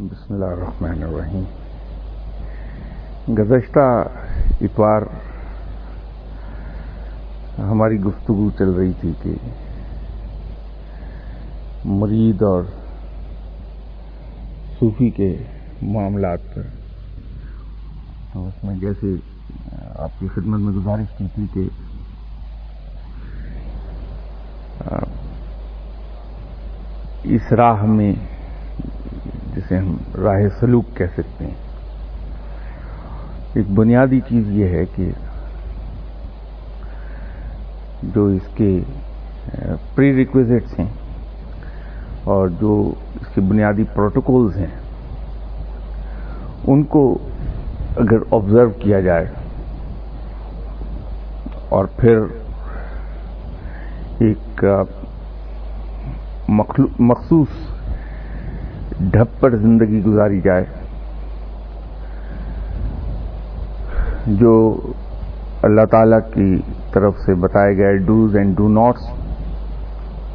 بسم 0.00 0.34
اللہ 0.34 0.44
الرحمن 0.44 1.02
الرحیم۔ 1.02 1.44
گزشتہ 3.38 3.80
اتوار 4.60 5.02
ہماری 7.58 7.98
گفتگو 8.00 8.48
چل 8.58 8.70
رہی 8.70 8.92
تھی 9.00 9.12
کہ 9.22 9.32
مرید 11.84 12.42
اور 12.42 12.62
صوفی 14.78 15.10
کے 15.10 15.36
معاملات 15.82 16.40
پر۔ 16.54 16.62
اس 18.38 18.64
میں 18.64 18.76
جیسے 18.80 19.14
آپ 19.98 20.18
کی 20.18 20.26
خدمت 20.34 20.60
میں 20.60 20.72
گزارش 20.72 21.16
کی 21.18 21.26
تھی 21.34 21.46
کہ 21.54 21.68
اس 27.36 27.52
راہ 27.52 27.84
میں 27.86 28.12
جسے 29.60 29.78
ہم 29.78 29.96
راہ 30.24 30.40
سلوک 30.60 30.96
کہہ 30.96 31.12
سکتے 31.16 31.44
ہیں۔ 31.44 31.54
ایک 33.54 33.70
بنیادی 33.70 34.20
چیز 34.20 34.50
یہ 34.50 34.68
ہے 34.68 34.84
کہ 34.96 35.10
جو 38.14 38.26
اس 38.26 38.46
کے 38.54 38.80
پری 39.94 40.14
ریکویزٹس 40.16 40.78
ہیں 40.78 40.88
اور 42.24 42.48
جو 42.60 42.72
اس 43.20 43.34
کے 43.34 43.40
بنیادی 43.40 43.84
پروٹوکولز 43.94 44.56
ہیں، 44.56 44.74
ان 46.66 46.82
کو 46.82 47.02
اگر 47.96 48.22
آبزرو 48.32 48.70
کیا 48.70 49.00
جائے 49.00 49.26
اور 51.68 51.84
پھر 51.96 52.18
ایک 54.18 54.64
مخصوص 56.48 57.48
ڈھپ 59.02 59.40
پر 59.40 59.56
زندگی 59.56 60.02
گزاری 60.04 60.40
جائے، 60.40 60.64
جو 64.26 64.52
اللہ 65.62 65.84
تعالی 65.90 66.16
کی 66.34 66.56
طرف 66.92 67.18
سے 67.18 67.34
بتائے 67.34 67.76
گئے 67.76 67.96
ڈوز 68.06 68.36
اینڈ 68.36 68.56
ڈو 68.56 68.68
ناٹس 68.68 69.08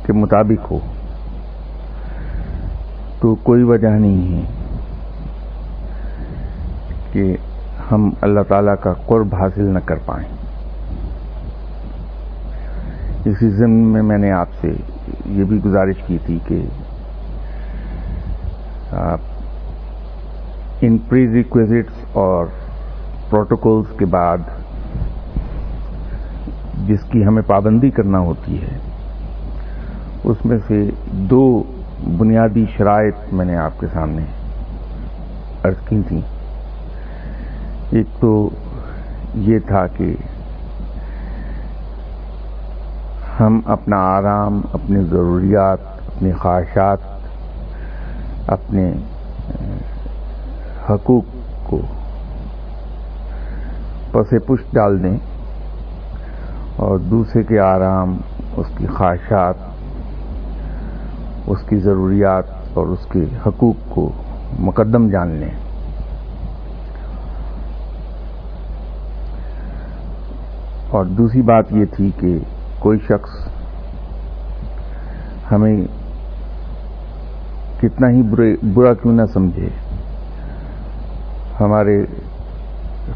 کے 0.05 0.13
مطابق 0.13 0.71
ہو، 0.71 0.79
تو 3.19 3.35
کوئی 3.43 3.63
وجہ 3.63 3.93
نہیں 3.99 4.35
ہے 4.35 4.43
کہ 7.11 7.35
ہم 7.91 8.09
اللہ 8.21 8.43
تعالی 8.47 8.71
کا 8.81 8.93
قرب 9.05 9.35
حاصل 9.35 9.73
نہ 9.73 9.79
کر 9.85 9.99
پائیں۔ 10.05 10.27
اسی 13.25 13.49
ضمن 13.49 13.85
میں 13.93 14.01
میں 14.01 14.17
نے 14.17 14.31
آپ 14.31 14.49
سے 14.61 14.73
یہ 15.25 15.43
بھی 15.43 15.59
گزارش 15.65 16.01
کی 16.07 16.17
تھی 16.25 16.39
کہ 16.47 16.61
ان 20.81 20.97
پری 20.97 21.33
ریکویزٹس 21.33 22.05
اور 22.13 22.45
پروٹوکولز 23.29 23.97
کے 23.97 24.05
بعد 24.05 24.37
جس 26.87 26.99
کی 27.09 27.25
ہمیں 27.25 27.41
پابندی 27.47 27.89
کرنا 27.89 28.19
ہوتی 28.19 28.61
ہے، 28.61 28.77
اس 30.23 30.45
میں 30.45 30.57
سے 30.67 30.89
دو 31.11 31.63
بنیادی 32.17 32.65
شرائط 32.77 33.33
میں 33.33 33.45
نے 33.45 33.57
آپ 33.57 33.79
کے 33.79 33.87
سامنے 33.93 34.25
عرض 35.63 35.87
کی 35.87 36.01
تھیں۔ 36.07 36.21
ایک 37.91 38.07
تو 38.19 38.49
یہ 39.35 39.59
تھا 39.59 39.87
کہ 39.87 40.15
ہم 43.39 43.59
اپنا 43.65 43.97
آرام، 43.97 44.61
اپنی 44.73 45.03
ضروریات، 45.03 45.79
اپنی 46.07 46.31
خواہشات 46.31 47.14
اپنے 48.47 48.93
حقوق 50.89 51.23
کو 51.63 51.81
پسے 54.11 54.39
پشت 54.39 54.73
ڈال 54.73 55.03
دیں 55.03 55.17
اور 56.75 56.97
دوسرے 56.97 57.43
کے 57.43 57.59
آرام، 57.59 58.17
اس 58.57 58.67
کی 58.77 58.87
خواہشات، 58.87 59.55
اس 61.47 61.57
کی 61.69 61.75
ضروریات 61.75 62.43
اور 62.73 62.87
اس 62.87 63.05
کے 63.11 63.23
حقوق 63.45 63.75
کو 63.89 64.11
مقدم 64.59 65.09
جان 65.09 65.27
لیں۔ 65.27 65.51
اور 70.89 71.05
دوسری 71.05 71.41
بات 71.41 71.65
یہ 71.71 71.85
تھی 71.85 72.11
کہ 72.19 72.37
کوئی 72.79 72.99
شخص 72.99 73.47
ہمیں 75.51 76.04
کتنا 77.81 78.09
ہی 78.09 78.21
برا 78.73 78.93
کیوں 78.93 79.13
نہ 79.13 79.21
سمجھے۔ 79.33 79.69
ہمارے 81.59 82.05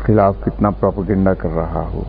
خلاف 0.06 0.36
کتنا 0.46 0.70
پروپگنڈا 0.70 1.34
کر 1.34 1.50
رہا 1.56 1.84
ہو۔ 1.94 2.04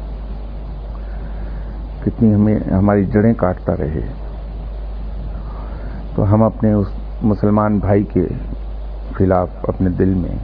کتنی 2.05 2.35
ہمیں 2.35 2.59
ہماری 2.73 3.05
جڑیں 3.05 3.35
کاٹتا 3.35 3.73
رہے۔ 3.77 4.07
تو 6.15 6.35
ہم 6.35 6.43
اپنے 6.43 6.73
اس 6.73 6.87
مسلمان 7.23 7.79
بھائی 7.79 8.05
کے 8.05 8.27
خلاف 9.15 9.49
اپنے 9.63 9.91
دل 9.91 10.15
میں 10.15 10.37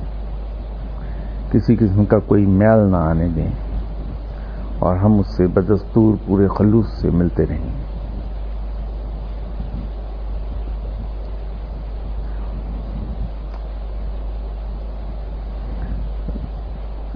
کسی 1.52 1.76
قسم 1.76 2.04
کا 2.04 2.18
کوئی 2.18 2.46
میل 2.46 2.78
نہ 2.78 2.96
آنے 2.96 3.28
دیں 3.36 3.50
اور 4.78 4.96
ہم 4.96 5.18
اس 5.18 5.26
سے 5.36 5.46
بدستور 5.46 6.16
پورے 6.26 6.46
خلوص 6.48 6.86
سے 7.00 7.10
ملتے 7.10 7.46
رہیں۔ 7.46 7.85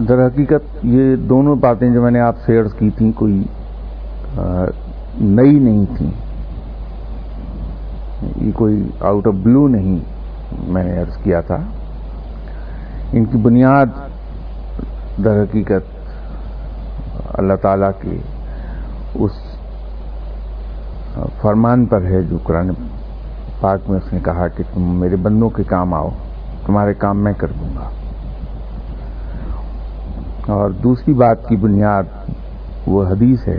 در 0.08 0.26
حقیقت 0.26 0.84
یہ 0.84 1.16
دونوں 1.16 1.56
باتیں 1.56 1.88
جو 1.90 2.02
میں 2.02 2.10
نے 2.10 2.20
آپ 2.20 2.34
سے 2.46 2.58
عرض 2.60 2.74
کی 2.74 2.90
تھیں 2.90 3.12
کوئی 3.12 3.42
نئی 5.20 5.58
نہیں 5.58 5.84
تھیں۔ 5.96 6.10
یہ 8.36 8.50
کوئی 8.54 8.88
آؤٹ 9.00 9.26
آف 9.26 9.34
بلو 9.34 9.68
نہیں 9.68 9.98
میں 10.68 10.84
نے 10.84 11.00
عرض 11.02 11.16
کیا 11.22 11.40
تھا۔ 11.40 11.58
ان 13.12 13.24
کی 13.24 13.38
بنیاد 13.38 13.86
در 15.24 15.42
حقیقت 15.42 15.84
اللہ 17.38 17.54
تعالی 17.62 17.86
کے 18.00 18.16
اس 19.14 19.32
فرمان 21.40 21.86
پر 21.86 22.02
ہے 22.02 22.22
جو 22.22 22.38
قرآن 22.44 22.70
پاک 23.60 23.90
میں 23.90 23.98
اس 23.98 24.12
نے 24.12 24.18
کہا 24.24 24.48
کہ 24.48 24.64
تم 24.74 24.82
میرے 25.00 25.16
بندوں 25.16 25.48
کے 25.48 25.62
کام 25.62 25.94
آؤ، 25.94 26.08
تمہارے 26.66 26.94
کام 26.94 27.24
میں 27.24 27.32
کر 27.32 27.48
دوں 27.60 27.68
گا۔ 27.76 27.88
اور 30.50 30.70
دوسری 30.70 31.14
بات 31.14 31.48
کی 31.48 31.56
بنیاد 31.56 32.02
وہ 32.86 33.04
حدیث 33.06 33.48
ہے 33.48 33.58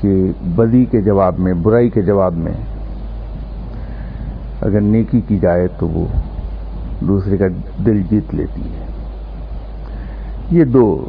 کہ 0.00 0.32
بدی 0.56 0.84
کے 0.84 1.00
جواب 1.00 1.38
میں، 1.38 1.52
برائی 1.52 1.90
کے 1.90 2.02
جواب 2.02 2.34
میں 2.34 2.52
اگر 4.60 4.80
نیکی 4.80 5.20
کی 5.20 5.38
جائے 5.38 5.66
تو 5.78 5.88
وہ 5.88 6.06
دوسرے 7.00 7.36
کا 7.36 7.46
دل 7.86 8.02
جیت 8.02 8.34
لیتی 8.34 8.62
ہے۔ 8.62 8.84
یہ 10.50 10.64
دو 10.64 11.08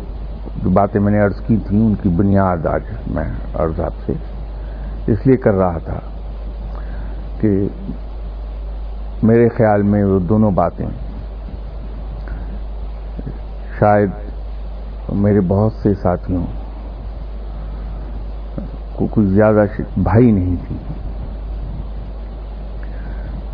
جو 0.64 0.70
باتیں 0.70 1.02
میں 1.02 1.12
نے 1.12 1.20
عرض 1.20 1.42
کی 1.48 1.58
تھیں، 1.68 1.86
ان 1.86 1.96
کی 1.96 2.10
بنیاد 2.10 2.66
آج 2.66 2.82
میں 3.08 3.30
عرض 3.54 3.80
آپ 3.80 3.94
سے 4.06 4.14
اس 5.12 5.26
لیے 5.28 5.38
کر 5.38 5.54
رہا 5.54 5.78
تھا 5.78 6.00
کہ 7.42 7.68
میرے 9.24 9.50
خیال 9.50 9.82
میں 9.82 10.04
وہ 10.04 10.20
دونوں 10.20 10.52
باتیں 10.52 10.86
شاید 13.80 14.10
میرے 15.14 15.40
بہت 15.40 15.72
سے 15.84 15.94
ساتھیوں 15.94 16.46
کو 18.96 19.08
کچھ 19.12 19.26
زیادہ 19.26 19.64
بھائی 19.98 20.32
نہیں 20.32 20.56
تھی۔ 20.68 20.76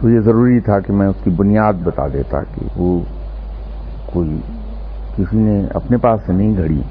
تو 0.01 0.09
یہ 0.09 0.19
ضروری 0.19 0.59
تھا 0.59 0.79
کہ 0.79 0.93
میں 0.93 1.07
اس 1.07 1.15
کی 1.23 1.29
بنیاد 1.29 1.73
بتا 1.83 2.07
دیتا 2.07 2.43
کہ 2.43 2.79
وہ 2.79 2.99
کوئی 4.05 4.39
کسی 5.15 5.37
نے 5.37 5.65
اپنے 5.73 5.97
پاس 5.97 6.19
سے 6.25 6.33
نہیں 6.33 6.57
گھڑی۔ 6.57 6.81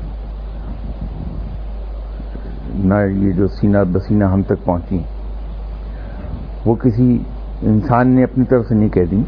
نہ 2.74 2.94
یہ 3.12 3.32
جو 3.32 3.46
سینہ 3.48 3.78
بسینہ 3.92 4.24
ہم 4.24 4.42
تک 4.42 4.64
پہنچی، 4.64 5.02
وہ 6.66 6.74
کسی 6.74 7.18
انسان 7.62 8.08
نے 8.08 8.24
اپنی 8.24 8.44
طرف 8.44 8.66
سے 8.68 8.74
نہیں 8.74 8.88
کہہ 8.88 9.10
دی، 9.10 9.22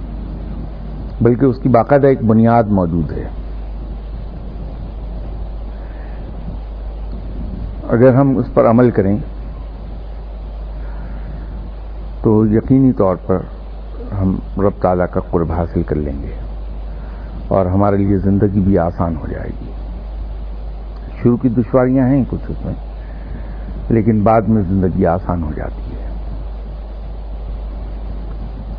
بلکہ 1.20 1.44
اس 1.44 1.56
کی 1.62 1.68
باقاعدہ 1.68 2.06
ایک 2.06 2.24
بنیاد 2.24 2.64
موجود 2.64 3.12
ہے۔ 3.12 3.28
اگر 7.92 8.14
ہم 8.14 8.36
اس 8.38 8.46
پر 8.54 8.70
عمل 8.70 8.90
کریں 8.90 9.16
تو 12.22 12.46
یقینی 12.46 12.92
طور 12.92 13.16
پر 13.26 13.38
ہم 14.20 14.36
رب 14.58 14.82
تعالیٰ 14.82 15.06
کا 15.10 15.20
قرب 15.20 15.52
حاصل 15.52 15.82
کر 15.82 15.96
لیں 15.96 16.22
گے 16.22 16.34
اور 17.48 17.66
ہمارے 17.66 17.96
لیے 17.96 18.16
زندگی 18.16 18.60
بھی 18.60 18.78
آسان 18.78 19.16
ہو 19.16 19.26
جائے 19.26 19.50
گی۔ 19.60 19.70
شروع 21.22 21.36
کی 21.36 21.48
دشواریاں 21.48 22.08
ہیں 22.08 22.24
کچھ 22.30 22.44
اس 22.48 22.64
میں، 22.64 22.74
لیکن 23.88 24.22
بعد 24.22 24.42
میں 24.42 24.62
زندگی 24.62 25.06
آسان 25.06 25.42
ہو 25.42 25.50
جاتی 25.56 25.90
ہے۔ 25.92 26.08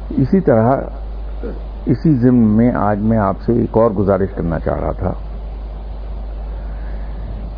اسی 0.09 0.39
طرح 0.39 0.71
اسی 1.85 2.15
ضمن 2.15 2.47
میں 2.57 2.71
آج 2.75 2.99
میں 2.99 3.17
آپ 3.17 3.35
سے 3.45 3.53
ایک 3.53 3.77
اور 3.77 3.91
گزارش 3.91 4.29
کرنا 4.35 4.59
چاہ 4.59 4.79
رہا 4.79 4.91
تھا 4.91 5.13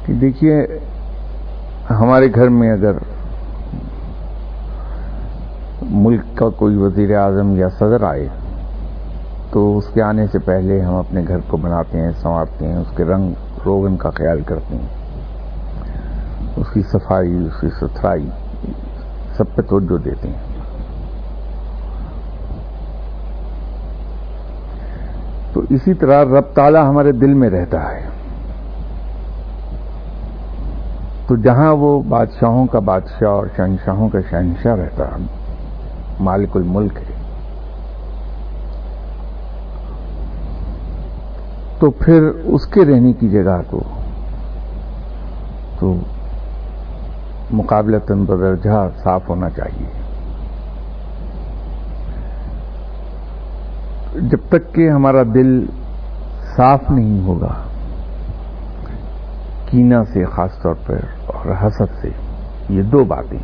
کہ 0.06 0.14
دیکھیے 0.14 0.68
ہمارے 1.90 2.28
گھر 2.36 2.50
میں 2.50 2.72
اگر 2.72 2.92
ملک 5.82 6.22
کا 6.36 6.50
کوئی 6.50 6.78
وزیر 6.78 7.18
اعظم 7.18 7.56
یا 7.56 7.70
صدر 7.70 8.04
آئے، 8.04 8.28
تو 9.52 9.78
اس 9.78 9.88
کے 9.94 10.02
آنے 10.02 10.28
سے 10.32 10.40
پہلے 10.40 10.82
ہم 10.82 10.96
اپنے 10.96 11.22
گھر 11.28 11.38
کو 11.48 11.58
بناتے 11.58 11.98
ہیں، 11.98 12.12
سنوارتے 12.22 12.68
ہیں، 12.68 12.76
اس 12.76 12.98
کے 12.98 13.04
رنگ، 13.04 13.34
روغن 13.66 13.98
کا 13.98 14.10
خیال 14.10 14.42
کرتے 14.42 14.76
ہیں۔ 14.76 14.88
اس 16.58 16.68
کی 16.74 16.82
صفائی، 16.82 17.48
اس 17.48 17.62
کی 17.62 17.68
ستھرائی، 17.70 18.30
سب 19.38 19.56
پہ 19.56 19.62
توجہ 19.62 19.98
دیتے 19.98 20.28
ہیں۔ 20.28 20.56
تو 25.54 25.62
اسی 25.70 25.94
طرح 25.94 26.24
رب 26.24 26.54
تعالی 26.54 26.78
ہمارے 26.78 27.12
دل 27.12 27.34
میں 27.34 27.50
رہتا 27.50 27.92
ہے۔ 27.92 28.15
تو 31.28 31.36
جہاں 31.36 31.74
وہ 31.74 32.02
بادشاہوں 32.08 32.68
کا 32.68 32.80
بادشاہ 32.80 33.30
اور 33.30 33.48
شہنشاہوں 33.58 34.10
کا 34.10 34.20
شہنشاہ 34.30 34.76
رہتا 34.76 35.06
مالک 36.20 36.58
الملک 36.58 36.98
ہے۔ 36.98 37.16
تو 41.80 41.92
پھر 41.92 42.24
اس 42.44 42.66
کے 42.66 42.86
رہنے 42.86 43.14
کی 43.14 43.30
جگہ 43.30 43.62
کو 43.70 43.84
تو 45.80 45.96
مقابلہ 47.52 47.98
تن 48.08 48.24
بدرجہ 48.24 48.90
صاف 49.04 49.30
ہونا 49.30 49.50
چاہیے۔ 49.50 50.06
جب 54.22 54.38
تک 54.50 54.74
کہ 54.74 54.90
ہمارا 54.90 55.24
دل 55.34 55.66
صاف 56.56 56.80
نہیں 56.90 57.28
ہوگا 57.28 57.65
کینا 59.66 60.04
سے 60.14 60.26
خاص 60.26 60.62
طور 60.62 60.76
پر 60.86 61.00
اور 61.26 61.52
حسد 61.62 62.02
سے، 62.02 62.10
یہ 62.70 62.82
دو 62.82 63.04
باتیں، 63.04 63.38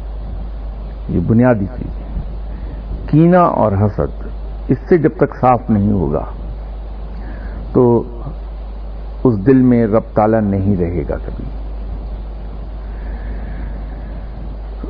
یہ 1.09 1.19
بنیادی 1.27 1.65
چیز 1.77 3.09
کینا 3.09 3.41
اور 3.61 3.71
حسد، 3.71 4.27
اس 4.67 4.77
سے 4.89 4.97
جب 4.97 5.15
تک 5.17 5.35
صاف 5.41 5.69
نہیں 5.69 5.91
ہوگا، 5.91 6.23
تو 7.73 8.03
اس 9.23 9.45
دل 9.47 9.61
میں 9.61 9.85
رب 9.87 10.03
تالا 10.13 10.39
نہیں 10.39 10.75
رہے 10.75 11.03
گا 11.09 11.17
کبھی۔ 11.25 11.49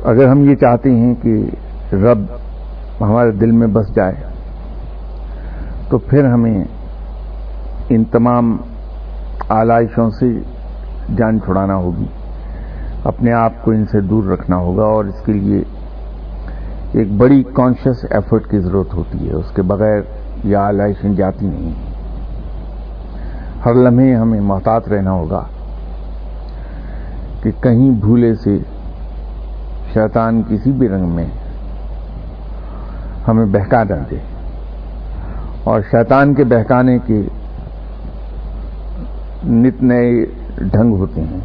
اگر 0.04 0.28
ہم 0.28 0.42
یہ 0.50 0.54
چاہتے 0.54 0.90
ہیں 0.90 1.14
کہ 1.22 1.34
رب 1.92 2.24
ہمارے 3.00 3.30
دل 3.30 3.50
میں 3.50 3.66
بس 3.66 3.94
جائے، 3.94 4.14
تو 5.88 5.98
پھر 5.98 6.24
ہمیں 6.24 6.64
ان 7.88 8.04
تمام 8.04 8.56
آلائشوں 9.48 10.10
سے 10.10 10.26
جان 11.16 11.40
چھڑانا 11.40 11.76
ہوگی۔ 11.76 12.06
اپنے 13.04 13.32
آپ 13.32 13.52
کو 13.64 13.70
ان 13.70 13.84
سے 13.86 14.00
دور 14.00 14.24
رکھنا 14.24 14.56
ہوگا 14.56 14.84
اور 14.84 15.04
اس 15.04 15.24
کے 15.24 15.32
لیے 15.32 15.62
ایک 16.92 17.12
بڑی 17.12 17.42
کانشیس 17.54 18.04
ایفرٹ 18.10 18.50
کی 18.50 18.58
ضرورت 18.58 18.94
ہوتی 18.94 19.28
ہے۔ 19.28 19.34
اس 19.34 19.50
کے 19.54 19.62
بغیر 19.62 20.00
یہ 20.44 20.56
آلائشیں 20.56 21.14
جاتی 21.14 21.46
نہیں 21.46 21.74
ہر 23.64 23.74
لمحے 23.74 24.14
ہمیں 24.14 24.40
محتاط 24.40 24.88
رہنا 24.88 25.10
ہوگا 25.10 25.42
کہ 27.42 27.50
کہیں 27.60 27.90
بھولے 27.90 28.34
سے 28.34 28.58
شیطان 29.94 30.42
کسی 30.48 30.72
بھی 30.72 30.88
رنگ 30.88 31.08
میں 31.08 31.26
ہمیں 33.28 33.46
بہکا 33.46 33.84
نہ 33.84 33.94
دے۔ 34.10 34.16
اور 35.64 35.80
شیطان 35.90 36.34
کے 36.34 36.44
بہکانے 36.44 36.98
کے 37.06 37.22
نت 39.44 39.82
نئے 39.82 40.24
ڈھنگ 40.62 40.94
ہوتے 40.94 41.20
ہیں۔ 41.20 41.40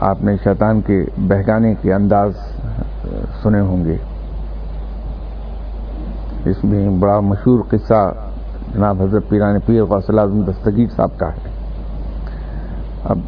آپ 0.00 0.22
نے 0.22 0.36
شیطان 0.44 0.80
کے 0.80 1.04
بہکانے 1.18 1.74
کے 1.82 1.94
انداز 1.94 2.32
سنے 3.42 3.60
ہوں 3.60 3.84
گے۔ 3.84 3.96
اس 6.44 6.64
میں 6.64 6.88
بڑا 6.88 7.20
مشہور 7.20 7.60
قصہ 7.68 8.14
جناب 8.74 9.02
حضرت 9.02 9.28
پیران 9.28 9.60
پیر 9.66 9.84
غوث 9.84 10.10
اعظم 10.10 10.42
دستگیر 10.42 10.86
صاحب 10.96 11.18
کا 11.18 11.28
ہے۔ 11.28 11.48
اب 13.04 13.18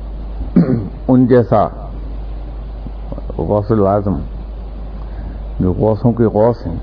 ان 1.09 1.27
جیسا 1.27 1.67
غوث 3.39 3.71
العظم 3.71 4.19
جو 5.61 5.73
غوثوں 5.73 6.13
کے 6.13 6.25
غوث 6.25 6.67
ہیں، 6.67 6.79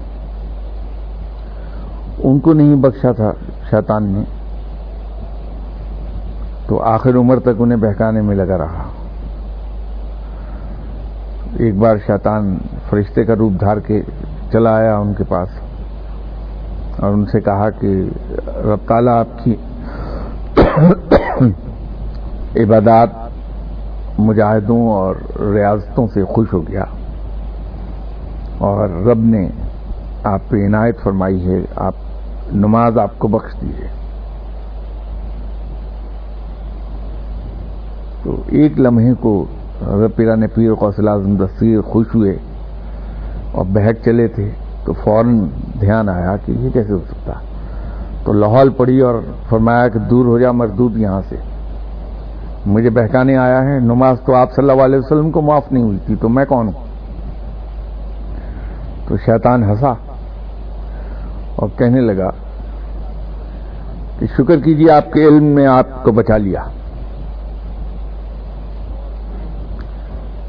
ان 2.23 2.39
کو 2.39 2.53
نہیں 2.53 2.75
بخشا 2.75 3.11
تھا 3.11 3.31
شیطان 3.69 4.03
نے۔ 4.03 4.38
تو 6.69 6.79
آخر 6.79 7.15
عمر 7.15 7.39
تک 7.39 7.59
انہیں 7.59 7.77
بہکانے 7.77 8.21
میں 8.21 8.35
لگا 8.35 8.57
رہا۔ 8.57 8.83
ایک 11.59 11.75
بار 11.75 11.95
شیطان 12.07 12.57
فرشتے 12.89 13.23
کا 13.23 13.35
روپ 13.35 13.53
دھار 13.61 13.77
کے 13.77 14.01
چلا 14.51 14.75
آیا 14.75 14.97
ان 14.97 15.13
کے 15.13 15.23
پاس 15.23 15.49
اور 16.99 17.13
ان 17.13 17.25
سے 17.25 17.41
کہا 17.41 17.69
کہ، 17.69 17.93
رب 18.65 18.87
تعالیٰ، 18.87 19.17
آپ 19.19 19.43
کی 19.43 19.55
عبادات 22.63 23.09
مجاہدوں 24.19 24.87
اور 24.89 25.15
ریاضتوں 25.53 26.07
سے 26.13 26.23
خوش 26.23 26.53
ہو 26.53 26.67
گیا 26.67 26.83
اور 28.57 28.89
رب 28.89 29.19
نے 29.19 29.47
آپ 30.23 30.49
پہ 30.49 30.65
عنایت 30.65 31.03
فرمائی 31.03 31.45
ہے، 31.49 31.61
آپ 31.75 31.93
نماز 32.53 32.97
آپ 32.97 33.19
کو 33.19 33.27
بخش 33.27 33.61
دی 33.61 33.73
ہے 33.81 33.98
تو 38.23 38.41
ایک 38.47 38.79
لمحے 38.79 39.13
کو 39.13 39.45
حضرت 39.87 40.15
پیرا 40.15 40.35
نے 40.35 40.47
پیر 40.47 40.73
قوصل 40.73 41.07
اعظم 41.07 41.35
دستگیر 41.35 41.81
خوش 41.81 42.07
ہوئے 42.15 42.37
اور 43.51 43.65
بہت 43.65 44.05
چلے 44.05 44.27
تھے 44.27 44.49
تو 44.85 44.93
فوراً 44.93 45.47
دھیان 45.81 46.09
آیا 46.09 46.35
کہ 46.45 46.51
یہ 46.51 46.69
کیسے 46.69 46.93
ہو 46.93 46.99
سکتا؟ 47.07 47.33
تو 48.23 48.33
لاہور 48.33 48.69
پڑی 48.77 48.99
اور 48.99 49.15
فرمایا 49.49 49.87
کہ 49.87 49.99
دور 49.99 50.25
ہو 50.25 50.39
جا 50.39 50.51
مردود 50.51 50.97
یہاں 50.97 51.21
سے۔ 51.29 51.35
مجھے 52.65 52.89
بہکانے 52.89 53.37
آیا 53.37 53.63
ہے، 53.63 53.79
نماز 53.79 54.17
تو 54.25 54.35
آپ 54.35 54.55
صلی 54.55 54.69
اللہ 54.69 54.83
علیہ 54.83 54.99
وسلم 54.99 55.31
کو 55.31 55.41
معاف 55.41 55.71
نہیں 55.71 55.83
ہوئی 55.83 55.97
تھی، 56.05 56.15
تو 56.15 56.29
میں 56.29 56.45
کون 56.45 56.67
ہوں؟ 56.67 56.85
تو 59.07 59.17
شیطان 59.17 59.63
ہنسا 59.63 59.93
اور 61.55 61.69
کہنے 61.77 62.01
لگا 62.01 62.29
کہ 64.19 64.25
شکر 64.37 64.59
کیجیے، 64.59 64.91
آپ 64.91 65.13
کے 65.13 65.25
علم 65.27 65.43
میں 65.43 65.67
آپ 65.67 66.03
کو 66.03 66.11
بچا 66.11 66.37
لیا۔ 66.37 66.63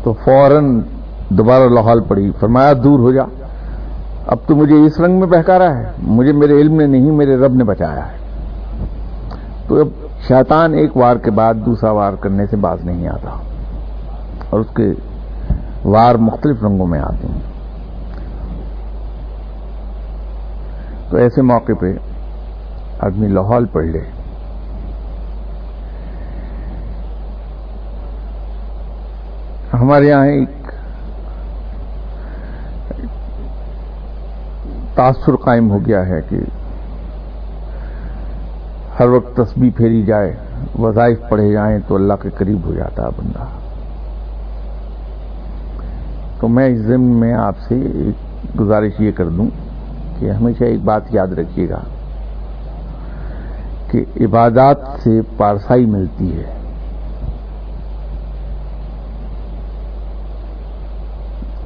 تو 0.03 0.13
فوراً 0.13 0.81
دوبارہ 1.29 1.63
لاہور 1.63 2.01
پڑی۔ 2.09 2.31
فرمایا، 2.41 2.73
دور 2.85 2.99
ہو 2.99 3.13
جا۔ 3.13 3.23
اب 4.27 4.37
تو 4.47 4.57
مجھے 4.57 4.75
اس 4.75 5.01
رنگ 5.01 5.19
میں 5.19 5.27
بہکا 5.27 5.59
رہا 5.59 5.79
ہے۔ 5.79 5.85
مجھے 6.03 6.33
میرے 6.33 6.53
علم 6.53 6.75
نے 6.75 6.87
نہیں، 6.87 7.11
میرے 7.11 7.37
رب 7.37 7.55
نے 7.55 7.65
بچایا 7.65 8.13
ہے۔ 8.13 8.17
تو 9.69 9.81
اب 9.81 9.89
شیطان 10.29 10.75
ایک 10.75 10.97
وار 10.97 11.17
کے 11.17 11.31
بعد 11.31 11.55
دوسرا 11.55 11.91
وار 11.91 12.13
کرنے 12.13 12.47
سے 12.47 12.57
باز 12.57 12.85
نہیں 12.85 13.09
آتا۔ 13.09 13.37
اور 14.51 14.61
اس 14.61 14.67
کے 14.77 14.93
وار 15.85 16.15
مختلف 16.15 16.65
رنگوں 16.65 16.87
میں 16.87 17.01
آتے 17.01 17.27
ہیں۔ 17.27 17.41
تو 21.11 21.17
ایسے 21.17 21.43
موقع 21.43 21.73
پہ 21.81 21.95
آدمی 23.01 23.27
لاہور 23.27 23.63
پڑھ 23.73 23.87
لے۔ 23.87 24.20
ہمارے 29.75 30.07
یہاں 30.07 30.27
ایک 30.27 30.49
تاثر 34.95 35.37
قائم 35.37 35.71
ہو 35.71 35.79
گیا 35.87 36.07
ہے 36.07 36.21
کہ 36.29 36.37
ہر 39.01 39.09
وقت 39.09 39.37
تسبیح 39.37 39.71
پھیری 39.77 40.03
جائے، 40.03 40.37
وظائف 40.79 41.19
پڑھے 41.29 41.53
جائیں 41.53 41.79
تو 41.89 41.95
اللہ 41.95 42.13
کے 42.23 42.29
قریب 42.39 42.65
ہو 42.65 42.75
جاتا 42.75 43.03
ہے 43.03 43.09
بندہ۔ 43.17 43.45
تو 46.41 46.49
میں 46.49 46.69
اس 46.69 46.79
ضمن 46.79 47.17
میں 47.21 47.35
آپ 47.35 47.59
سے 47.69 47.75
ایک 47.75 48.61
گزارش 48.61 48.93
یہ 48.99 49.13
کر 49.13 49.29
دوں 49.29 49.47
کہ 50.19 50.31
ہمیشہ 50.31 50.65
ایک 50.65 50.85
بات 50.85 51.15
یاد 51.15 51.27
رکھیے 51.27 51.69
گا 51.69 51.81
کہ 53.91 54.05
عبادات 54.21 54.79
سے 55.03 55.21
پارسائی 55.37 55.87
ملتی 55.87 56.39
ہے۔ 56.39 56.60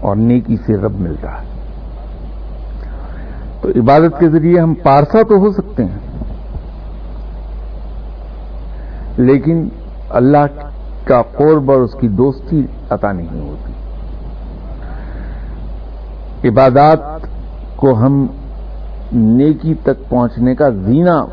اور 0.05 0.17
نیکی 0.17 0.57
سے 0.57 0.77
رب 0.77 1.01
ملتا 1.01 1.31
ہے۔ 1.31 1.47
تو 3.61 3.69
عبادت 3.69 4.21
کے 4.21 4.29
ذریعے 4.29 4.61
ہم 4.61 4.75
پارسا 4.75 5.23
تو 5.23 5.37
ہو 5.39 5.53
سکتے 5.53 5.85
ہیں۔ 5.85 5.99
لیکن 9.17 9.69
اللہ 10.11 10.47
کا 11.05 11.23
قرب 11.23 11.71
اور 11.71 11.81
اس 11.81 11.95
کی 12.01 12.09
دوستی 12.09 12.63
عطا 12.91 13.13
نہیں 13.13 13.41
ہوتی۔ 13.41 13.73
عبادات 16.49 16.99
کو 17.77 17.99
ہم 17.99 18.27
نیکی 19.13 19.75
تک 19.75 20.09
پہنچنے 20.09 20.55
کا 20.55 20.69
زینہ 20.69 21.25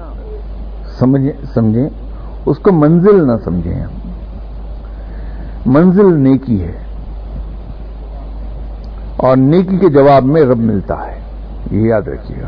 سمجھیں 1.53 1.89
اس 2.45 2.57
کو 2.57 2.71
منزل 2.71 3.27
نہ 3.27 3.33
سمجھیں 3.45 3.79
ہم۔ 3.79 4.09
منزل 5.65 6.13
نیکی 6.13 6.63
ہے۔ 6.63 6.80
اور 9.21 9.37
نیکی 9.37 9.77
کے 9.77 9.89
جواب 9.89 10.25
میں 10.25 10.41
رب 10.41 10.57
ملتا 10.57 11.07
ہے۔ 11.07 11.21
یہ 11.71 11.87
یاد 11.87 12.01
رکھیے۔ 12.01 12.41
گا 12.41 12.47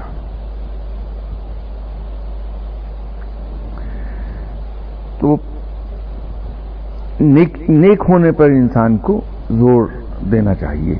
تو 5.19 5.35
نیک 7.19 7.69
نیک 7.69 8.03
ہونے 8.09 8.31
پر 8.31 8.45
انسان 8.45 8.97
کو 8.97 9.21
زور 9.49 9.85
دینا 10.31 10.55
چاہیے۔ 10.55 10.95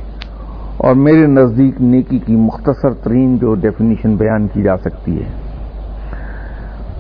اور 0.77 0.95
میرے 0.95 1.27
نزدیک 1.27 1.81
نیکی 1.81 2.19
کی 2.19 2.35
مختصر 2.35 2.93
ترین 2.93 3.37
جو 3.37 3.55
ڈیفینیشن 3.55 4.15
بیان 4.15 4.47
کی 4.47 4.61
جا 4.61 4.77
سکتی 4.77 5.23
ہے، 5.23 5.29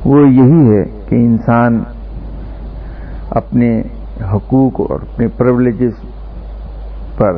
وہ 0.05 0.19
یہی 0.19 0.77
ہے 0.77 0.83
کہ 1.09 1.15
انسان 1.15 1.83
اپنے 3.29 3.81
حقوق 4.21 4.91
اور 4.91 4.99
اپنے 5.01 5.27
پرولیجز 5.27 5.93
پر 7.17 7.37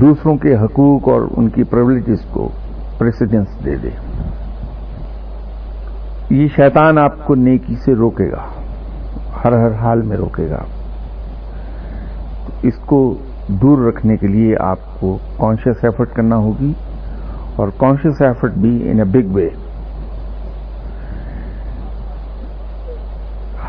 دوسروں 0.00 0.36
کے 0.36 0.56
حقوق 0.56 1.08
اور 1.08 1.22
ان 1.36 1.48
کی 1.48 1.62
پرولیجز 1.62 2.24
کو 2.30 2.48
پریسیڈنس 2.98 3.46
دے 3.64 3.76
دے۔ 3.76 3.90
یہ 6.30 6.48
شیطان 6.56 6.98
آپ 6.98 7.26
کو 7.26 7.34
نیکی 7.34 7.74
سے 7.84 7.94
روکے 7.94 8.30
گا، 8.30 8.44
ہر 9.44 9.52
ہر 9.52 9.72
حال 9.72 10.02
میں 10.02 10.16
روکے 10.16 10.50
گا۔ 10.50 10.64
اس 12.62 12.74
کو 12.86 13.14
دور 13.48 13.78
رکھنے 13.86 14.16
کے 14.16 14.26
لیے 14.26 14.54
آپ 14.60 14.78
کو 15.00 15.18
کانشیس 15.38 15.84
ایفرٹ 15.84 16.10
کرنا 16.12 16.36
ہوگی 16.36 16.72
اور 17.56 17.68
کانشیس 17.78 18.22
ایفرٹ 18.22 18.52
بھی 18.52 18.90
in 18.90 18.98
a 18.98 19.04
big 19.04 19.34
way 19.34 19.48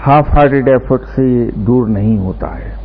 half 0.08 0.28
hearted 0.30 0.68
effort 0.68 1.02
سے 1.16 1.52
دور 1.56 1.88
نہیں 1.88 2.18
ہوتا 2.18 2.58
ہے۔ 2.58 2.85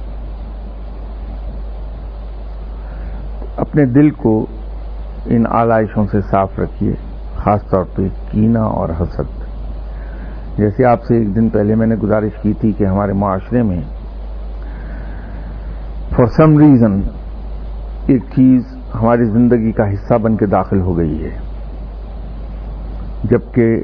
اپنے 3.70 3.84
دل 3.84 4.10
کو 4.10 4.46
ان 5.26 5.44
آلائشوں 5.50 6.06
سے 6.12 6.20
صاف 6.20 6.58
رکھیے، 6.58 6.92
خاص 7.36 7.60
طور 7.70 7.84
پہ 7.96 8.02
کینا 8.30 8.62
اور 8.62 8.88
حسد۔ 9.00 9.40
جیسے 10.58 10.84
آپ 10.84 11.04
سے 11.04 11.16
ایک 11.16 11.36
دن 11.36 11.48
پہلے 11.48 11.74
میں 11.74 11.86
نے 11.86 11.94
گزارش 11.94 12.42
کی 12.42 12.52
تھی 12.52 12.72
کہ 12.72 12.84
ہمارے 12.84 13.12
معاشرے 13.12 13.62
میں 13.62 13.80
فار 16.10 16.26
سم 16.26 16.58
ریزن 16.58 17.00
ایک 18.06 18.22
چیز 18.36 18.62
ہماری 18.94 19.24
زندگی 19.24 19.72
کا 19.72 19.92
حصہ 19.92 20.14
بن 20.14 20.36
کے 20.36 20.46
داخل 20.46 20.80
ہو 20.80 20.96
گئی 20.96 21.24
ہے۔ 21.24 21.38
جبکہ 23.24 23.76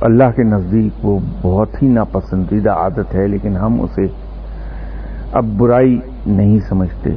اللہ 0.00 0.30
کے 0.36 0.42
نزدیک 0.42 1.04
وہ 1.04 1.18
بہت 1.42 1.82
ہی 1.82 1.88
ناپسندیدہ 1.88 2.70
عادت 2.70 3.14
ہے، 3.14 3.26
لیکن 3.26 3.56
ہم 3.56 3.80
اسے 3.80 4.06
اب 5.32 5.44
برائی 5.56 6.00
نہیں 6.26 6.58
سمجھتے۔ 6.58 7.10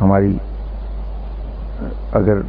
ہماری 0.00 0.38
اگر 2.12 2.40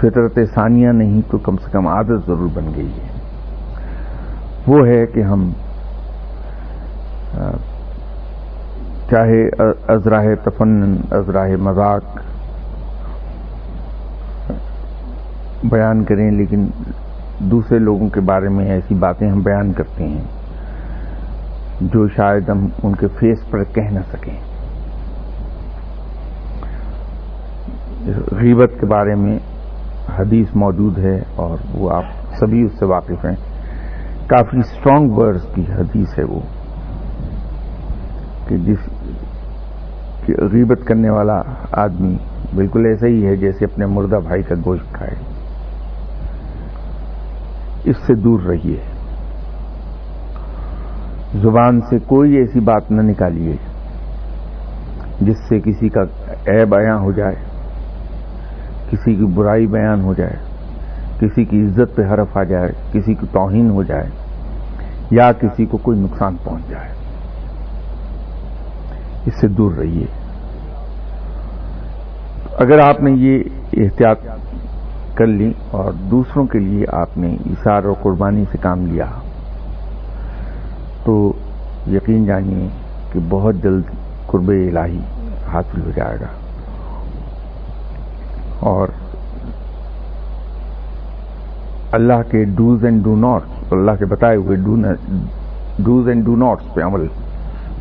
فطرت 0.00 0.38
ثانیہ 0.54 0.88
نہیں 0.88 1.20
تو 1.30 1.38
کم 1.38 1.56
سے 1.56 1.70
کم 1.72 1.86
عادت 1.88 2.26
ضرور 2.26 2.48
بن 2.54 2.72
گئی 2.76 2.88
ہے۔ 2.88 3.08
وہ 4.66 4.86
ہے 4.86 5.06
کہ 5.06 5.22
ہم 5.22 5.50
چاہے 9.10 9.42
ازراہ 9.88 10.26
تفنن، 10.44 10.96
ازراہ 11.10 11.56
مذاق 11.60 12.18
بیان 15.70 16.04
کریں، 16.04 16.30
لیکن 16.30 16.66
دوسرے 17.50 17.78
لوگوں 17.78 18.08
کے 18.08 18.20
بارے 18.20 18.48
میں 18.48 18.66
ایسی 18.66 18.94
باتیں 18.94 19.28
ہم 19.30 19.40
بیان 19.42 19.72
کرتے 19.72 20.08
ہیں 20.08 20.24
جو 21.80 22.08
شاید 22.08 22.48
ہم 22.48 22.66
ان 22.82 22.94
کے 22.94 23.06
فیس 23.18 23.50
پر 23.50 23.64
کہہ 23.72 23.90
نہ 23.90 24.00
سکیں۔ 24.12 24.38
غیبت 28.08 28.70
کے 28.80 28.86
بارے 28.86 29.14
میں 29.14 29.38
حدیث 30.18 30.46
موجود 30.54 30.98
ہے 30.98 31.22
اور 31.36 31.56
وہ 31.74 31.90
آپ 31.90 32.04
سبھی 32.38 32.62
اس 32.62 32.72
سے 32.78 32.84
واقف 32.84 33.24
ہیں۔ 33.24 33.36
کافی 34.26 34.58
اسٹرانگ 34.58 35.10
ورڈز 35.10 35.46
کی 35.54 35.62
حدیث 35.62 36.18
ہے 36.18 36.24
وہ 36.24 36.40
کہ 38.48 38.56
جس 38.56 38.78
غیبت 40.28 40.86
کرنے 40.86 41.10
والا 41.10 41.40
آدمی 41.72 42.16
بالکل 42.54 42.86
ایسا 42.86 43.06
ہی 43.06 43.26
ہے 43.26 43.36
جیسے 43.36 43.64
اپنے 43.64 43.86
مردہ 43.86 44.16
بھائی 44.16 44.42
کا 44.42 44.54
گوشت 44.64 44.94
کھائے۔ 44.94 45.14
اس 47.84 47.96
سے 48.06 48.14
دور 48.14 48.40
رہیے۔ 48.40 48.80
زبان 51.34 51.80
سے 51.80 51.98
کوئی 51.98 52.32
ایسی 52.32 52.60
بات 52.60 52.90
نہ 52.90 53.02
نکالیے 53.02 53.56
جس 55.20 55.36
سے 55.48 55.60
کسی 55.60 55.88
کا 55.88 56.00
عیب 56.46 56.68
بیاں 56.68 56.98
ہو 56.98 57.12
جائے۔ 57.12 57.55
کسی 58.90 59.14
کی 59.14 59.24
برائی 59.24 59.66
بیان 59.66 60.04
ہو 60.04 60.14
جائے، 60.14 60.36
کسی 61.20 61.44
کی 61.44 61.64
عزت 61.64 61.96
پہ 61.96 62.02
حرف 62.02 62.36
آ 62.36 62.42
جائے، 62.42 62.72
کسی 62.92 63.14
کی 63.14 63.26
توہین 63.32 63.70
ہو 63.70 63.82
جائے، 63.82 64.04
یا 65.10 65.32
کسی 65.32 65.66
کو 65.66 65.76
کوئی 65.76 66.00
نقصان 66.00 66.36
پہنچ 66.44 66.70
جائے۔ 66.70 66.88
اس 69.26 69.34
سے 69.40 69.48
دور 69.48 69.72
رہیے۔ 69.72 70.06
اگر 72.58 72.78
آپ 72.78 73.00
نے 73.00 73.10
یہ 73.10 73.42
احتیاط 73.72 74.18
کر 75.14 75.26
لی 75.26 75.52
اور 75.70 75.92
دوسروں 75.92 76.46
کے 76.46 76.58
لیے 76.58 76.84
آپ 76.92 77.18
نے 77.18 77.36
اشار 77.46 77.84
اور 77.84 77.94
قربانی 78.02 78.44
سے 78.52 78.58
کام 78.60 78.86
لیا، 78.86 79.06
تو 81.04 81.32
یقین 81.90 82.24
جانیے 82.24 82.68
کہ 83.12 83.20
بہت 83.28 83.54
جلد 83.62 83.82
قرب 84.26 84.48
الہی 84.48 85.00
حاصل 85.52 85.80
ہو 85.80 85.90
جائے 85.96 86.16
گا۔ 86.20 86.45
اور 88.60 88.88
اللہ 91.92 92.22
کے 92.30 92.44
ڈوز 92.44 92.84
اینڈ 92.84 93.04
ڈو 93.04 93.16
ناٹس 93.16 93.72
اللہ 93.72 93.90
کے 93.98 94.04
بتائے 94.04 94.36
ہوئے 94.36 94.56
ڈوز 95.78 96.08
اینڈ 96.08 96.24
ڈو 96.24 96.36
ناٹس 96.36 96.74
پہ 96.74 96.80
عمل 96.82 97.06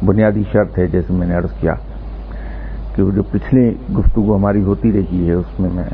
بنیادی 0.06 0.44
شرط 0.52 0.78
ہے 0.80 0.88
جیسے 0.88 1.14
میں 1.14 1.28
نے 1.28 1.36
عرض 1.36 1.60
کیا 1.60 1.74
کہ 2.96 3.04
وہ 3.04 3.12
جو 3.12 3.24
پچھلی 3.24 3.74
گفتگو 3.98 4.36
ہماری 4.36 4.64
ہوتی 4.64 4.92
رہی 4.92 5.28
ہے، 5.30 5.34
اس 5.34 5.60
میں 5.60 5.70
میں 5.74 5.90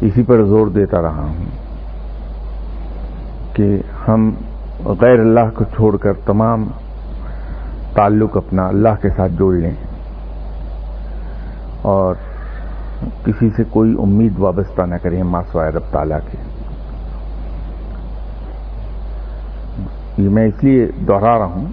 اسی 0.00 0.22
پر 0.22 0.44
زور 0.44 0.66
دیتا 0.66 1.02
رہا 1.02 1.24
ہوں 1.24 1.44
کہ 3.52 3.78
ہم 4.08 4.30
غیر 4.84 5.20
اللہ 5.20 5.50
کو 5.54 5.64
چھوڑ 5.64 5.96
کر 5.96 6.12
تمام 6.12 6.64
تعلق 7.94 8.36
اپنا 8.36 8.66
اللہ 8.66 9.02
کے 9.02 9.08
ساتھ 9.16 9.32
جوڑ 9.32 9.54
لیں 9.54 9.74
اور 11.82 12.14
کسی 13.24 13.48
سے 13.56 13.62
کوئی 13.70 13.94
امید 14.02 14.38
وابستہ 14.38 14.82
نہ 14.82 14.94
کریں 15.02 15.22
ماسوائے 15.22 15.70
رب 15.72 15.92
تعالیٰ 15.92 16.18
کے۔ 16.30 16.38
یہ 20.18 20.28
میں 20.28 20.46
اس 20.46 20.62
لیے 20.64 20.86
دوہرا 21.08 21.38
رہا 21.38 21.54
ہوں، 21.54 21.66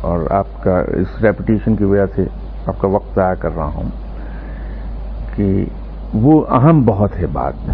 اور 0.00 0.18
آپ 0.30 0.62
کا 0.64 0.78
اس 0.96 1.20
ریپوٹیشن 1.22 1.76
کی 1.76 1.84
وجہ 1.84 2.06
سے 2.14 2.24
آپ 2.66 2.80
کا 2.80 2.88
وقت 2.88 3.14
ضائع 3.16 3.34
کر 3.40 3.54
رہا 3.56 3.70
ہوں 3.74 3.88
کہ 5.36 5.64
وہ 6.14 6.34
اہم 6.50 6.82
بہت 6.86 7.16
ہے 7.20 7.26
بات، 7.32 7.70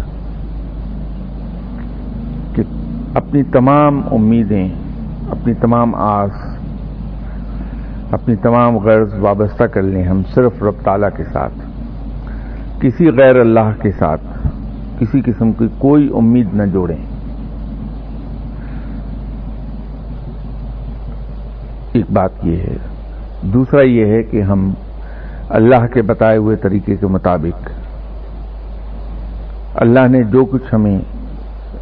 کہ 2.55 2.63
اپنی 3.15 3.43
تمام 3.51 4.01
امیدیں، 4.11 4.67
اپنی 5.31 5.53
تمام 5.61 5.95
آس 5.95 6.31
اپنی 8.11 8.35
تمام 8.35 8.77
غرض 8.77 9.13
وابستہ 9.19 9.63
کر 9.63 9.81
لیں 9.81 10.03
ہم 10.03 10.21
صرف 10.33 10.63
رب 10.63 10.83
تعالیٰ 10.83 11.09
کے 11.17 11.23
ساتھ، 11.23 11.53
کسی 12.79 13.07
غیر 13.07 13.39
اللہ 13.39 13.71
کے 13.81 13.91
ساتھ، 13.91 14.21
کسی 14.99 15.21
قسم 15.21 15.51
کی 15.51 15.67
کوئی 15.77 16.09
امید 16.13 16.47
نہ 16.53 16.63
جوڑیں۔ 16.63 16.97
ایک 21.93 22.05
بات 22.13 22.31
یہ 22.43 22.57
ہے، 22.57 22.75
دوسرا 23.41 23.81
یہ 23.81 24.05
ہے 24.05 24.23
کہ 24.23 24.41
ہم 24.41 24.73
اللہ 25.49 25.87
کے 25.93 26.01
بتائے 26.01 26.37
ہوئے 26.37 26.55
طریقے 26.55 26.95
کے 26.95 27.07
مطابق، 27.07 27.69
اللہ 29.75 30.07
نے 30.09 30.23
جو 30.23 30.45
کچھ 30.45 30.73
ہمیں 30.73 30.99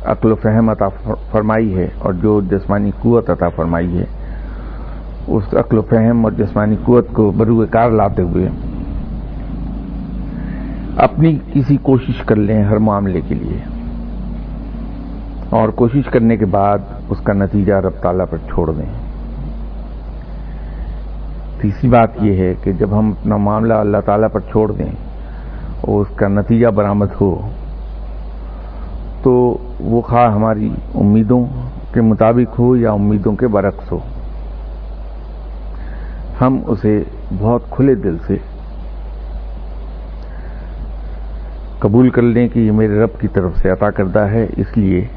عقل 0.05 0.31
و 0.31 0.35
فہم 0.35 0.69
عطا 0.69 1.13
فرمائی 1.31 1.77
ہے 1.77 1.87
اور 1.99 2.13
جو 2.13 2.41
جسمانی 2.41 2.91
قوت 3.01 3.29
عطا 3.29 3.49
فرمائی 3.49 3.99
ہے 3.99 4.05
اس 5.27 5.43
عقل 5.53 5.77
و 5.77 5.81
فہم 5.81 6.25
اور 6.25 6.31
جسمانی 6.31 6.75
قوت 6.85 7.07
کو 7.13 7.31
بروئے 7.31 7.67
کار 7.67 7.91
لاتے 7.91 8.21
ہوئے 8.21 8.49
اپنی 10.97 11.37
کسی 11.53 11.77
کوشش 11.81 12.21
کر 12.25 12.35
لیں 12.35 12.63
ہر 12.63 12.77
معاملے 12.77 13.21
کے 13.27 13.35
لیے۔ 13.35 13.57
اور 15.49 15.69
کوشش 15.69 16.05
کرنے 16.05 16.37
کے 16.37 16.45
بعد 16.45 16.77
اس 17.09 17.17
کا 17.23 17.33
نتیجہ 17.33 17.73
رب 17.73 18.01
تعالیٰ 18.01 18.25
پر 18.29 18.37
چھوڑ 18.37 18.71
دیں۔ 18.71 19.09
تیسری 21.61 21.89
بات 21.89 22.09
یہ 22.21 22.35
ہے 22.35 22.53
کہ 22.63 22.71
جب 22.71 22.99
ہم 22.99 23.11
اپنا 23.11 23.37
معاملہ 23.37 23.73
اللہ 23.73 23.97
تعالیٰ 24.05 24.27
پر 24.31 24.39
چھوڑ 24.39 24.71
دیں 24.71 24.91
اور 25.81 26.01
اس 26.01 26.15
کا 26.15 26.27
نتیجہ 26.27 26.67
برآمد 26.67 27.07
ہو، 27.21 27.47
تو 29.23 29.57
وہ 29.79 30.01
خواہ 30.01 30.33
ہماری 30.33 30.69
امیدوں 30.95 31.45
کے 31.93 32.01
مطابق 32.01 32.59
ہو 32.59 32.75
یا 32.75 32.91
امیدوں 32.91 33.35
کے 33.35 33.47
برعکس 33.47 33.91
ہو۔ 33.91 33.99
ہم 36.41 36.59
اسے 36.67 37.03
بہت 37.39 37.61
کھلے 37.69 37.95
دل 37.95 38.17
سے 38.27 38.37
قبول 41.79 42.09
کر 42.09 42.21
لیں 42.21 42.47
کہ 42.47 42.59
یہ 42.59 42.71
میرے 42.71 42.99
رب 42.99 43.19
کی 43.19 43.27
طرف 43.27 43.51
سے 43.57 43.69
عطا 43.69 43.89
کردہ 43.89 44.19
ہے۔ 44.19 44.45
اس 44.57 44.77
لیے 44.77 45.07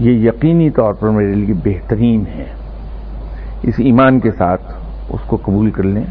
یہ 0.00 0.28
یقینی 0.28 0.70
طور 0.70 0.94
پر 0.94 1.08
میرے 1.08 1.32
لیے 1.32 1.54
بہترین 1.64 2.24
ہے۔ 2.26 2.44
اس 3.62 3.74
ایمان 3.78 4.20
کے 4.20 4.30
ساتھ 4.38 4.62
اس 5.08 5.20
کو 5.26 5.36
قبول 5.36 5.70
کر 5.70 5.82
لیں 5.82 6.04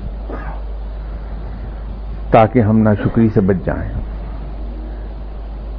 تاکہ 2.31 2.59
ہم 2.59 2.79
ناشکری 2.79 3.29
سے 3.33 3.41
بچ 3.41 3.65
جائیں۔ 3.65 3.89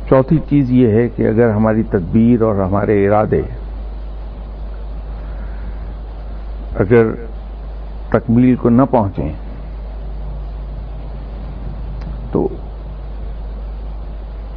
چوتھی 0.09 0.39
چیز 0.49 0.71
یہ 0.71 0.89
ہے 0.89 1.09
کہ 1.09 1.29
اگر 1.29 1.51
ہماری 1.51 1.83
تدبیر 1.83 2.43
اور 2.43 2.55
ہمارے 2.57 3.09
ارادے 3.09 3.43
اگر 6.75 7.07
تکمیل 8.11 8.57
کو 8.57 8.71
نہ 8.71 8.83
پہنچیں۔ 8.91 9.33
تو 12.33 12.49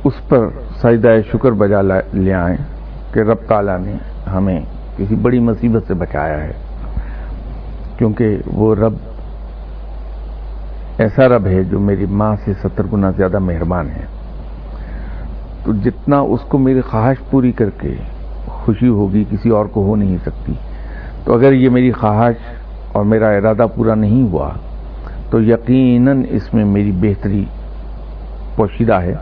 اس 0.04 0.14
پر 0.28 0.48
سجدہ 0.84 1.10
شکر 1.32 1.52
بجا 1.52 1.82
لے 2.14 2.34
آئیں 2.34 2.58
کہ 3.14 3.20
رب 3.20 3.38
تعالیٰ 3.48 3.80
نے 3.80 3.94
ہمیں 4.30 4.62
کسی 4.98 5.16
بڑی 5.16 5.40
مصیبت 5.40 5.88
سے 5.88 5.94
بچایا 5.94 6.44
ہے۔ 6.44 6.52
کیونکہ 7.98 8.38
وہ 8.46 8.76
رب 8.76 8.94
ایسا 10.98 11.28
رب 11.28 11.48
ہے 11.48 11.64
جو 11.64 11.80
میری 11.80 12.06
ماں 12.06 12.36
سے 12.46 12.54
ستر 12.54 12.84
گنا 12.94 13.12
زیادہ 13.12 13.40
مہربان 13.40 13.90
ہے۔ 13.90 14.06
تو 15.64 15.74
جتنا 15.74 16.20
اس 16.20 16.40
کو 16.42 16.58
میری 16.58 16.82
خواہش 16.82 17.18
پوری 17.32 17.52
کر 17.52 17.70
کے 17.70 17.96
خوشی 18.46 18.88
ہوگی، 18.88 19.24
کسی 19.32 19.50
اور 19.50 19.66
کو 19.66 19.84
ہو 19.84 19.96
نہیں 19.96 20.18
سکتی۔ 20.26 20.54
تو 21.24 21.34
اگر 21.34 21.54
یہ 21.54 21.70
میری 21.70 21.92
خواہش 21.92 22.36
اور 22.94 23.06
میرا 23.06 23.30
ارادہ 23.30 23.66
پورا 23.76 23.96
نہیں 23.96 24.24
ہوا، 24.24 24.50
تو 25.30 25.42
یقیناً 25.42 26.24
اس 26.30 26.54
میں 26.54 26.66
میری 26.66 26.92
بہتری 26.92 27.46
پوشیدہ 28.56 28.94
ہے۔ 28.94 29.14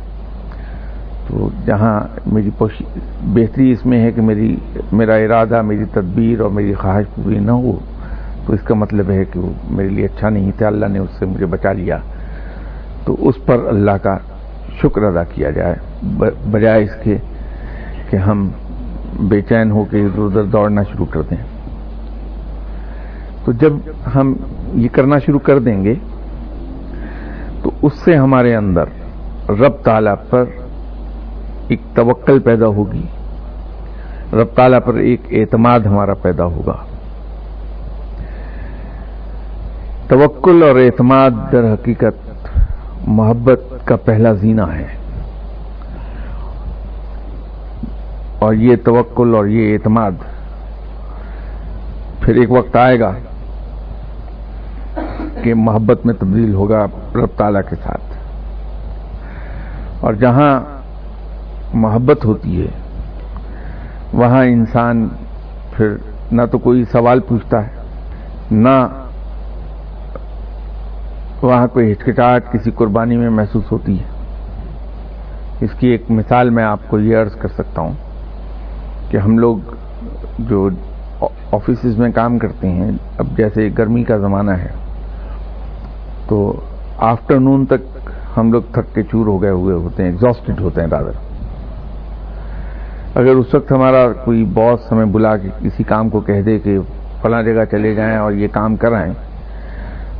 تو 1.28 1.50
جہاں 1.66 2.00
میری 2.26 2.50
بہتری 3.24 3.72
اس 3.72 3.86
میں 3.86 4.02
ہے 4.02 4.12
کہ 4.12 4.22
میری، 4.22 4.56
میرا 4.92 5.16
ارادہ، 5.16 5.62
میری 5.62 5.86
تدبیر 5.86 6.40
اور 6.40 6.50
میری 6.50 6.74
خواہش 6.74 7.24
پوری 7.24 7.40
نہ 7.40 7.52
ہو، 7.52 7.80
تو 8.46 8.54
اس 8.54 8.62
کا 8.62 8.76
مطلب 8.76 9.10
ہے 9.10 9.26
کہ 9.26 9.40
وہ 9.40 9.50
میرے 9.70 9.90
لیے 9.90 10.06
اچھا 10.06 10.30
نہیں 10.30 10.52
تھا۔ 10.58 10.68
اللہ 10.68 10.86
نے 10.86 11.00
اس 11.00 11.10
سے 11.20 11.26
مجھے 11.26 11.46
بچا 11.46 11.74
لیا۔ 11.74 11.98
تو 13.06 13.16
اس 13.20 13.36
پر 13.46 13.58
اللہ 13.68 13.92
کا 13.92 14.18
شکر 14.82 15.02
ادا 15.02 15.24
کیا 15.24 15.50
جائے۔ 15.50 15.76
بجائے 16.52 16.84
اس 16.84 16.92
کے 17.04 17.18
کہ 18.10 18.16
ہم 18.16 18.50
بے 19.20 19.42
چین 19.42 19.72
ہو 19.72 19.86
کے 19.92 20.02
ادھر 20.02 20.22
ادھر 20.22 20.44
دوڑنا 20.44 20.84
شروع 20.84 21.06
کر 21.06 21.22
دیں۔ 21.22 21.51
تو 23.46 23.52
جب 23.52 23.74
ہم 24.16 24.34
یہ 24.74 24.88
کرنا 24.92 25.20
شروع 25.20 25.40
کر 25.40 25.60
دیں 25.60 25.84
گے، 25.84 25.94
تو 27.64 27.72
اس 27.82 27.94
سے 27.94 28.16
ہمارے 28.16 28.56
اندر 28.56 28.84
رب 29.50 29.74
تعالیٰ 29.84 30.16
پر 30.30 30.44
ایک 31.68 31.82
توکل 31.96 32.40
پیدا 32.40 32.68
ہوگی۔ 32.68 33.06
رب 34.34 34.48
تعالیٰ 34.56 34.80
پر 34.86 34.94
ایک 34.94 35.22
اعتماد 35.32 35.80
ہمارا 35.80 36.14
پیدا 36.14 36.46
ہوگا۔ 36.46 36.76
توکل 40.08 40.64
اور 40.64 40.76
اعتماد 40.76 41.32
در 41.52 41.74
حقیقت 41.74 42.48
محبت 43.08 43.88
کا 43.88 43.96
پہلا 43.96 44.34
زینہ 44.34 44.62
ہے۔ 44.62 44.88
اور 48.40 48.54
یہ 48.54 48.76
توکل 48.86 49.36
اور 49.36 49.46
یہ 49.46 49.74
اعتماد 49.74 50.12
پھر 52.20 52.36
ایک 52.36 52.52
وقت 52.52 52.76
آئے 52.76 53.00
گا 53.00 53.12
کہ 55.44 55.54
محبت 55.54 56.06
میں 56.06 56.14
تبدیل 56.14 56.54
ہوگا 56.54 56.86
رب 57.16 57.38
تعالیٰ 57.38 57.62
کے 57.70 57.76
ساتھ۔ 57.76 58.02
اور 60.00 60.14
جہاں 60.14 60.62
محبت 61.74 62.26
ہوتی 62.26 62.62
ہے، 62.62 62.68
وہاں 64.14 64.46
انسان 64.46 65.08
پھر 65.78 65.96
نہ 66.32 66.42
تو 66.52 66.58
کوئی 66.58 66.86
سوال 66.92 67.20
پوچھتا 67.20 67.66
ہے، 67.66 67.70
نہ 68.52 68.88
وہاں 71.42 71.68
کوئی 71.68 71.92
ہچکچاہٹ، 71.92 72.52
کسی 72.52 72.72
قربانی 72.72 73.18
میں 73.18 73.30
محسوس 73.30 73.72
ہوتی 73.72 74.00
ہے۔ 74.00 74.04
اس 75.62 75.70
کی 75.80 75.88
ایک 75.88 76.04
مثال 76.10 76.50
میں 76.50 76.64
آپ 76.64 76.80
کو 76.88 77.00
یہ 77.00 77.18
عرض 77.18 77.36
کر 77.36 77.48
سکتا 77.48 77.82
ہوں 77.82 77.94
کہ 79.10 79.18
ہم 79.18 79.38
لوگ 79.38 79.58
جو 80.40 80.70
آفیسز 81.52 81.98
میں 81.98 82.10
کام 82.12 82.38
کرتے 82.38 82.70
ہیں، 82.70 82.92
اب 83.18 83.28
جیسے 83.38 83.70
گرمی 83.78 84.04
کا 84.04 84.18
زمانہ 84.18 84.52
ہے 84.52 84.70
تو 86.32 86.54
آفٹر 86.98 87.40
نون 87.40 87.66
تک 87.66 88.10
ہم 88.38 88.52
لوگ 88.52 88.62
تھک 88.74 88.96
کے 88.96 89.04
چور 89.04 89.28
ہو 89.28 89.42
گئے 89.42 89.50
ہوئے 89.50 89.76
ہوتے 89.76 90.04
ہیں 90.04 90.10
ایگزاسٹڈ 90.10 90.60
ہوتے 90.60 90.82
ہیں 90.82 90.88
دادر 90.88 91.18
اگر 93.16 93.36
اس 93.36 93.54
وقت 93.54 93.72
ہمارا 93.72 94.14
کوئی 94.26 94.46
باس 94.54 94.92
ہمیں 94.92 95.06
بلا 95.06 95.38
کے 95.38 95.50
کسی 95.60 95.84
کام 95.84 96.10
کو 96.10 96.20
کہہ 96.20 96.42
دے 96.42 96.60
کہ 96.60 96.78
فلاں 97.22 97.44
جگہ 97.44 97.66
چلے 97.72 97.96
جائیں 97.96 98.18
اور 98.18 98.32
یہ 98.32 98.48
کام 98.52 98.76
کرائیں 98.76 99.14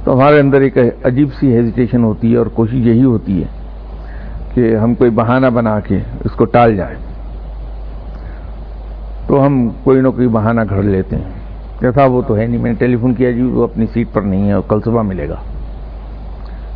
تو 0.04 0.14
ہمارے 0.14 0.40
اندر 0.40 0.62
ایک 0.62 0.78
عجیب 1.04 1.28
سی 1.40 1.56
ہیزیٹیشن 1.56 2.04
ہوتی 2.04 2.32
ہے 2.32 2.38
اور 2.38 2.46
کوشش 2.46 2.74
یہی 2.74 3.04
ہوتی 3.04 3.44
ہے 3.44 3.48
کہ 4.54 4.76
ہم 4.76 4.96
کوئی 4.96 5.10
بہانہ 5.10 5.48
بنا 5.48 5.80
کے 5.80 6.00
اس 6.26 6.32
کو 6.32 6.46
ٹال 6.46 6.76
جائیں۔ 6.76 6.98
تو 9.28 9.46
ہم 9.46 9.70
کوئی 9.84 10.02
نہ 10.02 10.08
کوئی 10.08 10.28
بہانہ 10.28 10.62
گھڑ 10.70 10.84
لیتے 10.84 11.16
ہیں۔ 11.16 11.32
جیسا 11.82 12.06
وہ 12.06 12.22
تو 12.28 12.38
ہے 12.38 12.46
نہیں، 12.46 12.62
میں 12.62 12.72
نے 12.72 12.80
ٹیلی 12.80 12.98
فون 12.98 13.14
کیا 13.14 13.32
جی 13.32 13.42
وہ 13.42 13.64
اپنی 13.64 13.86
سیٹ 13.94 14.08
پر 14.14 14.22
نہیں 14.22 14.48
ہے 14.48 14.54
اور 14.54 14.62
کل 14.68 14.80
صبح 14.86 15.02
ملے 15.02 15.30
گا۔ 15.30 15.36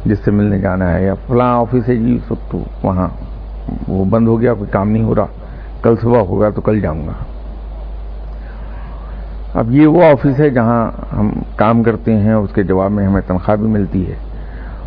جس 0.06 0.20
سے 0.26 0.32
ملنے 0.32 0.60
جانا 0.60 0.94
ہے، 0.94 1.06
یا 1.06 1.14
فلاں 1.14 1.56
آفس 1.60 1.90
ہے 1.90 1.96
جی 1.96 2.20
سب 2.28 2.36
تو 2.52 2.64
وہاں 2.84 3.08
وہ 3.88 4.06
بند 4.06 4.28
ہو 4.28 4.42
گیا، 4.42 4.54
کوئی 4.54 4.70
کام 4.72 4.90
نہیں 4.90 5.04
ہو 5.04 5.16
رہا۔ 5.16 5.26
کل 5.82 5.96
صبح 6.02 6.20
ہوگا 6.20 6.50
تو 6.50 6.62
کل 6.62 6.80
جاؤں 6.80 7.08
گا۔ 7.08 7.12
اب 9.54 9.72
یہ 9.72 9.88
وہ 9.88 10.04
آفس 10.04 10.40
ہے 10.40 10.50
جہاں 10.50 10.92
ہم 11.20 11.30
کام 11.56 11.84
کرتے 11.84 12.16
ہیں، 12.16 12.34
اس 12.34 12.50
کے 12.54 12.64
جواب 12.64 12.92
میں 12.92 13.08
ہمیں 13.08 13.22
تنخواہ 13.28 13.58
بھی 13.58 13.68
ملتی 13.68 14.08
ہے۔ 14.08 14.16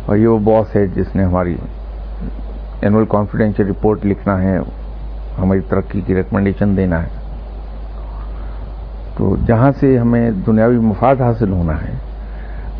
اور 0.05 0.17
یہ 0.17 0.27
وہ 0.27 0.39
باس 0.39 0.75
ہے 0.75 0.87
جس 0.87 1.15
نے 1.15 1.23
ہماری 1.23 1.55
اینول 2.81 3.05
کانفیڈینشیل 3.09 3.67
رپورٹ 3.67 4.05
لکھنا 4.05 4.41
ہے۔ 4.41 4.59
ہماری 5.41 5.59
ترقی 5.59 6.01
کی 6.01 6.15
ریکمنڈیشن 6.15 6.77
دینا 6.77 7.03
ہے۔ 7.03 7.07
تو 9.17 9.35
جہاں 9.47 9.71
سے 9.79 9.97
ہمیں 9.97 10.31
دنیاوی 10.47 10.77
مفاد 10.77 11.21
حاصل 11.21 11.51
ہونا 11.51 11.73
ہے، 11.73 11.91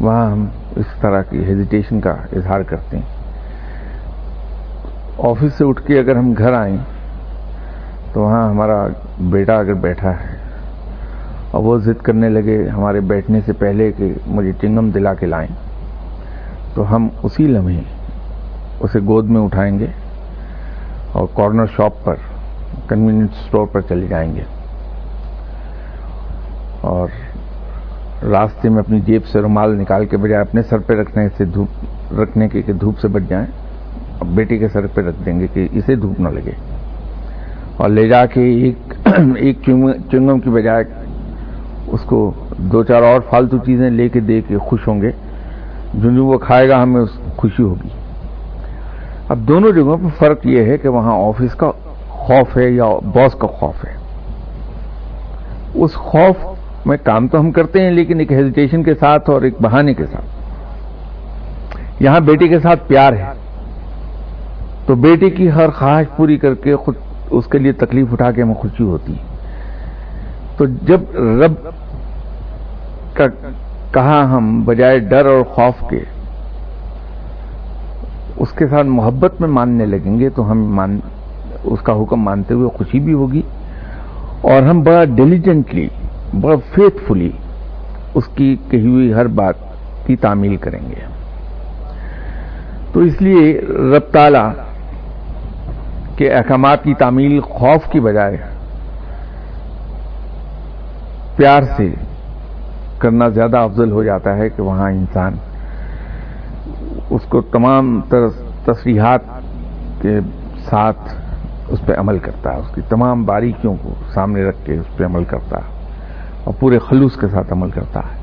وہاں 0.02 0.32
ہم 0.32 0.46
اس 0.80 0.86
طرح 1.02 1.22
کی 1.22 1.44
ہیزیٹیشن 1.44 2.00
کا 2.00 2.12
اظہار 2.12 2.62
کرتے 2.62 2.98
ہیں۔ 2.98 3.06
آفس 5.18 5.54
سے 5.58 5.66
اٹھ 5.66 5.88
کے 5.88 6.00
اگر 6.00 6.16
ہم 6.16 6.34
گھر 6.38 6.54
آئیں 6.54 6.78
تو 8.14 8.22
وہاں 8.22 8.50
ہمارا 8.50 8.88
بیٹا 9.20 9.54
اگر 9.54 9.74
بیٹھا 9.74 10.12
ہے 10.12 10.38
اور 11.52 11.64
وہ 11.64 11.78
ضد 11.78 12.02
کرنے 12.02 12.30
لگے 12.30 12.68
ہمارے 12.68 13.00
بیٹھنے 13.00 13.40
سے 13.46 13.54
پہلے 13.54 13.92
کہ 13.92 14.14
مجھے 14.28 14.52
چنگم 14.62 14.90
دلا 14.90 15.14
کے 15.14 15.26
لائیں، 15.26 15.56
تو 16.74 16.96
ہم 16.96 17.08
اسی 17.24 17.44
لمحے 17.44 17.82
اسے 18.80 19.00
گود 19.00 19.26
میں 19.26 19.42
اٹھائیں 19.42 19.80
گے 19.80 19.88
اور 21.12 21.28
کارنر 21.34 21.66
شاپ 21.66 21.94
پر 22.04 22.16
کنوینئنس 22.88 23.30
اسٹور 23.32 23.68
پر 23.72 23.82
چلے 23.82 24.08
جائیں 24.08 24.36
گے۔ 24.36 24.44
اور 26.82 27.08
راستے 28.24 28.70
میں 28.70 28.80
اپنی 28.80 29.00
جیب 29.00 29.26
سے 29.26 29.40
رومال 29.40 29.76
نکال 29.76 30.06
کے 30.06 30.18
بجائے 30.18 30.42
اپنے 30.42 30.62
سر 30.62 30.78
پہ 30.78 30.94
رکھنے 30.94 31.28
سے 31.38 31.46
دھوپ 31.46 31.68
رکھنے 32.20 32.48
کے 32.48 32.62
کہ 32.62 32.74
دھوپ 32.74 33.00
سے 33.00 33.08
بچ 33.08 33.22
جائیں 33.30 33.46
اور 34.20 34.26
بیٹی 34.26 34.58
کے 34.58 34.68
سر 34.68 34.88
پہ 34.88 35.02
رکھ 35.02 35.16
دیں 35.26 35.40
گے 35.40 35.48
کہ 35.54 35.68
اسے 35.72 35.96
دھوپ 35.96 36.20
نہ 36.20 36.30
لگے۔ 36.30 36.52
اور 37.78 37.90
لے 37.90 38.08
جا 38.08 38.26
کے 38.26 38.42
ایک 38.42 38.94
ایک 39.36 39.60
چنگم 40.12 40.40
کی 40.40 40.50
بجائے 40.50 40.84
اس 41.88 42.02
کو 42.02 42.32
دو 42.58 42.84
چار 42.84 43.04
اور 43.04 43.22
فالتو 43.30 43.58
چیزیں 43.58 43.90
لے 43.90 44.10
کے 44.10 44.20
دے 44.20 44.42
کے 44.42 44.58
خوش 44.58 44.88
ہوں 44.88 45.02
گے۔ 45.02 45.12
جو 45.94 46.12
جو 46.12 46.26
وہ 46.26 46.38
کھائے 46.38 46.70
گا، 46.70 46.84
ہمیں 46.84 47.02
اس 47.02 47.10
خوشی 47.38 47.64
ہوگی۔ 47.64 47.88
اب 49.30 49.38
دونوں 49.38 49.72
جگہوں 49.72 49.98
پہ 49.98 50.18
فرق 50.18 50.46
یہ 50.46 50.64
ہے 50.64 50.78
کہ 50.78 50.90
وہاں 50.90 51.14
آفس 51.14 51.56
کا 51.56 51.72
خوف 52.10 52.58
ہے 52.58 52.70
یا 52.70 52.86
باس 52.86 53.34
کا 53.34 53.48
خوف 53.48 53.86
ہے۔ 53.86 53.94
اس 55.74 55.94
خوف 55.94 56.59
میں 56.86 56.98
کام 57.04 57.28
تو 57.28 57.40
ہم 57.40 57.52
کرتے 57.52 57.82
ہیں 57.82 57.92
لیکن 57.92 58.20
ایک 58.20 58.32
ہیزیٹیشن 58.32 58.84
کے 58.84 58.94
ساتھ 58.94 59.30
اور 59.30 59.42
ایک 59.42 59.54
بہانے 59.62 59.94
کے 59.94 60.06
ساتھ۔ 60.06 60.26
یہاں 62.04 62.20
بیٹی 62.20 62.48
کے 62.48 62.60
ساتھ 62.60 62.88
پیار 62.88 63.14
ہے۔ 63.14 63.26
تو 64.86 64.96
بیٹی 64.96 65.30
کی 65.30 65.52
ہر 65.52 65.70
خواہش 65.70 66.06
پوری 66.16 66.38
کر 66.38 66.54
کے 66.54 66.76
خود 66.76 66.96
اس 67.30 67.46
کے 67.46 67.58
لیے 67.58 67.72
تکلیف 67.72 68.14
اٹھا 68.14 68.32
کے 68.32 68.42
ہمیں 68.42 68.54
خوشی 68.54 68.84
ہوتی 68.84 69.14
ہے۔ 69.14 69.24
تو 70.58 70.66
جب 70.66 71.00
رب 71.16 71.54
کا 73.14 73.26
کہا 73.92 74.38
ہم 74.38 74.62
بجائے 74.66 75.00
ڈر 75.00 75.26
اور 75.26 75.44
خوف 75.44 75.90
کے 75.90 76.00
اس 78.38 78.52
کے 78.52 78.68
ساتھ 78.68 78.88
محبت 78.88 79.42
میں 79.42 79.50
ماننے 79.50 79.86
لگیں 79.86 80.20
گے 80.20 80.30
تو 80.30 80.52
ہم 80.52 80.76
مان، 80.76 81.00
اس 81.64 81.82
کا 81.82 81.94
حکم 81.94 82.22
مانتے 82.22 82.54
ہوئے 82.54 82.70
خوشی 82.78 83.00
بھی 83.00 83.14
ہوگی۔ 83.14 83.42
اور 84.42 84.62
ہم 84.62 84.82
بڑا 84.82 85.04
ڈیلیجنٹلی 85.06 85.88
بڑا 86.34 86.56
فیتھ 86.56 86.98
فلی 87.08 87.30
اس 88.14 88.28
کی 88.36 88.56
کہی 88.70 88.88
ہوئی 88.88 89.14
ہر 89.14 89.28
بات 89.28 89.56
کی 90.06 90.16
تعمیل 90.16 90.56
کریں 90.58 90.90
گے 90.90 91.06
تو 92.94 93.00
اس 93.00 93.22
لیے 93.22 93.62
رب 93.62 94.12
تعالی 94.12 94.62
کے 96.16 96.32
احکامات 96.34 96.84
کی 96.84 96.94
تعمیل 96.94 97.40
خوف 97.40 97.92
کی 97.92 98.00
بجائے 98.00 98.38
پیار 101.36 101.62
سے 101.78 101.90
کرنا 103.00 103.28
زیادہ 103.28 103.58
افضل 103.58 103.92
ہو 103.92 104.04
جاتا 104.04 104.38
ہے 104.38 104.50
کہ 104.50 104.62
وہاں 104.62 104.92
انسان 104.92 105.36
اس 107.10 107.22
کو 107.30 107.42
تمام 107.42 108.02
تصریحات 108.66 109.22
کے 110.02 110.20
ساتھ 110.70 111.14
اس 111.70 111.80
پہ 111.86 111.94
عمل 111.94 112.20
کرتا 112.20 112.54
ہے، 112.54 112.60
اس 112.60 112.76
کی 112.76 112.82
تمام 112.90 113.24
باریکیوں 113.24 113.76
کو 113.82 113.94
سامنے 114.14 114.44
رکھ 114.44 114.66
کے 114.66 114.74
اس 114.74 114.98
پہ 114.98 115.06
عمل 115.06 115.24
کرتا 115.24 115.58
ہے۔ 115.58 115.79
اور 116.50 116.58
پورے 116.60 116.80
خلوص 116.80 117.16
کے 117.16 117.28
ساتھ 117.32 117.54
عمل 117.54 117.70
کرتا 117.70 118.00
ہے۔ 118.00 118.18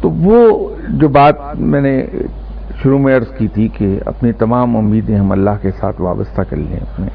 تو 0.00 0.10
وہ 0.10 0.68
جو 0.88 1.08
بات 1.08 1.34
میں 1.54 1.80
نے 1.80 2.06
شروع 2.82 2.98
میں 2.98 3.16
عرض 3.16 3.36
کی 3.38 3.48
تھی 3.48 3.68
کہ 3.68 4.00
اپنی 4.06 4.32
تمام 4.32 4.76
امیدیں 4.76 5.16
ہم 5.16 5.32
اللہ 5.32 5.50
کے 5.62 5.70
ساتھ 5.80 6.00
وابستہ 6.00 6.42
کر 6.50 6.56
لیں 6.56 6.76
اپنے، 6.76 7.06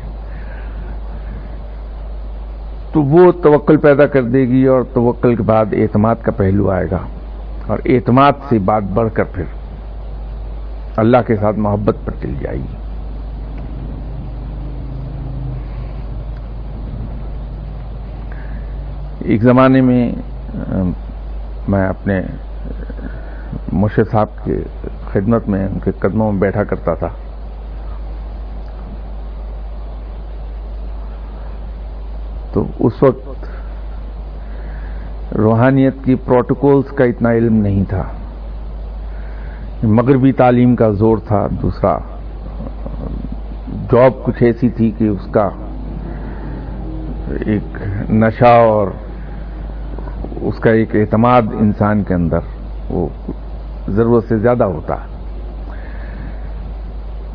تو 2.91 3.01
وہ 3.03 3.31
توکل 3.31 3.77
پیدا 3.77 4.05
کر 4.05 4.23
دے 4.23 4.47
گی 4.47 4.65
اور 4.65 4.83
توکل 4.93 5.35
کے 5.35 5.43
بعد 5.43 5.65
اعتماد 5.71 6.15
کا 6.21 6.31
پہلو 6.31 6.69
آئے 6.69 6.87
گا 6.91 6.99
اور 7.67 7.77
اعتماد 7.85 8.33
سے 8.49 8.59
بات 8.59 8.83
بڑھ 8.83 9.09
کر 9.13 9.23
پھر 9.23 9.43
اللہ 10.97 11.17
کے 11.27 11.35
ساتھ 11.35 11.59
محبت 11.59 11.95
پر 12.05 12.11
چل 12.21 12.33
جائے 12.39 12.57
گی۔ 12.57 12.86
ایک 19.27 19.41
زمانے 19.43 19.81
میں 19.81 20.11
میں 21.67 21.87
اپنے 21.87 22.21
مرشد 23.71 24.11
صاحب 24.11 24.27
کی 24.43 24.53
خدمت 25.11 25.47
میں، 25.47 25.67
ان 25.67 25.79
کے 25.83 25.91
قدموں 25.99 26.31
میں 26.31 26.41
بیٹھا 26.41 26.63
کرتا 26.63 26.93
تھا۔ 26.93 27.07
تو 32.53 32.65
اس 32.79 33.03
وقت 33.03 33.45
روحانیت 35.33 35.93
کی 36.03 36.15
پروٹوکولز 36.15 36.95
کا 36.95 37.03
اتنا 37.03 37.31
علم 37.31 37.53
نہیں 37.53 37.83
تھا۔ 37.89 38.03
مغربی 39.83 40.31
تعلیم 40.31 40.75
کا 40.75 40.89
زور 40.89 41.17
تھا، 41.27 41.47
دوسرا، 41.61 41.97
جاب 43.91 44.23
کچھ 44.23 44.43
ایسی 44.43 44.69
تھی 44.69 44.91
کہ 44.97 45.07
اس 45.07 45.27
کا 45.31 45.49
ایک 47.45 47.77
نشہ 48.09 48.45
اور 48.45 48.87
اس 50.41 50.59
کا 50.59 50.69
ایک 50.71 50.95
اعتماد 50.95 51.41
انسان 51.59 52.03
کے 52.03 52.13
اندر 52.13 52.39
وہ 52.89 53.07
ضرورت 53.87 54.23
سے 54.27 54.37
زیادہ 54.37 54.63
ہوتا 54.63 54.93
ہے۔ 54.93 55.17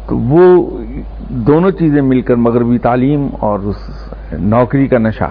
تو 0.06 0.18
وہ 0.18 0.70
دونوں 1.28 1.70
چیزیں 1.70 2.02
مل 2.02 2.20
کر 2.20 2.34
مغربی 2.34 2.78
تعلیم 2.78 3.28
اور 3.40 3.58
اس 3.58 3.76
نوکری 4.32 4.86
کا 4.86 4.98
نشہ۔ 4.98 5.30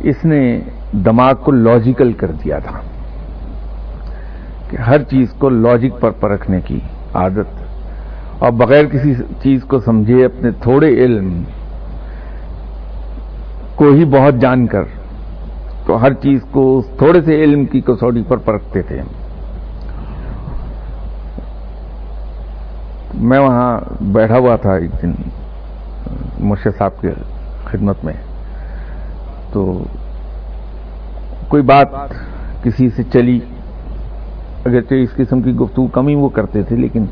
اس 0.00 0.24
نے 0.24 0.60
دماغ 0.92 1.34
کو 1.34 1.52
لاجیکل 1.52 2.12
کر 2.12 2.30
دیا 2.44 2.58
تھا 2.58 2.80
کہ 4.70 4.76
ہر 4.76 5.02
چیز 5.02 5.32
کو 5.38 5.48
لاجک 5.48 6.00
پر 6.00 6.10
پرکھنے 6.10 6.60
کی 6.60 6.80
عادت۔ 7.14 7.68
اور 8.38 8.50
بغیر 8.50 8.84
کسی 8.84 9.14
چیز 9.42 9.64
کو 9.64 9.80
سمجھے 9.80 10.24
اپنے 10.24 10.50
تھوڑے 10.50 10.88
علم 10.88 11.42
کو 13.74 13.84
ہی 13.84 14.04
بہت 14.04 14.34
جان 14.34 14.66
کر 14.66 14.82
تو 15.88 16.02
ہر 16.02 16.12
چیز 16.12 16.40
کو 16.50 16.82
تھوڑے 16.98 17.20
سے 17.22 17.44
علم 17.44 17.64
کی 17.64 17.80
کسوٹی 17.80 18.22
پر 18.28 18.36
پرکھتے 18.36 18.82
تھے 18.82 19.00
میں 23.14 23.38
وہاں 23.38 23.80
بیٹھا 24.00 24.38
ہوا 24.38 24.56
تھا 24.56 24.72
ایک 24.72 24.90
دن، 25.02 25.12
مرشد 26.38 26.78
صاحب 26.78 27.00
کے 27.00 27.08
خدمت 27.64 28.04
میں۔ 28.04 28.12
تو 29.52 29.84
کوئی 31.48 31.62
بات 31.62 31.88
کسی 32.62 32.90
سے 32.90 33.02
چلی۔ 33.02 33.40
اگرچہ 34.64 34.94
اس 34.94 35.14
قسم 35.16 35.42
کی 35.42 35.52
گفتگو 35.52 35.86
کمی 35.86 36.14
وہ 36.14 36.28
کرتے 36.28 36.62
تھے، 36.62 36.76
لیکن 36.76 37.04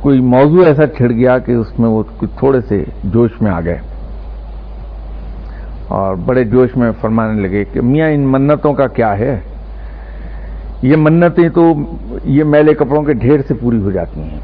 کوئی 0.00 0.20
موضوع 0.20 0.64
ایسا 0.64 0.86
چھڑ 0.86 1.10
گیا 1.10 1.38
کہ 1.38 1.52
اس 1.52 1.78
میں 1.78 1.88
وہ 1.88 2.02
تھوڑے 2.20 2.60
سے 2.60 2.84
جوش 3.04 3.30
میں 3.40 3.50
آ 3.50 3.60
گئے۔ 3.60 3.78
اور 5.88 6.14
بڑے 6.14 6.44
جوش 6.44 6.76
میں 6.76 6.92
فرمانے 7.00 7.40
لگے 7.40 7.64
کہ 7.64 7.80
میاں، 7.80 8.10
ان 8.10 8.20
منتوں 8.20 8.74
کا 8.74 8.86
کیا 8.86 9.18
ہے؟ 9.18 9.40
یہ 10.82 10.96
منتیں 10.96 11.48
تو 11.48 11.74
یہ 12.24 12.44
میلے 12.44 12.74
کپڑوں 12.74 13.02
کے 13.02 13.12
ڈھیر 13.12 13.40
سے 13.48 13.54
پوری 13.54 13.80
ہو 13.80 13.90
جاتی 13.90 14.20
ہیں۔ 14.20 14.40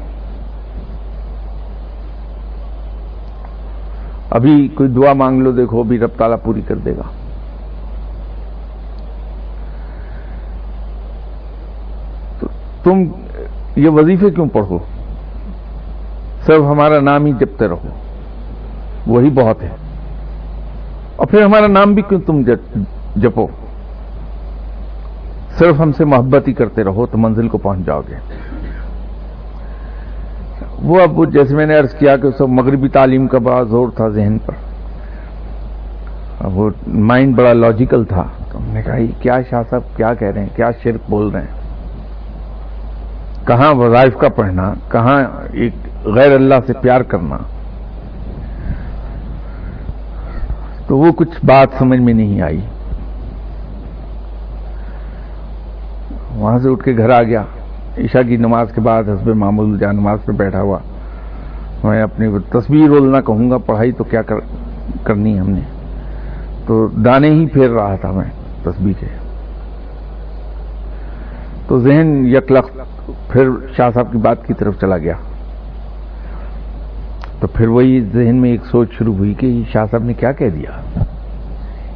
ابھی 4.29 4.67
کوئی 4.67 4.89
دعا 4.89 5.13
مانگ 5.13 5.41
لو، 5.41 5.51
دیکھو، 5.51 5.79
ابھی 5.79 5.99
رب 5.99 6.09
تالا 6.17 6.35
پوری 6.35 6.61
کر 6.67 6.75
دے 6.75 6.91
گا۔ 6.91 7.03
تو 12.39 12.47
تم 12.83 13.03
یہ 13.75 13.89
وظیفے 13.89 14.29
کیوں 14.29 14.47
پڑھو؟ 14.53 14.79
صرف 16.45 16.61
ہمارا 16.69 16.99
نام 16.99 17.25
ہی 17.25 17.31
جپتے 17.31 17.67
رہو۔ 17.67 17.89
وہی 19.07 19.29
بہت 19.29 19.63
ہے۔ 19.63 19.84
اور 21.15 21.27
پھر 21.27 21.43
ہمارا 21.43 21.67
نام 21.67 21.93
بھی 21.93 22.01
کیوں 22.01 22.21
تم 22.21 22.41
جپو؟ 23.15 23.47
صرف 25.59 25.75
ہم 25.79 25.91
سے 25.91 26.05
محبت 26.05 26.47
ہی 26.47 26.53
کرتے 26.53 26.83
رہو 26.83 27.05
تو 27.05 27.17
منزل 27.17 27.47
کو 27.47 27.57
پہنچ 27.57 27.85
جاؤ 27.85 28.01
گے۔ 28.09 28.15
وہ 30.83 31.01
اب 31.01 31.33
جیسے 31.33 31.55
میں 31.55 31.65
نے 31.65 31.77
عرض 31.77 31.93
کیا 31.93 32.17
کہ 32.17 32.27
اس 32.27 32.41
مغربی 32.41 32.87
تعلیم 32.87 33.27
کا 33.27 33.37
بڑا 33.37 33.63
زور 33.63 33.87
تھا 33.95 34.09
ذہن 34.09 34.37
پر۔ 34.45 34.53
وہ 36.43 36.69
مائنڈ 36.87 37.35
بڑا 37.35 37.53
لاجیکل 37.53 38.05
تھا۔ 38.05 38.23
تو 38.51 38.57
ہم 38.57 38.63
نے 38.67 38.81
کہا 38.81 38.93
کیا 39.21 39.37
شاہ 39.49 39.63
صاحب 39.69 39.97
کیا 39.97 40.13
کہہ 40.13 40.27
رہے 40.27 40.41
ہیں؟ 40.41 40.49
کیا 40.55 40.69
شرک 40.83 41.09
بول 41.09 41.29
رہے 41.29 41.41
ہیں؟ 41.41 41.65
کہاں 43.47 43.73
وظائف 43.73 44.17
کا 44.17 44.29
پڑھنا؟ 44.29 44.73
کہاں 44.91 45.23
ایک 45.51 45.73
غیر 46.05 46.35
اللہ 46.35 46.55
سے 46.67 46.73
پیار 46.73 47.01
کرنا؟ 47.01 47.37
تو 50.87 50.97
وہ 50.97 51.11
کچھ 51.11 51.45
بات 51.45 51.67
سمجھ 51.77 51.99
میں 51.99 52.13
نہیں 52.13 52.41
آئی۔ 52.41 52.61
وہاں 56.35 56.59
سے 56.59 56.69
اٹھ 56.69 56.83
کے 56.83 56.97
گھر 56.97 57.09
آ 57.09 57.23
گیا۔ 57.23 57.43
عشاء 57.97 58.21
کی 58.27 58.37
نماز 58.37 58.67
کے 58.75 58.81
بعد 58.81 59.03
حسب 59.03 59.27
معمول 59.27 59.77
جہاں 59.79 59.93
نماز 59.93 60.19
پہ 60.25 60.31
بیٹھا 60.31 60.61
ہوا، 60.61 60.77
میں 61.83 62.01
اپنی 62.01 62.27
تصویر 62.49 62.87
رولنا 62.87 63.21
کہوں 63.21 63.51
گا، 63.51 63.57
پڑھائی 63.57 63.91
تو 63.91 64.03
کیا 64.03 64.21
کر، 64.21 64.35
کرنی 65.03 65.39
ہم 65.39 65.49
نے۔ 65.49 65.59
تو 66.65 66.87
دانے 66.87 67.29
ہی 67.29 67.45
پھیر 67.45 67.69
رہا 67.69 67.95
تھا 67.95 68.11
میں 68.11 68.31
تصویر 68.63 68.93
کے۔ 68.99 69.05
تو 71.67 71.79
ذہن 71.79 72.27
یکلخ 72.27 72.77
پھر 73.31 73.49
شاہ 73.77 73.89
صاحب 73.93 74.11
کی 74.11 74.17
بات 74.17 74.47
کی 74.47 74.53
طرف 74.53 74.73
چلا 74.81 74.97
گیا۔ 74.97 75.13
تو 77.39 77.47
پھر 77.47 77.67
وہی 77.67 78.01
ذہن 78.01 78.35
میں 78.35 78.51
ایک 78.51 78.65
سوچ 78.65 78.91
شروع 78.97 79.15
ہوئی 79.15 79.33
کہ 79.33 79.61
شاہ 79.71 79.85
صاحب 79.91 80.03
نے 80.03 80.13
کیا 80.13 80.31
کہہ 80.31 80.49
دیا؟ 80.49 81.03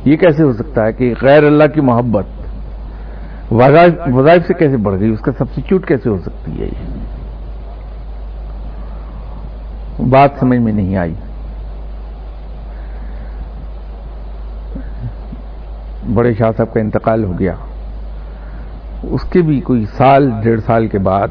یہ 0.05 0.15
کیسے 0.15 0.43
ہو 0.43 0.53
سکتا 0.53 0.85
ہے 0.85 0.93
کہ 0.93 1.13
غیر 1.21 1.43
اللہ 1.43 1.63
کی 1.73 1.81
محبت 1.81 2.25
وظائف 3.51 4.47
سے 4.47 4.53
کیسے 4.53 4.77
بڑھ 4.77 4.99
گئی؟ 4.99 5.09
اس 5.09 5.19
کا 5.19 5.31
سبسٹیچیوٹ 5.37 5.87
کیسے 5.87 6.09
ہو 6.09 6.17
سکتی 6.17 6.61
ہے 6.61 6.65
یہ؟ 6.65 6.93
بات 10.09 10.29
سمجھ 10.39 10.59
میں 10.59 10.73
نہیں 10.73 10.97
آئی۔ 10.97 11.13
بڑے 16.13 16.33
شاہ 16.33 16.51
صاحب 16.57 16.73
کا 16.73 16.79
انتقال 16.79 17.23
ہو 17.23 17.39
گیا۔ 17.39 17.53
اس 19.03 19.23
کے 19.23 19.41
بھی 19.41 19.59
کوئی 19.59 19.85
سال، 19.97 20.31
ڈیڑھ 20.43 20.61
سال 20.65 20.87
کے 20.87 20.99
بعد 20.99 21.27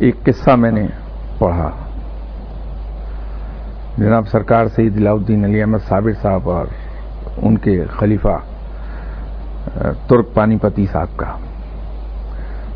ایک 0.00 0.24
قصہ 0.24 0.50
میں 0.50 0.70
نے 0.70 0.86
پڑھا۔ 1.38 1.70
جناب 3.98 4.28
سرکار 4.28 4.66
سید 4.66 4.96
علاؤدین 4.96 5.44
علی 5.44 5.60
احمد 5.60 5.78
صابر 5.88 6.12
صاحب 6.22 6.50
اور 6.50 6.66
ان 7.36 7.58
کے 7.58 7.84
خلیفہ 7.84 8.36
ترک 10.06 10.34
پانی 10.34 10.56
پتی 10.56 10.86
صاحب 10.92 11.16
کا۔ 11.16 11.26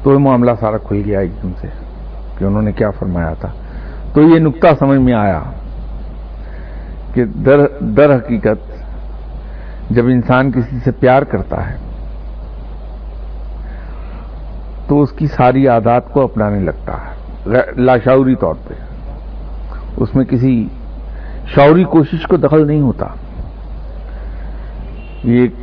تو 0.03 0.13
یہ 0.13 0.19
معاملہ 0.19 0.51
سارا 0.61 0.77
کھل 0.79 1.03
گیا 1.05 1.21
ایک 1.21 1.43
دم 1.43 1.53
سے 1.61 1.69
کہ 2.39 2.45
انہوں 2.45 2.63
نے 2.63 2.73
کیا 2.73 2.91
فرمایا 2.91 3.35
تھا۔ 3.41 3.49
تو 4.15 4.23
یہ 4.23 4.39
نقطہ 4.39 4.67
سمجھ 4.79 5.01
میں 5.01 5.15
آیا 5.15 5.43
کہ 7.15 7.25
در 7.25 7.61
در 7.81 8.17
حقیقت 8.17 8.73
جب 9.91 10.07
انسان 10.07 10.53
کسی 10.53 10.77
سے 10.85 10.91
پیار 10.91 11.23
کرتا 11.23 11.71
ہے 11.71 11.77
تو 14.89 15.03
اس 15.03 15.13
کی 15.13 15.27
ساری 15.27 15.69
عادات 15.69 16.13
کو 16.13 16.25
اپنانے 16.25 16.61
لگتا 16.61 16.93
ہے۔ 16.93 17.23
لاشعوری 17.77 18.35
طور 18.35 18.55
پہ۔ 18.69 18.75
اس 19.97 20.15
میں 20.15 20.25
کسی 20.25 20.69
شعوری 21.55 21.85
کوشش 21.85 22.27
کو 22.29 22.37
دخل 22.37 22.67
نہیں 22.67 22.81
ہوتا۔ 22.81 23.07
یہ 25.25 25.41
ایک 25.41 25.55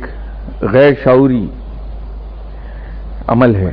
غیر 0.60 0.92
شعوری 1.04 1.50
عمل 3.26 3.54
ہے۔ 3.54 3.70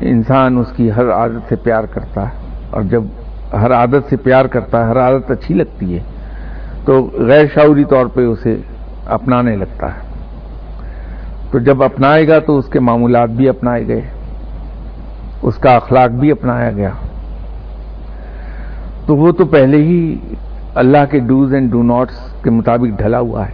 انسان 0.00 0.58
اس 0.58 0.66
کی 0.76 0.90
ہر 0.92 1.10
عادت 1.10 1.48
سے 1.48 1.56
پیار 1.56 1.84
کرتا 1.84 2.22
ہے۔ 2.22 2.34
اور 2.70 2.82
جب 2.82 3.02
ہر 3.52 3.72
عادت 3.72 4.10
سے 4.10 4.16
پیار 4.16 4.44
کرتا 4.44 4.78
ہے، 4.78 4.84
ہر 4.84 5.00
عادت 5.00 5.30
اچھی 5.30 5.54
لگتی 5.54 5.98
ہے، 5.98 6.02
تو 6.84 7.10
غیر 7.14 7.46
شعوری 7.54 7.84
طور 7.84 8.06
پہ 8.06 8.20
اسے 8.20 8.56
اپنانے 9.06 9.56
لگتا 9.56 9.86
ہے۔ 9.86 10.13
تو 11.54 11.60
جب 11.60 11.82
اپنائے 11.82 12.28
گا 12.28 12.38
تو 12.38 12.58
اس 12.58 12.66
کے 12.66 12.80
معمولات 12.80 13.28
بھی 13.28 13.48
اپنائے 13.48 13.88
گئے، 13.88 14.00
اس 15.42 15.56
کا 15.56 15.70
اخلاق 15.70 16.10
بھی 16.10 16.30
اپنایا 16.30 16.70
گیا۔ 16.70 16.90
تو 19.06 19.16
وہ 19.16 19.32
تو 19.32 19.44
پہلے 19.44 19.76
ہی 19.76 20.18
اللہ 20.74 20.98
کے 21.10 21.18
ڈوز 21.18 21.54
اینڈ 21.54 21.72
ڈو 21.72 21.82
ناٹس 21.82 22.42
کے 22.42 22.50
مطابق 22.50 22.98
ڈھلا 22.98 23.18
ہوا 23.18 23.48
ہے۔ 23.48 23.52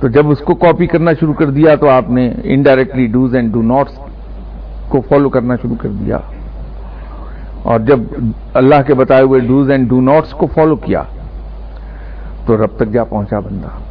تو 0.00 0.08
جب 0.08 0.30
اس 0.30 0.38
کو 0.38 0.54
کاپی 0.54 0.86
کرنا 0.86 1.10
شروع 1.20 1.34
کر 1.34 1.50
دیا 1.50 1.74
تو 1.74 1.88
آپ 1.88 2.10
نے 2.10 2.34
indirectly 2.44 3.06
dose 3.06 3.34
and 3.34 3.52
do 3.52 3.62
knots 3.62 3.98
کو 4.88 5.00
فالو 5.00 5.28
کرنا 5.28 5.54
شروع 5.62 5.76
کر 5.80 5.88
دیا۔ 5.88 6.18
اور 7.62 7.80
جب 7.80 8.00
اللہ 8.54 8.82
کے 8.86 8.94
بتائے 8.94 9.22
ہوئے 9.22 9.40
ڈوز 9.40 9.70
اینڈ 9.70 9.88
ڈو 9.88 10.00
ناٹس 10.00 10.30
کو 10.30 10.46
فالو 10.46 10.76
کیا 10.76 11.02
تو 12.46 12.56
رب 12.56 12.76
تک 12.76 12.88
جا 12.92 13.04
پہنچا 13.04 13.38
بندہ۔ 13.38 13.83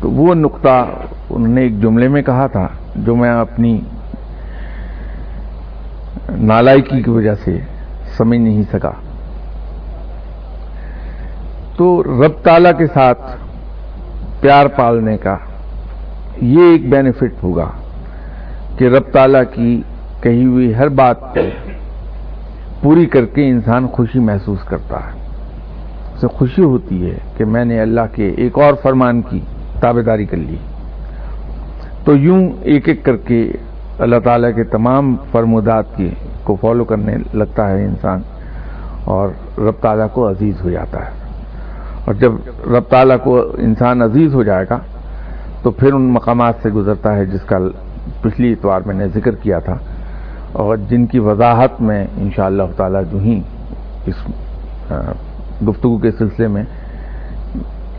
تو 0.00 0.10
وہ 0.10 0.34
نقطہ 0.34 0.86
انہوں 1.30 1.54
نے 1.54 1.60
ایک 1.60 1.82
جملے 1.82 2.08
میں 2.08 2.22
کہا 2.22 2.46
تھا 2.46 2.68
جو 2.96 3.16
میں 3.16 3.30
اپنی 3.30 3.80
نالائکی 6.30 7.02
کی 7.02 7.10
وجہ 7.10 7.34
سے 7.44 7.58
سمجھ 8.16 8.38
نہیں 8.38 8.62
سکا۔ 8.72 8.90
تو 11.76 12.02
رب 12.02 12.32
تعالی 12.42 12.68
کے 12.78 12.86
ساتھ 12.86 13.36
پیار 14.40 14.66
پالنے 14.66 15.16
کا 15.16 15.36
یہ 16.42 16.62
ایک 16.72 16.90
بینیفٹ 16.90 17.42
ہوگا 17.42 17.70
کہ 18.78 18.84
رب 18.84 19.02
تعالی 19.12 19.38
کی 19.54 19.82
کہی 20.20 20.44
ہوئی 20.44 20.74
ہر 20.74 20.88
بات 20.88 21.16
پوری 22.80 23.06
کر 23.06 23.24
کے 23.24 23.48
انسان 23.48 23.86
خوشی 23.86 24.18
محسوس 24.18 24.64
کرتا 24.64 24.96
ہے۔ 24.96 25.18
اسے 26.14 26.26
خوشی 26.26 26.62
ہوتی 26.62 27.10
ہے 27.10 27.18
کہ 27.36 27.44
میں 27.44 27.64
نے 27.64 27.80
اللہ 27.80 28.00
کے 28.12 28.28
ایک 28.36 28.58
اور 28.58 28.74
فرمان 28.82 29.22
کی۔ 29.22 29.40
تابے 29.80 30.02
داری 30.02 30.24
کر 30.24 30.36
لی۔ 30.36 30.56
تو 32.04 32.16
یوں 32.16 32.50
ایک 32.60 32.88
ایک 32.88 33.04
کر 33.04 33.16
کے 33.16 33.52
اللہ 33.98 34.16
تعالیٰ 34.24 34.50
کے 34.54 34.64
تمام 34.64 35.16
فرمودات 35.32 35.96
کی 35.96 36.10
کو 36.44 36.56
فالو 36.60 36.84
کرنے 36.84 37.16
لگتا 37.34 37.70
ہے 37.70 37.84
انسان 37.84 38.20
اور 39.04 39.28
رب 39.58 39.74
تعالیٰ 39.80 40.06
کو 40.12 40.28
عزیز 40.28 40.62
ہو 40.62 40.70
جاتا 40.70 41.06
ہے۔ 41.06 41.10
اور 42.04 42.14
جب 42.14 42.32
رب 42.66 42.82
تعالیٰ 42.88 43.16
کو 43.24 43.42
انسان 43.58 44.02
عزیز 44.02 44.34
ہو 44.34 44.42
جائے 44.42 44.66
گا، 44.70 44.78
تو 45.62 45.70
پھر 45.70 45.92
ان 45.92 46.02
مقامات 46.02 46.54
سے 46.62 46.70
گزرتا 46.70 47.16
ہے 47.16 47.24
جس 47.24 47.42
کا 47.42 47.58
پچھلی 48.22 48.52
اتوار 48.52 48.80
میں 48.86 48.94
نے 48.94 49.08
ذکر 49.14 49.34
کیا 49.34 49.58
تھا۔ 49.58 49.78
اور 50.52 50.76
جن 50.76 51.06
کی 51.06 51.18
وضاحت 51.18 51.80
میں 51.80 52.06
انشاءاللہ 52.16 52.62
اللہ 52.62 52.76
تعالیٰ 52.76 53.02
جو 53.12 53.18
ہی 53.18 53.40
اس 54.06 54.14
گفتگو 55.68 55.98
کے 55.98 56.10
سلسلے 56.10 56.48
میں 56.48 56.62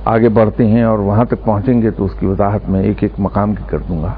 آگے 0.08 0.30
بڑھتے 0.30 0.68
ہیں 0.68 0.84
اور 0.84 1.00
وہاں 1.00 1.26
تک 1.26 1.44
پہنچیں 1.46 1.82
گے 1.82 1.92
تو 1.92 2.06
اس 2.06 2.12
کی 2.20 2.26
وضاحت 2.26 2.70
میں 2.70 2.82
ایک 2.84 3.04
ایک 3.04 3.14
مقام 3.18 3.54
کی 3.56 3.64
کر 3.68 3.80
دوں 3.90 4.04
گا۔ 4.04 4.14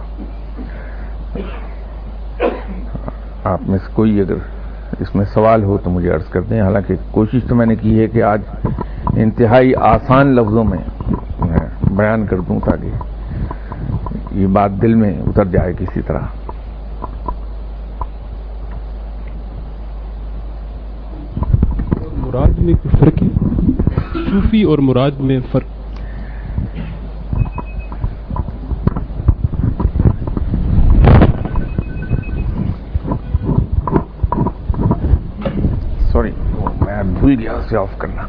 آپ 3.44 3.62
میں 3.68 3.78
سے 3.78 3.92
کوئی 3.94 4.20
اگر 4.22 4.36
اس 5.00 5.16
میں 5.16 5.26
سوال 5.26 5.64
ہو 5.64 5.78
تو 5.78 5.90
مجھے 5.90 6.10
عرض 6.10 6.26
کر 6.26 6.42
دیں۔ 6.42 6.62
حالانکہ 6.62 6.96
کوشش 7.12 7.44
تو 7.48 7.56
میں 7.56 7.66
نے 7.66 7.76
کی 7.76 8.00
ہے 8.00 8.08
کہ 8.08 8.24
آج 8.24 8.42
انتہائی 9.14 9.76
آسان 9.76 10.36
لفظوں 10.36 10.64
میں 10.64 10.84
بیان 11.92 12.26
کر 12.26 12.40
دوں 12.40 12.60
تاکہ 12.66 14.38
یہ 14.40 14.48
بات 14.48 14.72
دل 14.82 14.94
میں 14.94 15.14
اتر 15.28 15.46
جائے 15.46 15.74
کسی 15.80 16.02
طرح۔ 16.02 16.26
مراد 22.18 22.60
میں 22.60 22.74
فرق 23.00 23.24
ہے 23.24 23.28
صوفی 24.32 24.64
اور 24.64 24.80
مراد 24.80 25.12
میں 25.20 25.40
فرق۔ 25.52 25.79
میں 37.04 37.20
بھول 37.20 37.36
گیا 37.40 37.54
اسے 37.54 37.78
آف 37.78 37.98
کرنا۔ 37.98 38.22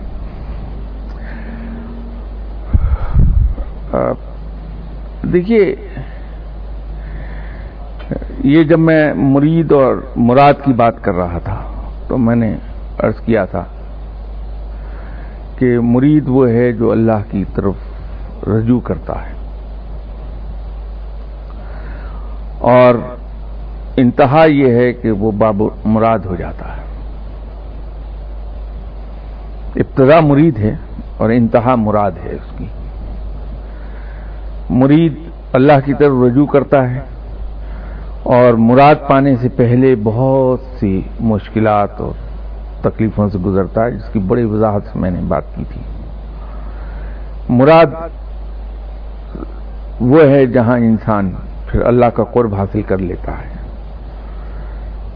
دیکھیے، 5.32 5.76
یہ 8.44 8.62
جب 8.62 8.78
میں 8.78 9.14
مرید 9.14 9.72
اور 9.72 9.96
مراد 10.16 10.54
کی 10.64 10.72
بات 10.72 10.94
کر 11.02 11.14
رہا 11.14 11.38
تھا، 11.38 11.56
تو 12.08 12.18
میں 12.18 12.36
نے 12.36 12.56
عرض 12.98 13.20
کیا 13.24 13.44
تھا 13.44 13.64
کہ 15.58 15.78
مرید 15.80 16.24
وہ 16.26 16.48
ہے 16.48 16.72
جو 16.72 16.90
اللہ 16.90 17.22
کی 17.30 17.44
طرف 17.54 17.74
رجوع 18.46 18.80
کرتا 18.80 19.14
ہے۔ 19.14 19.32
اور 22.58 22.94
انتہا 23.96 24.44
یہ 24.44 24.74
ہے 24.74 24.92
کہ 24.92 25.10
وہ 25.10 25.30
باب 25.30 25.62
مراد 25.84 26.18
ہو 26.18 26.36
جاتا 26.36 26.76
ہے۔ 26.76 26.79
ابتدا 29.76 30.20
مرید 30.20 30.58
ہے 30.58 30.76
اور 31.16 31.30
انتہا 31.30 31.74
مراد 31.74 32.10
ہے 32.24 32.30
اس 32.30 32.58
کی۔ 32.58 32.66
مرید 34.70 35.14
اللہ 35.52 35.72
کی 35.84 35.94
طرف 35.94 36.12
رجوع 36.26 36.46
کرتا 36.46 36.90
ہے 36.90 37.00
اور 38.22 38.52
مراد 38.52 38.94
پانے 39.08 39.36
سے 39.36 39.48
پہلے 39.48 39.94
بہت 40.02 40.60
سی 40.80 41.02
مشکلات 41.20 42.00
اور 42.00 42.10
تکلیفوں 42.80 43.28
سے 43.28 43.38
گزرتا 43.38 43.84
ہے، 43.84 43.90
جس 43.90 44.12
کی 44.12 44.18
بڑی 44.18 44.44
وضاحت 44.44 44.82
سے 44.92 44.98
میں 44.98 45.10
نے 45.10 45.20
بات 45.28 45.42
کی 45.54 45.64
تھی۔ 45.72 45.80
مراد 47.48 47.86
وہ 50.00 50.20
ہے 50.22 50.46
جہاں 50.46 50.76
انسان 50.76 51.30
پھر 51.66 51.82
اللہ 51.82 52.06
کا 52.06 52.24
قرب 52.24 52.54
حاصل 52.54 52.82
کر 52.82 52.98
لیتا 52.98 53.32
ہے۔ 53.32 53.60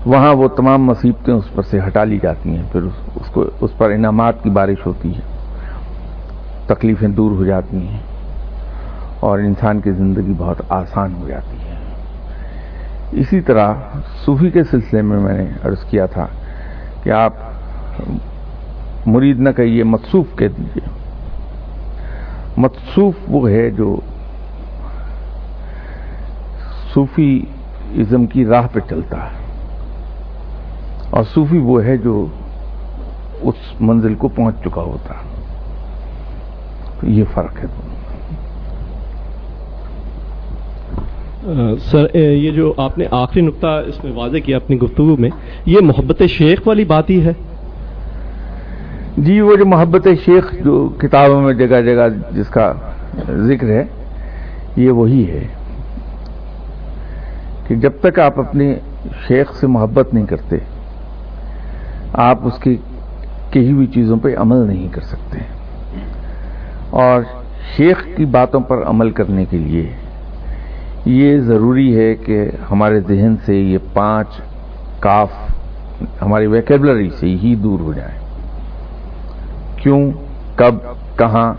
وہاں 0.07 0.35
وہ 0.35 0.49
تمام 0.49 0.85
مصیبتیں 0.85 1.35
اس 1.35 1.55
پر 1.55 1.63
سے 1.63 1.81
ہٹا 1.87 2.05
لی 2.05 2.19
جاتی 2.23 2.57
ہیں، 2.57 2.63
پھر 2.73 2.83
اس 2.83 3.04
کو 3.31 3.45
اس 3.61 3.71
پر 3.79 3.91
انعامات 3.91 4.43
کی 4.43 4.51
بارش 4.51 4.87
ہوتی 4.87 5.15
ہے۔ 5.15 5.21
تکلیفیں 6.67 7.09
دور 7.09 7.31
ہو 7.31 7.45
جاتی 7.45 7.89
ہیں۔ 7.89 8.01
اور 9.21 9.39
انسان 9.39 9.81
کی 9.81 9.93
زندگی 9.93 10.33
بہت 10.39 10.63
آسان 10.69 11.15
ہو 11.23 11.29
جاتی 11.29 11.57
ہے۔ 11.57 11.75
اسی 13.13 13.41
طرح 13.41 13.75
صوفی 14.25 14.51
کے 14.51 14.65
سلسلے 14.65 15.03
میں 15.03 15.21
میں 15.21 15.39
نے 15.39 15.47
عرض 15.65 15.85
کیا 15.85 16.07
تھا 16.07 16.27
کہ 17.03 17.11
آپ 17.11 17.33
مرید 19.07 19.41
نہ 19.41 19.49
کہیے 19.57 19.85
متصوف 19.85 20.27
کہہ 20.39 20.49
دیجیے 20.59 20.89
متصوف 22.57 23.15
وہ 23.29 23.51
ہے 23.51 23.71
جو 23.71 23.97
صوفی 26.95 27.45
ازم 27.95 28.27
کی 28.27 28.47
راہ 28.47 28.67
پہ 28.73 28.81
چلتا 28.91 29.17
ہے۔ 29.17 29.45
اور 31.11 31.25
صوفی 31.35 31.59
وہ 31.59 31.85
ہے 31.85 31.97
جو 31.97 32.27
اس 33.41 33.81
منزل 33.81 34.15
کو 34.15 34.29
پہنچ 34.29 34.55
چکا 34.65 34.83
ہوتا 34.83 35.15
تو 37.01 37.07
یہ 37.07 37.25
فرق 37.35 37.57
ہے۔ 37.59 37.67
سر 41.91 42.15
یہ 42.15 42.51
جو 42.51 42.73
آپ 42.77 42.99
نے 42.99 43.05
آخری 43.11 43.43
نقطہ 43.43 43.67
اس 43.87 44.05
میں 44.05 44.13
واضح 44.13 44.39
کیا 44.45 44.57
اپنی 44.57 44.79
گفتگو 44.81 45.17
میں 45.17 45.31
یہ 45.67 45.81
محبت 45.83 46.23
شیخ 46.29 46.61
والی 46.67 46.85
بات 46.85 47.11
ہی 47.11 47.25
ہے۔ 47.25 47.33
جی 49.17 49.41
وہ 49.41 49.57
جو 49.57 49.67
محبت 49.67 50.09
شیخ 50.25 50.55
جو 50.65 50.89
کتابوں 50.99 51.41
میں 51.41 51.55
جگہ 51.55 51.81
جگہ 51.81 52.09
جس 52.31 52.49
کا 52.49 52.73
ذکر 53.29 53.69
ہے 53.69 53.85
یہ 54.77 54.91
وہی 54.91 55.31
ہے 55.31 55.47
کہ 57.69 57.75
جب 57.75 57.93
تک 58.01 58.19
آپ 58.19 58.39
اپنے 58.41 58.75
شیخ 59.27 59.53
سے 59.55 59.67
محبت 59.67 60.15
نہیں 60.15 60.27
کرتے 60.27 60.57
آپ 62.13 62.39
اس 62.43 62.59
کی 62.59 62.77
کہی 63.55 63.73
ہوئی 63.73 63.87
چیزوں 63.87 64.17
پہ 64.17 64.37
عمل 64.37 64.57
نہیں 64.57 64.89
کر 64.89 65.01
سکتے۔ 65.01 65.39
اور 66.91 67.23
شیخ 67.77 68.07
کی 68.17 68.25
باتوں 68.25 68.61
پر 68.61 68.77
عمل 68.87 69.11
کرنے 69.11 69.45
کے 69.45 69.59
لیے 69.59 69.93
یہ 71.05 71.39
ضروری 71.39 71.99
ہے 71.99 72.15
کہ 72.15 72.51
ہمارے 72.71 73.01
ذہن 73.01 73.35
سے 73.45 73.57
یہ 73.57 73.79
پانچ 73.93 74.29
کاف 75.01 75.31
ہماری 76.23 76.47
ویکیبلری 76.47 77.11
سے 77.11 77.27
ہی 77.27 77.55
دور 77.55 77.81
ہو 77.81 77.93
جائیں۔ 77.93 78.19
کیوں، 79.77 80.13
کب، 80.57 80.75
کہاں، 81.19 81.55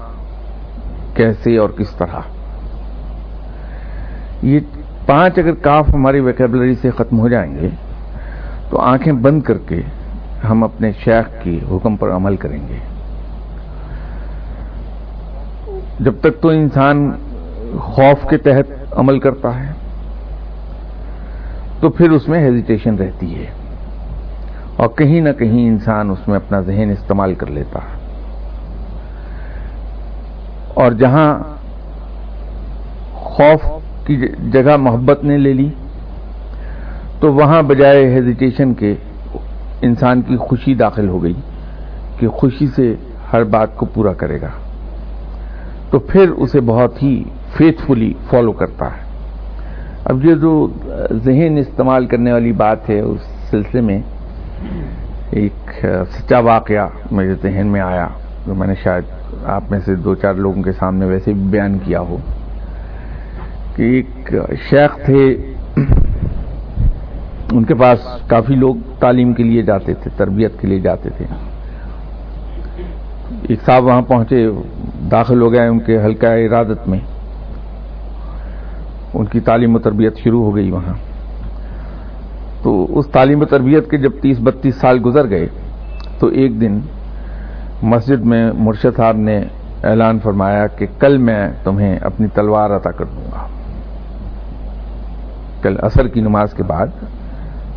کیسے 1.15 1.57
اور 1.57 1.69
کس 1.69 1.91
طرح۔ 1.91 2.19
یہ 4.41 4.59
پانچ 5.05 5.39
اگر 5.39 5.53
کاف 5.53 5.95
ہماری 5.95 6.19
ویکیبلری 6.19 6.75
سے 6.75 6.89
ختم 6.91 7.19
ہو 7.19 7.27
جائیں 7.27 7.55
گے 7.55 7.69
تو 8.69 8.79
آنکھیں 8.79 9.13
بند 9.13 9.41
کر 9.41 9.57
کے 9.57 9.81
ہم 10.45 10.63
اپنے 10.63 10.91
شیخ 11.03 11.43
کے 11.43 11.59
حکم 11.71 11.95
پر 11.95 12.09
عمل 12.09 12.35
کریں 12.35 12.67
گے۔ 12.67 12.77
جب 15.99 16.13
تک 16.19 16.41
تو 16.41 16.49
انسان 16.49 17.11
خوف 17.79 18.29
کے 18.29 18.37
تحت 18.37 18.93
عمل 18.97 19.19
کرتا 19.19 19.59
ہے، 19.59 19.71
تو 21.79 21.89
پھر 21.89 22.11
اس 22.11 22.29
میں 22.29 22.39
ہیزیٹیشن 22.39 22.95
رہتی 22.95 23.35
ہے۔ 23.35 23.45
اور 24.75 24.87
کہیں 24.87 25.21
نہ 25.21 25.29
کہیں 25.39 25.67
انسان 25.67 26.09
اس 26.09 26.27
میں 26.27 26.35
اپنا 26.35 26.59
ذہن 26.59 26.89
استعمال 26.91 27.33
کر 27.33 27.47
لیتا 27.47 27.79
ہے۔ 27.79 27.95
اور 30.73 30.91
جہاں 30.91 31.39
خوف 33.13 33.65
کی 34.05 34.27
جگہ 34.51 34.77
محبت 34.77 35.23
نے 35.23 35.37
لے 35.37 35.53
لی، 35.53 35.69
تو 37.19 37.33
وہاں 37.33 37.61
بجائے 37.61 38.13
ہیزیٹیشن 38.13 38.73
کے 38.73 38.95
انسان 39.81 40.21
کی 40.21 40.37
خوشی 40.37 40.75
داخل 40.75 41.09
ہو 41.09 41.23
گئی 41.23 41.33
کہ 42.19 42.27
خوشی 42.27 42.67
سے 42.67 42.95
ہر 43.33 43.43
بات 43.43 43.75
کو 43.75 43.85
پورا 43.85 44.13
کرے 44.13 44.41
گا۔ 44.41 44.47
تو 45.91 45.99
پھر 45.99 46.29
اسے 46.29 46.61
بہت 46.61 47.03
ہی 47.03 47.23
فیتھ 47.57 47.81
فلی 47.87 48.13
فالو 48.29 48.51
کرتا 48.51 48.85
ہے۔ 48.85 49.05
اب 50.05 50.25
یہ 50.25 50.35
جو 50.35 50.67
ذہن 51.11 51.57
استعمال 51.57 52.05
کرنے 52.05 52.31
والی 52.31 52.51
بات 52.51 52.89
ہے، 52.89 52.99
اس 52.99 53.21
سلسلے 53.49 53.81
میں 53.81 54.01
ایک 55.31 55.85
سچا 56.11 56.39
واقعہ 56.39 56.87
میرے 57.11 57.33
ذہن 57.41 57.67
میں 57.67 57.81
آیا، 57.81 58.07
جو 58.47 58.55
میں 58.55 58.67
نے 58.67 58.75
شاید 58.83 59.03
آپ 59.45 59.63
میں 59.69 59.79
سے 59.85 59.95
دو 59.95 60.15
چار 60.15 60.33
لوگوں 60.33 60.63
کے 60.63 60.71
سامنے 60.71 61.05
ویسے 61.05 61.33
بھی 61.33 61.41
بیان 61.41 61.77
کیا 61.83 61.99
ہو۔ 61.99 62.17
کہ 63.75 63.81
ایک 63.81 64.35
شیخ 64.69 65.05
تھے 65.05 65.53
ان 67.51 67.63
کے 67.63 67.73
پاس 67.73 68.07
کافی 68.27 68.55
لوگ 68.55 68.75
تعلیم 68.99 69.33
کے 69.33 69.43
لیے 69.43 69.61
جاتے 69.61 69.93
تھے، 69.93 70.09
تربیت 70.17 70.59
کے 70.59 70.67
لیے 70.67 70.79
جاتے 70.79 71.09
تھے۔ 71.09 71.25
ایک 73.49 73.61
صاحب 73.65 73.83
وہاں 73.83 74.01
پہنچے، 74.01 74.47
داخل 75.11 75.41
ہو 75.41 75.51
گئے 75.51 75.67
ان 75.67 75.79
کے 75.79 76.01
حلقہ 76.01 76.25
ارادت 76.25 76.87
میں۔ 76.87 76.99
ان 79.13 79.25
کی 79.25 79.39
تعلیم 79.39 79.75
و 79.75 79.79
تربیت 79.79 80.17
شروع 80.17 80.43
ہو 80.43 80.55
گئی 80.55 80.71
وہاں۔ 80.71 80.93
تو 82.63 82.99
اس 82.99 83.07
تعلیم 83.07 83.41
و 83.41 83.45
تربیت 83.45 83.89
کے 83.89 83.97
جب 83.97 84.11
تیس 84.21 84.39
بتیس 84.39 84.75
سال 84.75 84.99
گزر 85.05 85.29
گئے، 85.29 85.47
تو 86.19 86.27
ایک 86.27 86.61
دن 86.61 86.79
مسجد 87.81 88.25
میں 88.25 88.51
مرشد 88.57 88.97
صاحب 88.97 89.17
نے 89.17 89.43
اعلان 89.83 90.19
فرمایا 90.19 90.67
کہ 90.67 90.85
کل 90.99 91.17
میں 91.17 91.49
تمہیں 91.63 91.97
اپنی 92.01 92.27
تلوار 92.27 92.69
عطا 92.69 92.91
کر 92.91 93.05
دوں 93.05 93.31
گا۔ 93.31 93.47
کل 95.61 95.75
اثر 95.81 96.07
کی 96.07 96.21
نماز 96.21 96.53
کے 96.53 96.63
بعد 96.63 96.87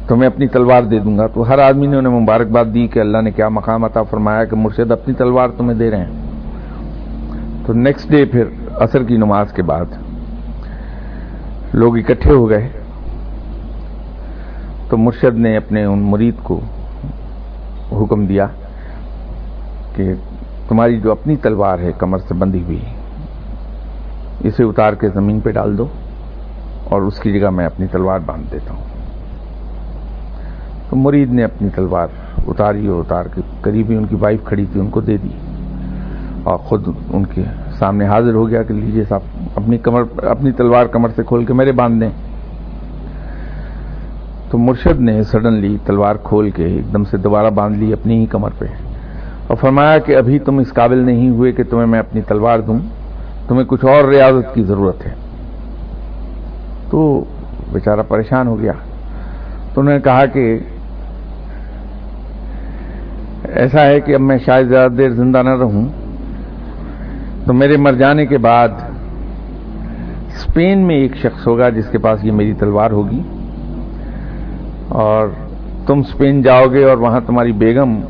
تمہیں 0.09 0.27
اپنی 0.27 0.47
تلوار 0.47 0.83
دے 0.83 0.99
دوں 0.99 1.19
گا۔ 1.19 1.27
تو 1.27 1.49
ہر 1.49 1.59
آدمی 1.59 1.87
نے 1.87 1.97
انہیں 1.97 2.21
مبارکباد 2.21 2.65
دی 2.75 2.87
کہ 2.87 2.99
اللہ 2.99 3.19
نے 3.19 3.31
کیا 3.31 3.49
مقام 3.49 3.85
عطا 3.85 4.03
فرمایا 4.03 4.45
کہ 4.45 4.57
مرشد 4.57 4.91
اپنی 4.91 5.15
تلوار 5.15 5.49
تمہیں 5.57 5.79
دے 5.79 5.91
رہے 5.91 6.05
ہیں۔ 6.05 6.23
تو 7.67 7.73
نیکسٹ 7.73 8.09
ڈے 8.09 8.25
پھر 8.25 8.45
اثر 8.75 9.03
کی 9.03 9.17
نماز 9.17 9.53
کے 9.53 9.63
بعد 9.63 9.85
لوگ 11.75 11.99
اکٹھے 11.99 12.33
ہو 12.33 12.51
گئے۔ 12.51 12.69
تو 14.89 14.97
مرشد 14.97 15.39
نے 15.39 15.57
اپنے 15.57 15.85
ان 15.85 15.99
مرید 15.99 16.35
کو 16.43 16.61
حکم 17.93 18.27
دیا 18.27 18.47
کہ 19.97 20.15
تمہاری 20.69 21.01
جو 21.01 21.13
اپنی 21.13 21.37
تلوار 21.37 21.79
ہے 21.79 21.93
کمر 21.99 22.19
سے 22.19 22.35
بندھی 22.35 22.63
ہوئی 22.63 22.81
اسے 24.41 24.65
اتار 24.65 24.93
کے 24.93 25.09
زمین 25.09 25.41
پہ 25.41 25.51
ڈال 25.51 25.79
دو 25.79 25.87
اور 26.85 27.03
اس 27.03 27.21
کی 27.21 27.41
جگہ 27.41 27.51
میں 27.51 27.67
اپنی 27.67 27.87
تلوار 27.87 28.21
باندھ 28.27 28.53
دیتا 28.53 28.75
ہوں۔ 28.75 28.98
تو 30.91 30.97
مرید 30.97 31.33
نے 31.33 31.45
اپنی 31.45 31.69
تلوار 31.75 32.09
اتاری 32.47 32.87
اور 32.87 33.01
اتار 33.01 33.25
کے 33.35 33.41
قریبی 33.61 33.97
ان 33.97 34.07
کی 34.07 34.17
وائف 34.21 34.45
کھڑی 34.45 34.65
تھی، 34.73 34.81
ان 34.81 34.89
کو 34.89 35.01
دے 35.01 35.17
دی۔ 35.17 35.29
اور 36.45 36.59
خود 36.59 36.89
ان 37.13 37.25
کے 37.25 37.43
سامنے 37.73 38.07
حاضر 38.07 38.35
ہو 38.35 38.49
گیا 38.49 38.63
کہ 38.63 38.75
لیجیے 38.75 39.05
صاحب، 39.09 39.21
اپنی 39.57 39.79
کمر، 39.79 40.03
اپنی 40.25 40.53
تلوار 40.53 40.87
کمر 40.87 41.09
سے 41.17 41.23
کھول 41.27 41.45
کے 41.45 41.53
میرے 41.53 41.73
باندھ 41.73 42.01
دیں۔ 42.01 42.11
تو 44.51 44.59
مرشد 44.59 45.01
نے 45.01 45.23
سڈنلی 45.23 45.77
تلوار 45.87 46.15
کھول 46.23 46.51
کے 46.51 46.65
ایک 46.65 46.93
دم 46.93 47.05
سے 47.05 47.17
دوبارہ 47.17 47.51
باندھ 47.51 47.79
لی 47.79 47.93
اپنی 47.93 48.21
ہی 48.21 48.27
کمر 48.27 48.51
پہ۔ 48.59 48.65
اور 49.47 49.57
فرمایا 49.57 49.99
کہ 49.99 50.17
ابھی 50.17 50.39
تم 50.39 50.59
اس 50.59 50.75
قابل 50.75 50.99
نہیں 50.99 51.31
ہوئے 51.31 51.53
کہ 51.53 51.63
تمہیں 51.63 51.87
میں 51.87 51.99
اپنی 51.99 52.21
تلوار 52.21 52.59
دوں۔ 52.59 52.79
تمہیں 53.49 53.65
کچھ 53.65 53.85
اور 53.85 54.05
ریاضت 54.05 54.55
کی 54.55 54.63
ضرورت 54.63 55.07
ہے۔ 55.07 55.15
تو 56.91 57.25
بیچارہ 57.73 58.01
پریشان 58.09 58.47
ہو 58.47 58.61
گیا۔ 58.61 58.73
تو 59.75 59.81
انہوں 59.81 59.95
نے 59.95 60.01
کہا 60.01 60.27
کہ 60.27 60.59
ایسا 63.55 63.87
ہے 63.87 64.01
کہ 64.01 64.15
اب 64.15 64.21
میں 64.21 64.39
شاید 64.47 64.69
زیادہ 64.69 64.93
دیر 64.93 65.11
زندہ 65.11 65.43
نہ 65.43 65.51
رہوں۔ 65.51 65.89
تو 67.45 67.53
میرے 67.53 67.77
مر 67.77 67.93
جانے 67.93 68.27
کے 68.27 68.39
بعد 68.39 68.69
اسپین 70.27 70.87
میں 70.87 70.97
ایک 70.97 71.17
شخص 71.17 71.47
ہوگا 71.47 71.69
جس 71.69 71.87
کے 71.91 71.99
پاس 71.99 72.25
یہ 72.25 72.33
میری 72.33 72.55
تلوار 72.55 72.91
ہوگی۔ 72.91 73.23
اور 74.89 75.29
تم 75.87 75.99
اسپین 75.99 76.43
جاؤ 76.43 76.65
گے 76.67 76.85
اور 76.85 76.97
وہاں 76.97 77.21
تمہاری 77.27 77.53
بیگم 77.53 78.01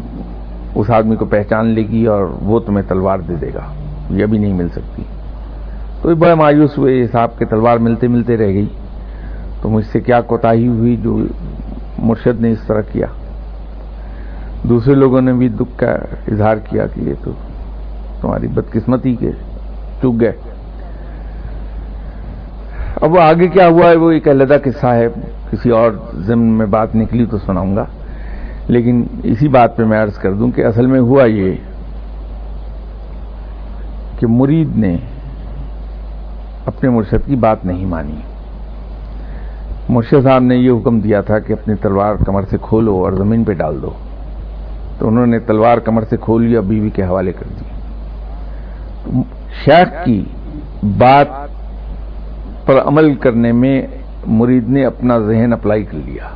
اس 0.75 0.91
آدمی 0.91 1.17
کو 1.17 1.25
پہچان 1.25 1.67
لے 1.67 1.83
گی 1.83 2.07
اور 2.07 2.25
وہ 2.43 2.61
تمہیں 2.61 2.89
تلوار 2.89 3.19
دے 3.19 3.35
دے 3.35 3.51
گا۔ 3.55 3.73
یہ 4.11 4.27
بھی 4.27 4.39
نہیں 4.39 4.53
مل 4.53 4.69
سکتی۔ 4.69 5.03
تو 6.03 6.15
بڑے 6.15 6.35
مایوس 6.35 6.79
ہوئے، 6.79 6.95
یہ 6.95 7.07
صاحب 7.13 7.39
کے 7.39 7.45
تلوار 7.45 7.79
ملتے 7.79 8.09
ملتے 8.09 8.37
رہ 8.37 8.47
گئی۔ 8.47 8.67
تو 9.63 9.69
مجھ 9.69 9.87
سے 9.87 10.01
کیا 10.01 10.21
کوتا 10.21 10.51
ہوئی 10.51 10.97
جو 10.97 11.25
مرشد 11.99 12.41
نے 12.41 12.51
اس 12.51 12.67
طرح 12.67 12.81
کیا؟ 12.93 13.07
دوسرے 14.63 14.95
لوگوں 14.95 15.21
نے 15.21 15.33
بھی 15.33 15.49
دکھ 15.49 15.79
کا 15.79 15.91
اظہار 16.33 16.57
کیا 16.57 16.87
کہ 16.87 17.01
یہ 17.01 17.15
تو 17.25 17.31
تمہاری 18.21 18.47
بدقسمتی 18.47 19.15
کے 19.15 19.31
چک 19.99 20.21
گئے۔ 20.21 20.33
اب 23.03 23.13
وہ 23.13 23.21
آگے 23.21 23.49
کیا 23.49 23.69
ہوا 23.69 23.91
ہے؟ 23.91 23.97
وہ 23.97 24.11
ایک 24.11 24.29
علیحدہ 24.29 24.57
قصہ 24.65 24.87
ہے۔ 24.87 25.09
کسی 25.51 25.71
اور 25.71 25.93
ضمن 26.15 26.45
میں 26.45 26.67
بات 26.67 26.97
نکلی 26.97 27.27
تو 27.27 27.39
سناؤں 27.39 27.77
گا۔ 27.77 27.85
لیکن 28.69 29.05
اسی 29.23 29.49
بات 29.49 29.77
پہ 29.77 29.85
میں 29.85 30.03
عرض 30.03 30.13
کر 30.13 30.33
دوں 30.33 30.51
کہ 30.51 30.65
اصل 30.65 30.87
میں 30.87 31.01
ہوا 31.01 31.25
یہ 31.25 31.53
کہ 34.19 34.27
مرید 34.27 34.77
نے 34.77 34.97
اپنے 36.67 36.91
مرشد 36.91 37.27
کی 37.27 37.37
بات 37.37 37.65
نہیں 37.65 37.87
مانی۔ 37.87 38.21
مرشد 39.89 40.23
صاحب 40.23 40.43
نے 40.43 40.57
یہ 40.57 40.71
حکم 40.71 41.01
دیا 41.01 41.21
تھا 41.21 41.39
کہ 41.39 41.53
اپنی 41.53 41.75
تلوار 41.75 42.15
کمر 42.15 42.43
سے 42.51 42.57
کھولو 42.63 42.93
اور 42.93 43.13
زمین 43.13 43.45
پہ 43.45 43.53
ڈال 43.53 43.79
دو۔ 43.83 43.91
تو 44.99 45.09
انہوں 45.09 45.27
نے 45.27 45.39
تلوار 45.39 45.79
کمر 45.79 46.03
سے 46.11 46.17
کھول 46.21 46.43
لیا، 46.43 46.61
بیوی 46.61 46.91
کے 46.91 47.03
حوالے 47.03 47.33
کر 47.33 47.47
دی۔ 47.49 47.65
شیخ 49.65 50.05
کی 50.05 50.25
بات 50.83 51.27
پر 52.67 52.81
عمل 52.87 53.15
کرنے 53.15 53.53
میں 53.53 53.87
مرید 54.27 54.69
نے 54.69 54.85
اپنا 54.85 55.19
ذہن 55.19 55.53
اپلائی 55.53 55.85
کر 55.85 55.99
لیا۔ 56.05 56.29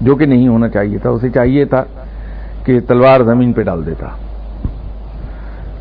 جو 0.00 0.16
کہ 0.16 0.26
نہیں 0.26 0.48
ہونا 0.48 0.68
چاہیے 0.68 0.98
تھا، 0.98 1.10
اسے 1.10 1.30
چاہیے 1.30 1.64
تھا 1.64 1.84
کہ 2.64 2.80
تلوار 2.80 3.20
زمین 3.20 3.52
پہ 3.52 3.62
ڈال 3.62 3.86
دیتا۔ 3.86 4.06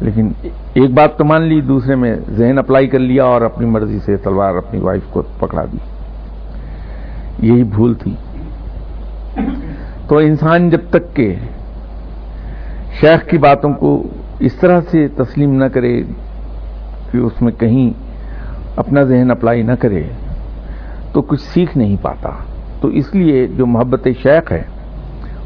لیکن 0.01 0.31
ایک 0.73 0.91
بات 0.93 1.17
تو 1.17 1.25
مان 1.25 1.41
لی، 1.41 1.61
دوسرے 1.61 1.95
میں 1.95 2.15
ذہن 2.29 2.57
اپلائی 2.57 2.87
کر 2.87 2.99
لیا 2.99 3.23
اور 3.23 3.41
اپنی 3.41 3.65
مرضی 3.65 3.99
سے 3.99 4.17
تلوار 4.17 4.55
اپنی 4.55 4.79
وائف 4.79 5.01
کو 5.09 5.21
پکڑا 5.39 5.65
دی۔ 5.65 5.77
یہی 7.39 7.63
بھول 7.63 7.93
تھی۔ 7.93 8.15
تو 10.07 10.17
انسان 10.17 10.69
جب 10.69 10.79
تک 10.89 11.15
کہ 11.15 11.35
شیخ 13.01 13.29
کی 13.29 13.37
باتوں 13.37 13.73
کو 13.73 14.03
اس 14.39 14.53
طرح 14.53 14.79
سے 14.91 15.07
تسلیم 15.07 15.55
نہ 15.55 15.65
کرے 15.65 16.03
کہ 17.11 17.17
اس 17.17 17.41
میں 17.41 17.51
کہیں 17.51 17.91
اپنا 18.75 19.03
ذہن 19.03 19.31
اپلائی 19.31 19.61
نہ 19.61 19.71
کرے، 19.79 20.03
تو 21.13 21.21
کچھ 21.21 21.41
سیکھ 21.41 21.77
نہیں 21.77 21.95
پاتا۔ 22.01 22.29
تو 22.81 22.87
اس 22.87 23.15
لیے 23.15 23.47
جو 23.47 23.65
محبت 23.65 24.07
شیخ 24.23 24.51
ہے، 24.51 24.63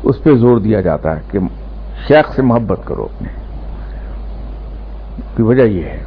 اس 0.04 0.24
پہ 0.24 0.36
زور 0.36 0.58
دیا 0.58 0.82
جاتا 0.82 1.16
ہے 1.16 1.22
کہ 1.32 1.40
شیخ 2.08 2.36
سے 2.36 2.42
محبت 2.42 2.82
کرو 2.86 3.04
اپنے۔ 3.04 3.30
کی 5.36 5.42
وجہ 5.42 5.64
یہ 5.64 5.84
ہے۔ 5.84 6.04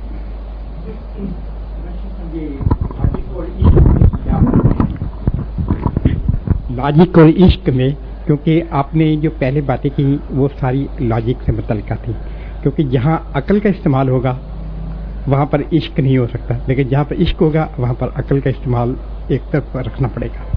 لاجک 6.70 7.18
اور 7.18 7.28
عشق 7.28 7.68
میں 7.68 8.09
کیونکہ 8.26 8.62
آپ 8.70 8.94
نے 8.94 9.16
جو 9.16 9.30
پہلے 9.38 9.60
باتیں 9.60 9.90
کی 9.96 10.16
وہ 10.30 10.48
ساری 10.60 10.86
لاجک 11.00 11.42
سے 11.46 11.52
متعلقہ 11.52 11.94
تھی 12.04 12.12
کیونکہ 12.62 12.82
جہاں 12.82 13.18
عقل 13.34 13.60
کا 13.60 13.68
استعمال 13.68 14.08
ہوگا، 14.08 14.36
وہاں 15.26 15.46
پر 15.46 15.60
عشق 15.72 15.98
نہیں 15.98 16.18
ہو 16.18 16.26
سکتا۔ 16.26 16.54
لیکن 16.66 16.82
جہاں 16.82 17.04
پر 17.04 17.16
عشق 17.20 17.42
ہوگا، 17.42 17.66
وہاں 17.78 17.94
پر 17.98 18.08
عقل 18.14 18.40
کا 18.40 18.50
استعمال 18.50 18.94
ایک 19.28 19.42
طرف 19.50 19.76
رکھنا 19.76 20.08
پڑے 20.14 20.26
گا۔ 20.26 20.56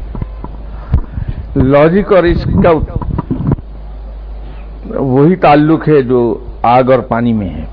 لاجک 1.56 2.14
اور 2.14 2.24
عشق 2.24 2.48
کا 2.64 2.72
وہی 5.00 5.36
تعلق 5.36 5.90
ہے 5.90 6.02
جو 6.02 6.44
آگ 6.62 6.84
اور 6.92 7.00
پانی 7.00 7.34
میں 7.34 7.50
ہے۔ 7.50 7.66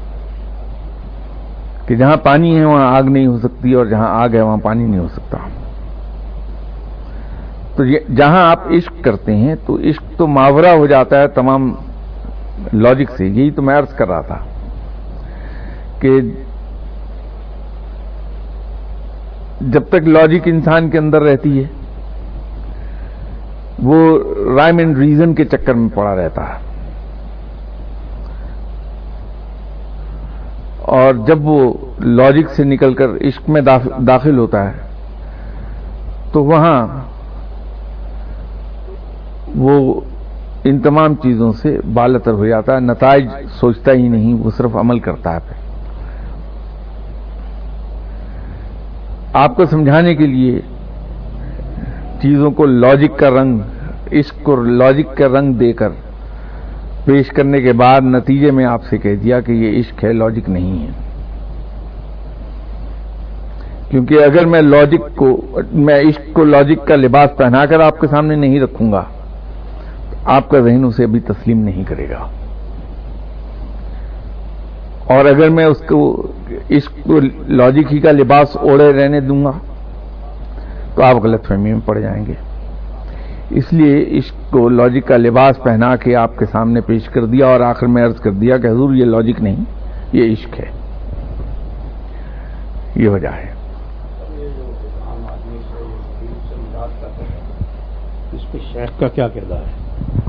کہ 1.86 1.96
جہاں 1.96 2.16
پانی 2.16 2.56
ہے، 2.56 2.64
وہاں 2.64 2.96
آگ 2.96 3.02
نہیں 3.02 3.26
ہو 3.26 3.38
سکتی 3.38 3.72
اور 3.72 3.86
جہاں 3.86 4.08
آگ 4.08 4.28
ہے، 4.34 4.42
وہاں 4.42 4.56
پانی 4.56 4.86
نہیں 4.86 5.00
ہو 5.00 5.08
سکتا۔ 5.08 5.38
تو 7.80 8.14
جہاں 8.14 8.50
آپ 8.50 8.68
عشق 8.70 9.04
کرتے 9.04 9.36
ہیں 9.36 9.54
تو 9.66 9.78
عشق 9.78 10.18
تو 10.18 10.26
ماورا 10.26 10.72
ہو 10.74 10.86
جاتا 10.86 11.20
ہے 11.20 11.28
تمام 11.28 11.74
لاجک 12.72 13.16
سے۔ 13.16 13.26
یہی 13.26 13.50
تو 13.50 13.62
میں 13.62 13.78
عرض 13.78 13.94
کر 13.94 14.08
رہا 14.08 14.20
تھا 14.20 14.38
کہ 16.00 16.20
جب 19.60 19.82
تک 19.88 20.08
لاجک 20.08 20.40
انسان 20.44 20.90
کے 20.90 20.98
اندر 20.98 21.22
رہتی 21.22 21.58
ہے، 21.58 21.68
وہ 23.78 24.18
رائم 24.56 24.78
اینڈ 24.78 24.98
ریزن 24.98 25.34
کے 25.34 25.44
چکر 25.44 25.74
میں 25.74 25.88
پڑا 25.94 26.16
رہتا 26.16 26.48
ہے۔ 26.48 26.58
اور 30.78 31.14
جب 31.26 31.38
وہ 31.40 31.74
لاجک 32.00 32.50
سے 32.50 32.64
نکل 32.64 32.94
کر 32.94 33.06
عشق 33.20 33.50
میں 33.50 33.60
داخل 34.06 34.38
ہوتا 34.38 34.64
ہے، 34.64 34.78
تو 36.32 36.44
وہاں 36.44 36.86
وہ 39.56 40.00
ان 40.64 40.78
تمام 40.78 41.14
چیزوں 41.14 41.52
سے 41.52 41.78
بالتر 41.94 42.32
ہو 42.32 42.46
جاتا 42.46 42.74
ہے، 42.74 42.80
نتائج 42.80 43.28
سوچتا 43.48 43.92
ہی 43.92 44.08
نہیں، 44.08 44.34
وہ 44.34 44.50
صرف 44.56 44.76
عمل 44.76 44.98
کرتا 44.98 45.34
ہے۔ 45.34 45.38
آپ 49.32 49.56
کو 49.56 49.64
سمجھانے 49.64 50.14
کے 50.14 50.26
لیے 50.26 50.60
چیزوں 52.22 52.50
کو 52.50 52.66
لاجک 52.66 53.18
کا 53.18 53.30
رنگ، 53.30 53.58
عشق 54.12 54.42
کو 54.42 54.56
لاجک 54.56 55.16
کا 55.16 55.40
رنگ 55.40 55.52
دے 55.52 55.72
کر 55.72 55.88
پیش 57.04 57.28
کرنے 57.28 57.60
کے 57.60 57.72
بعد 57.72 58.00
نتیجے 58.00 58.50
میں 58.50 58.64
آپ 58.64 58.84
سے 58.84 58.98
کہہ 58.98 59.16
دیا 59.16 59.40
کہ 59.40 59.52
یہ 59.52 59.80
عشق 59.80 60.04
ہے 60.04 60.12
لاجک 60.12 60.50
نہیں 60.50 60.86
ہے۔ 60.86 60.92
کیونکہ 63.90 64.14
اگر 64.14 64.46
میں 64.46 64.62
لاجک 64.62 65.16
کو، 65.16 65.40
میں 65.72 66.00
عشق 66.00 66.20
کو 66.32 66.44
لاجک 66.44 66.86
کا 66.86 66.96
لباس 66.96 67.36
پہنا 67.36 67.66
کر 67.66 67.80
آپ 67.80 68.00
کے 68.00 68.06
سامنے 68.06 68.34
نہیں 68.34 68.60
رکھوں 68.60 68.92
گا 68.92 69.04
آپ 70.30 70.48
کا 70.48 70.60
ذہن 70.60 70.84
اسے 70.84 71.04
ابھی 71.04 71.20
تسلیم 71.20 71.58
نہیں 71.58 71.84
کرے 71.84 72.10
گا۔ 72.10 72.30
اور 75.04 75.24
اگر 75.24 75.48
میں 75.48 75.64
اس 75.64 75.78
کو 75.88 76.26
اس 76.68 76.88
کو 76.88 77.20
لاجک 77.48 77.92
ہی 77.92 77.98
کا 77.98 78.12
لباس 78.12 78.56
اوڑے 78.56 78.92
رہنے 78.92 79.20
دوں 79.20 79.44
گا، 79.44 79.52
تو 80.94 81.02
آپ 81.02 81.16
غلط 81.16 81.46
فہمی 81.46 81.72
میں 81.72 81.80
پڑ 81.84 81.98
جائیں 81.98 82.26
گے۔ 82.26 82.32
اس 83.50 83.72
لیے 83.72 84.04
اس 84.08 84.24
کو 84.50 84.68
لاجک 84.68 85.08
کا 85.08 85.16
لباس 85.16 85.62
پہنا 85.62 85.96
کے 85.96 86.16
آپ 86.16 86.38
کے 86.38 86.46
سامنے 86.46 86.80
پیش 86.80 87.04
کر 87.04 87.24
دیا 87.24 87.46
اور 87.46 87.60
آخر 87.60 87.86
میں 87.86 88.04
عرض 88.04 88.16
کر 88.16 88.30
دیا 88.30 88.58
کہ 88.58 88.66
حضور 88.66 88.94
یہ 88.94 89.04
لاجک 89.04 89.40
نہیں، 89.40 89.64
یہ 90.12 90.32
عشق 90.32 90.60
ہے۔ 90.60 90.70
یہ 92.94 93.08
وجہ 93.08 93.28
ہے۔ 93.28 93.52
اس 98.32 98.52
پہ 98.52 98.58
شیخ 98.72 99.00
کا 99.00 99.08
کیا 99.08 99.28
کردار 99.28 99.62
ہے؟ 99.62 99.79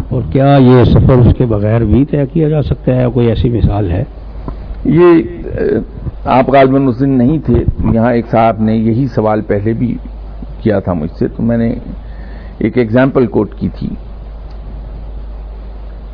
اور 0.10 0.22
کیا 0.32 0.46
یہ 0.62 0.84
سفر 0.84 1.14
اس 1.14 1.34
کے 1.38 1.46
بغیر 1.46 1.84
بھی 1.86 2.04
طے 2.06 2.26
کیا 2.34 2.50
جا 2.50 2.62
سکتا 2.62 2.96
ہے 2.96 3.06
کوئی 3.14 3.28
ایسی 3.28 3.50
مثال 3.50 3.92
ہے؟ 3.92 4.04
یہ 4.86 6.28
آپ 6.30 6.50
غالباً 6.50 6.88
اس 6.88 7.00
دن 7.00 7.18
نہیں 7.18 7.38
تھے، 7.46 7.64
یہاں 7.94 8.12
ایک 8.14 8.28
صاحب 8.32 8.62
نے 8.62 8.76
یہی 8.76 9.06
سوال 9.08 9.42
پہلے 9.48 9.74
بھی 9.74 9.96
کیا 10.62 10.80
تھا 10.80 10.94
مجھ 10.94 11.12
سے، 11.12 11.28
تو 11.28 11.44
میں 11.44 11.58
نے 11.58 11.74
ایک 12.58 12.78
ایگزامپل 12.78 13.26
کوٹ 13.28 13.54
کی 13.60 13.70
تھی 13.78 13.88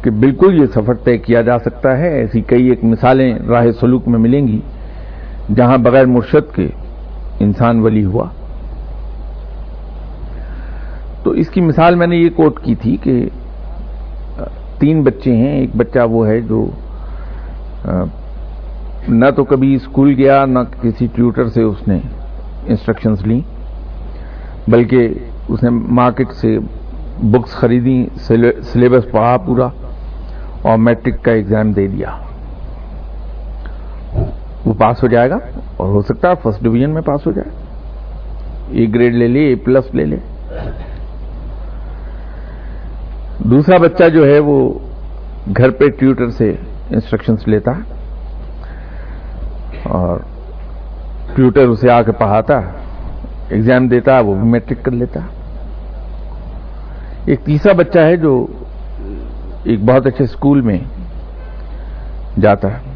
کہ 0.01 0.09
بالکل 0.19 0.61
یہ 0.61 0.65
سفر 0.73 0.93
طے 1.03 1.17
کیا 1.17 1.41
جا 1.41 1.57
سکتا 1.59 1.97
ہے، 1.97 2.09
ایسی 2.19 2.41
کئی 2.47 2.67
ایک 2.69 2.83
مثالیں 2.83 3.33
راہ 3.49 3.65
سلوک 3.79 4.07
میں 4.07 4.19
ملیں 4.19 4.47
گی 4.47 4.59
جہاں 5.55 5.77
بغیر 5.77 6.05
مرشد 6.05 6.55
کے 6.55 6.67
انسان 7.39 7.79
ولی 7.79 8.05
ہوا۔ 8.05 8.25
تو 11.23 11.31
اس 11.31 11.49
کی 11.49 11.61
مثال 11.61 11.95
میں 11.95 12.07
نے 12.07 12.15
یہ 12.15 12.29
کوٹ 12.35 12.59
کی 12.59 12.75
تھی 12.75 12.95
کہ 13.03 13.13
تین 14.79 15.01
بچے 15.03 15.35
ہیں، 15.35 15.51
ایک 15.59 15.75
بچہ 15.75 15.99
وہ 16.09 16.27
ہے 16.27 16.39
جو 16.39 16.65
نہ 19.07 19.29
تو 19.35 19.43
کبھی 19.43 19.73
اسکول 19.75 20.13
گیا، 20.17 20.45
نہ 20.45 20.59
کسی 20.81 21.07
ٹیوٹر 21.15 21.47
سے 21.49 21.61
اس 21.63 21.87
نے 21.87 21.99
انسٹرکشنز 22.67 23.25
لی 23.27 23.39
بلکہ 24.67 25.13
اس 25.49 25.63
نے 25.63 25.69
مارکیٹ 25.69 26.31
سے 26.31 26.57
بکس 27.23 27.51
خریدی 27.51 28.05
سلیبس 28.17 29.11
پڑھا 29.11 29.35
پورا 29.45 29.67
اور 30.61 30.77
میٹرک 30.77 31.23
کا 31.23 31.31
ایگزام 31.31 31.71
دے 31.71 31.87
دیا۔ 31.87 32.15
وہ 34.65 34.73
پاس 34.73 35.03
ہو 35.03 35.07
جائے 35.07 35.29
گا 35.29 35.37
اور 35.77 35.87
ہو 35.87 36.01
سکتا 36.01 36.29
ہے 36.29 36.33
فرسٹ 36.43 36.63
ڈویژن 36.63 36.89
میں 36.89 37.01
پاس 37.01 37.25
ہو 37.27 37.31
جائے۔ 37.31 37.49
اے 38.69 38.85
گریڈ 38.95 39.13
لے 39.13 39.27
لے 39.27 39.47
اے 39.47 39.55
پلس 39.55 39.95
لے 39.95 40.05
لے۔ 40.05 40.17
دوسرا 43.39 43.77
بچہ 43.77 44.09
جو 44.09 44.25
ہے 44.25 44.39
وہ 44.39 44.73
گھر 45.57 45.69
پہ 45.69 45.89
ٹیوٹر 45.89 46.29
سے 46.29 46.49
انسٹرکشنز 46.89 47.47
لیتا 47.47 47.71
اور 49.83 50.19
ٹیوٹر 51.35 51.67
اسے 51.67 51.89
آ 51.91 52.01
کے 52.01 52.11
پڑھاتا 52.11 52.57
ایگزام 53.49 53.87
دیتا 53.87 54.19
وہ 54.19 54.33
بھی 54.33 54.49
میٹرک 54.49 54.85
کر 54.85 54.91
لیتا 54.91 55.19
ایک 57.25 57.45
تیسرا 57.45 57.73
بچہ 57.73 57.99
ہے 57.99 58.17
جو 58.17 58.47
ایک 59.63 59.83
بہت 59.83 60.07
اچھے 60.07 60.23
اسکول 60.23 60.61
میں 60.61 60.79
جاتا 62.41 62.67
ہے 62.73 62.95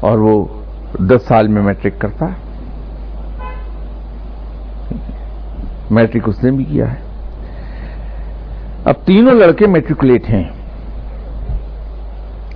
اور 0.00 0.18
وہ 0.18 0.44
دس 0.98 1.22
سال 1.28 1.48
میں 1.48 1.62
میٹرک 1.62 2.00
کرتا 2.00 2.26
ہے۔ 2.26 2.48
میٹرک 5.90 6.28
اس 6.28 6.44
نے 6.44 6.50
بھی 6.50 6.64
کیا 6.64 6.92
ہے۔ 6.92 7.09
اب 8.90 9.06
تینوں 9.06 9.34
لڑکے 9.34 9.66
میٹریکولیٹ 9.66 10.30
ہیں۔ 10.30 10.44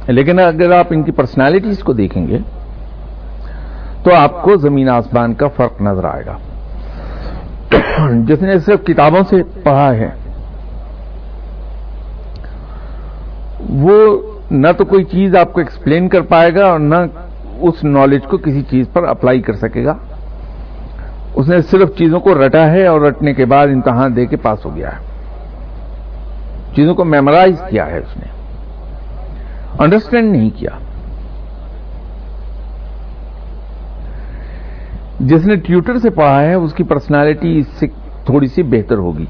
لیکن 0.07 0.39
اگر 0.39 0.73
آپ 0.73 0.87
ان 0.91 1.03
کی 1.03 1.13
پرسنالٹیز 1.13 1.79
کو 1.79 1.93
دیکھیں 1.93 2.27
گے، 2.27 2.39
تو 4.03 4.15
آپ 4.15 4.43
کو 4.43 4.57
زمین 4.57 4.89
آسمان 4.89 5.35
کا 5.35 5.49
فرق 5.49 5.83
نظر 5.83 6.05
آئے 6.05 6.23
گا۔ 6.27 6.39
جس 8.13 8.43
نے 8.43 8.59
صرف 8.59 8.85
کتابوں 8.85 9.23
سے 9.31 9.37
پڑھا 9.63 9.95
ہے، 9.95 10.11
وہ 13.69 14.23
نہ 14.51 14.69
تو 14.79 14.85
کوئی 14.85 15.05
چیز 15.05 15.37
آپ 15.37 15.53
کو 15.53 15.61
ایکسپلین 15.61 16.09
کر 16.09 16.21
پائے 16.21 16.55
گا 16.55 16.67
اور 16.67 16.79
نہ 16.79 16.97
اس 17.61 17.85
نالج 17.85 18.23
کو 18.23 18.37
کسی 18.37 18.63
چیز 18.63 18.87
پر 18.93 19.03
اپلائی 19.03 19.41
کر 19.41 19.53
سکے 19.53 19.85
گا۔ 19.85 19.95
اس 21.35 21.49
نے 21.49 21.63
صرف 21.63 21.97
چیزوں 21.99 22.21
کو 22.21 22.47
رٹا 22.47 22.71
ہے 22.71 22.87
اور 22.87 23.01
رٹنے 23.01 23.35
کے 23.35 23.45
بعد 23.45 23.67
امتحان 23.67 24.17
دے 24.17 24.27
کے 24.27 24.37
پاس 24.37 24.65
ہو 24.65 24.77
گیا 24.77 24.89
ہے۔ 24.89 25.14
چیزوں 26.77 26.95
کو 26.95 27.05
میمورائز 27.05 27.63
کیا 27.71 27.87
ہے 27.87 27.99
اس 27.99 28.17
نے۔ 28.17 28.27
انڈرسٹینڈ 29.79 30.33
نہیں 30.33 30.51
کیا۔ 30.57 30.71
جس 35.21 35.47
نے 35.47 35.57
ٹیوٹر 35.57 35.99
سے 35.99 36.11
پڑھا 36.11 36.43
ہے، 36.43 36.55
اس 36.55 36.75
کی 36.75 36.85
پرسنالٹی 36.85 37.59
اس 37.59 37.67
سے 37.67 37.87
تھوڑی 38.27 38.47
سی 38.47 38.63
بہتر 38.63 38.99
ہوگی۔ 38.99 39.27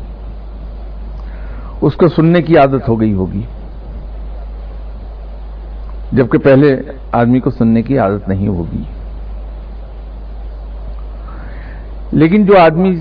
اس 1.80 1.95
کو 1.95 2.09
سننے 2.09 2.42
کی 2.42 2.57
عادت 2.57 2.88
ہو 2.88 3.01
گئی 3.01 3.12
ہوگی۔ 3.12 3.42
جبکہ 6.12 6.38
پہلے 6.38 6.76
آدمی 7.12 7.40
کو 7.40 7.51
سننے 7.51 7.82
کی 7.82 7.99
عادت 7.99 8.28
نہیں 8.28 8.49
ہوگی۔ 8.49 8.82
لیکن 12.12 12.45
جو 12.45 12.59
آدمی 12.59 12.97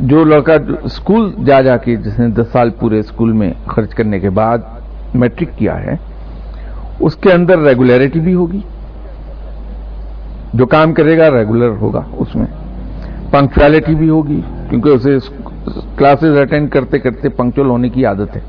جو 0.00 0.24
لڑکا 0.24 0.52
اسکول 0.82 1.34
جا 1.46 1.60
جا 1.60 1.76
کے 1.76 1.96
جس 1.96 2.18
نے 2.18 2.28
دس 2.28 2.46
سال 2.52 2.70
پورے 2.70 2.98
اسکول 2.98 3.32
میں 3.32 3.52
خرچ 3.66 3.94
کرنے 3.94 4.20
کے 4.20 4.30
بعد 4.30 4.58
میٹرک 5.14 5.58
کیا 5.58 5.82
ہے، 5.82 5.96
اس 7.00 7.16
کے 7.16 7.32
اندر 7.32 7.58
ریگولیرٹی 7.58 8.20
بھی 8.20 8.34
ہوگی۔ 8.34 8.60
جو 10.54 10.66
کام 10.66 10.92
کرے 10.92 11.18
گا 11.18 11.30
ریگولر 11.30 11.68
ہوگا 11.68 12.00
اس 12.12 12.36
میں۔ 12.36 12.46
پنکچویلٹی 13.30 13.94
بھی 13.94 14.08
ہوگی، 14.08 14.40
کیونکہ 14.70 14.88
اسے 14.88 15.18
کلاسز 15.96 16.38
اٹینڈ 16.38 16.70
کرتے 16.70 16.98
کرتے 16.98 17.28
پنکچل 17.28 17.66
ہونے 17.66 17.88
کی 17.88 18.06
عادت 18.06 18.36
ہے۔ 18.36 18.40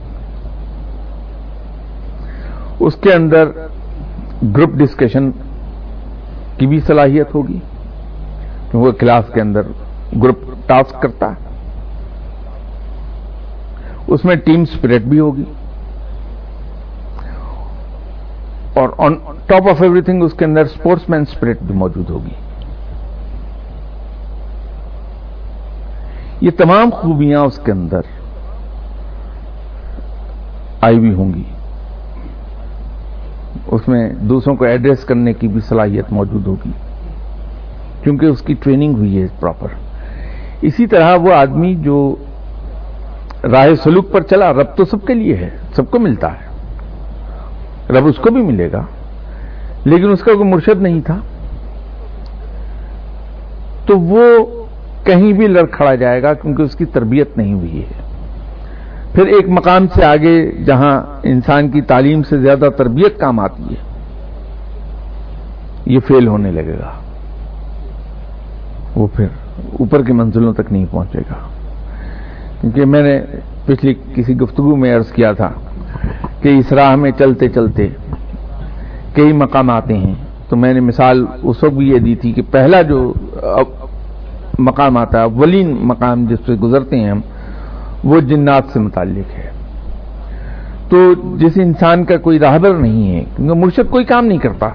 اس 2.79 2.95
کے 2.95 3.13
اندر 3.13 3.49
گروپ 4.57 4.69
ڈسکشن 4.73 5.31
کی 6.57 6.67
بھی 6.67 6.79
صلاحیت 6.79 7.35
ہوگی، 7.35 7.59
کیونکہ 8.71 8.91
کلاس 8.91 9.25
کے 9.33 9.41
اندر 9.41 9.61
گروپ 10.23 10.39
ٹاسک 10.67 11.01
کرتا 11.01 11.31
ہے 11.31 11.49
اس 14.07 14.25
میں 14.25 14.35
ٹیم 14.35 14.61
اسپرٹ 14.61 15.01
بھی 15.01 15.19
ہوگی 15.19 15.43
اور 18.73 18.89
on 18.97 19.15
top 19.45 19.69
of 19.69 19.81
every 19.81 20.01
thing 20.01 20.23
اس 20.23 20.33
کے 20.33 20.45
اندر 20.45 20.61
اسپورٹس 20.61 21.09
مین 21.09 21.21
اسپرٹ 21.21 21.61
بھی 21.61 21.75
موجود 21.75 22.09
ہوگی 22.09 22.33
یہ 26.41 26.51
تمام 26.57 26.89
خوبیاں 26.91 27.41
اس 27.41 27.59
کے 27.63 27.71
اندر 27.71 28.01
آئی 30.81 30.97
ہوئی 30.97 31.13
ہوں 31.13 31.33
گی 31.33 31.43
اس 33.67 33.87
میں 33.87 34.07
دوسروں 34.29 34.55
کو 34.55 34.65
ایڈریس 34.65 35.03
کرنے 35.03 35.33
کی 35.33 35.47
بھی 35.47 35.61
صلاحیت 35.61 36.11
موجود 36.11 36.47
ہوگی 36.47 36.71
کیونکہ 38.03 38.25
اس 38.25 38.41
کی 38.41 38.53
ٹریننگ 38.53 38.95
ہوئی 38.95 39.21
ہے 39.21 39.27
پراپر 39.39 39.73
اسی 40.61 40.87
طرح 40.87 41.15
وہ 41.15 41.33
آدمی 41.33 41.75
جو 41.75 42.15
راہ 43.43 43.67
سلوک 43.83 44.11
پر 44.11 44.21
چلا، 44.21 44.53
رب 44.53 44.77
تو 44.77 44.85
سب 44.85 45.05
کے 45.07 45.13
لیے 45.13 45.35
ہے، 45.35 45.49
سب 45.75 45.91
کو 45.91 45.99
ملتا 45.99 46.27
ہے۔ 46.33 46.51
رب 47.93 48.05
اس 48.05 48.15
کو 48.15 48.31
بھی 48.31 48.41
ملے 48.41 48.71
گا۔ 48.71 48.81
لیکن 49.85 50.11
اس 50.11 50.23
کا 50.23 50.33
کوئی 50.33 50.49
مرشد 50.49 50.81
نہیں 50.81 51.01
تھا۔ 51.01 51.17
تو 53.85 53.99
وہ 53.99 54.45
کہیں 55.03 55.33
بھی 55.33 55.47
لڑ 55.47 55.65
کھڑا 55.65 55.95
جائے 55.95 56.23
گا 56.23 56.33
کیونکہ 56.33 56.61
اس 56.61 56.75
کی 56.75 56.85
تربیت 56.85 57.37
نہیں 57.37 57.53
ہوئی 57.53 57.81
ہے۔ 57.81 58.01
پھر 59.13 59.25
ایک 59.25 59.49
مقام 59.49 59.87
سے 59.87 60.05
آگے 60.05 60.51
جہاں 60.51 61.19
انسان 61.23 61.69
کی 61.69 61.81
تعلیم 61.81 62.23
سے 62.23 62.39
زیادہ 62.39 62.69
تربیت 62.77 63.19
کام 63.19 63.39
آتی 63.39 63.63
ہے، 63.63 63.83
یہ 65.85 65.99
فیل 66.07 66.27
ہونے 66.27 66.51
لگے 66.51 66.77
گا۔ 66.79 66.91
وہ 68.95 69.07
پھر 69.15 69.25
اوپر 69.79 70.03
کی 70.03 70.13
منزلوں 70.13 70.53
تک 70.53 70.71
نہیں 70.71 70.85
پہنچے 70.91 71.19
گا۔ 71.19 71.47
کیونکہ 72.61 72.85
میں 72.85 73.03
نے 73.03 73.21
پچھلی 73.65 73.93
کسی 74.15 74.37
گفتگو 74.37 74.75
میں 74.75 74.95
عرض 74.95 75.11
کیا 75.11 75.31
تھا 75.31 75.49
کہ 76.41 76.49
اس 76.49 76.71
راہ 76.71 76.95
میں 76.95 77.11
چلتے 77.17 77.49
چلتے 77.49 77.87
کئی 79.13 79.33
مقام 79.33 79.69
آتے 79.69 79.97
ہیں۔ 79.97 80.15
تو 80.49 80.55
میں 80.55 80.73
نے 80.73 80.79
مثال 80.79 81.25
اس 81.43 81.63
وقت 81.63 81.73
بھی 81.73 81.89
یہ 81.89 81.99
دی 81.99 82.15
تھی 82.15 82.31
کہ 82.31 82.41
پہلا 82.51 82.81
جو 82.81 83.13
مقام 84.59 84.97
آتا 84.97 85.19
ہے، 85.19 85.23
اولین 85.23 85.77
مقام 85.81 86.25
جس 86.25 86.45
پہ 86.45 86.53
گزرتے 86.53 86.99
ہیں 86.99 87.11
ہم، 87.11 87.19
وہ 88.03 88.19
جنات 88.19 88.63
سے 88.73 88.79
متعلق 88.79 89.37
ہے۔ 89.37 89.51
تو 90.89 91.13
جس 91.37 91.51
انسان 91.55 92.05
کا 92.05 92.17
کوئی 92.17 92.39
راہبر 92.39 92.73
نہیں 92.73 93.15
ہے، 93.15 93.23
کیونکہ 93.35 93.53
مرشد 93.53 93.91
کوئی 93.91 94.05
کام 94.05 94.25
نہیں 94.25 94.37
کرتا۔ 94.37 94.69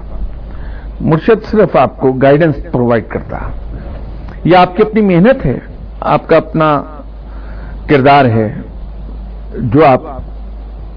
مرشد 1.01 1.45
صرف 1.51 1.75
آپ 1.75 1.99
کو 1.99 2.11
گائیڈنس 2.11 2.55
پرووائڈ 2.71 3.03
کرتا۔ 3.07 3.37
یہ 4.47 4.55
آپ 4.55 4.75
کی 4.75 4.81
اپنی 4.81 5.01
محنت 5.01 5.45
ہے، 5.45 5.57
آپ 5.99 6.27
کا 6.27 6.37
اپنا 6.37 6.83
کردار 7.89 8.25
ہے 8.25 8.53
جو 9.57 9.85
آپ 9.85 10.01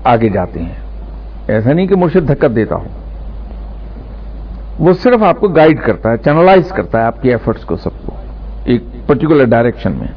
آگے 0.05 0.29
جاتے 0.29 0.63
ہیں۔ 0.63 0.75
ایسا 1.49 1.73
نہیں 1.73 1.87
کہ 1.87 1.97
مرشد 1.97 2.29
دھکت 2.29 2.57
دیتا 2.57 2.75
ہوں 2.75 2.89
وہ 4.79 4.93
صرف 4.93 5.23
آپ 5.23 5.41
کو 5.41 5.49
گائیڈ 5.49 5.81
کرتا 5.81 6.11
ہے 6.11 6.17
چینلائز 6.17 6.69
کرتا 6.69 7.01
ہے 7.01 7.05
آپ 7.05 7.23
کی 7.23 7.31
ایفرٹس 7.31 7.65
کو 7.65 7.77
سب 7.77 7.91
کو، 8.07 8.13
ایک 8.65 8.83
پرٹیکولر 9.07 9.45
ڈائریکشن 9.45 9.93
میں۔ 9.93 10.09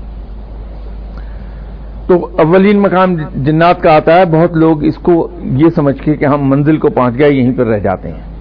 تو 2.08 2.30
اولین 2.38 2.80
مقام 2.80 3.16
جنات 3.36 3.82
کا 3.82 3.96
آتا 3.96 4.16
ہے، 4.16 4.26
بہت 4.26 4.54
لوگ 4.54 4.84
اس 4.84 4.96
کو 4.96 5.30
یہ 5.42 5.70
سمجھ 5.76 6.02
کے 6.02 6.14
کہ 6.14 6.26
ہم 6.26 6.50
منزل 6.50 6.78
کو 6.78 6.90
پہنچ 6.90 7.20
گئے، 7.20 7.32
یہیں 7.32 7.58
پر 7.58 7.66
رہ 7.66 7.80
جاتے 7.80 8.12
ہیں۔ 8.12 8.33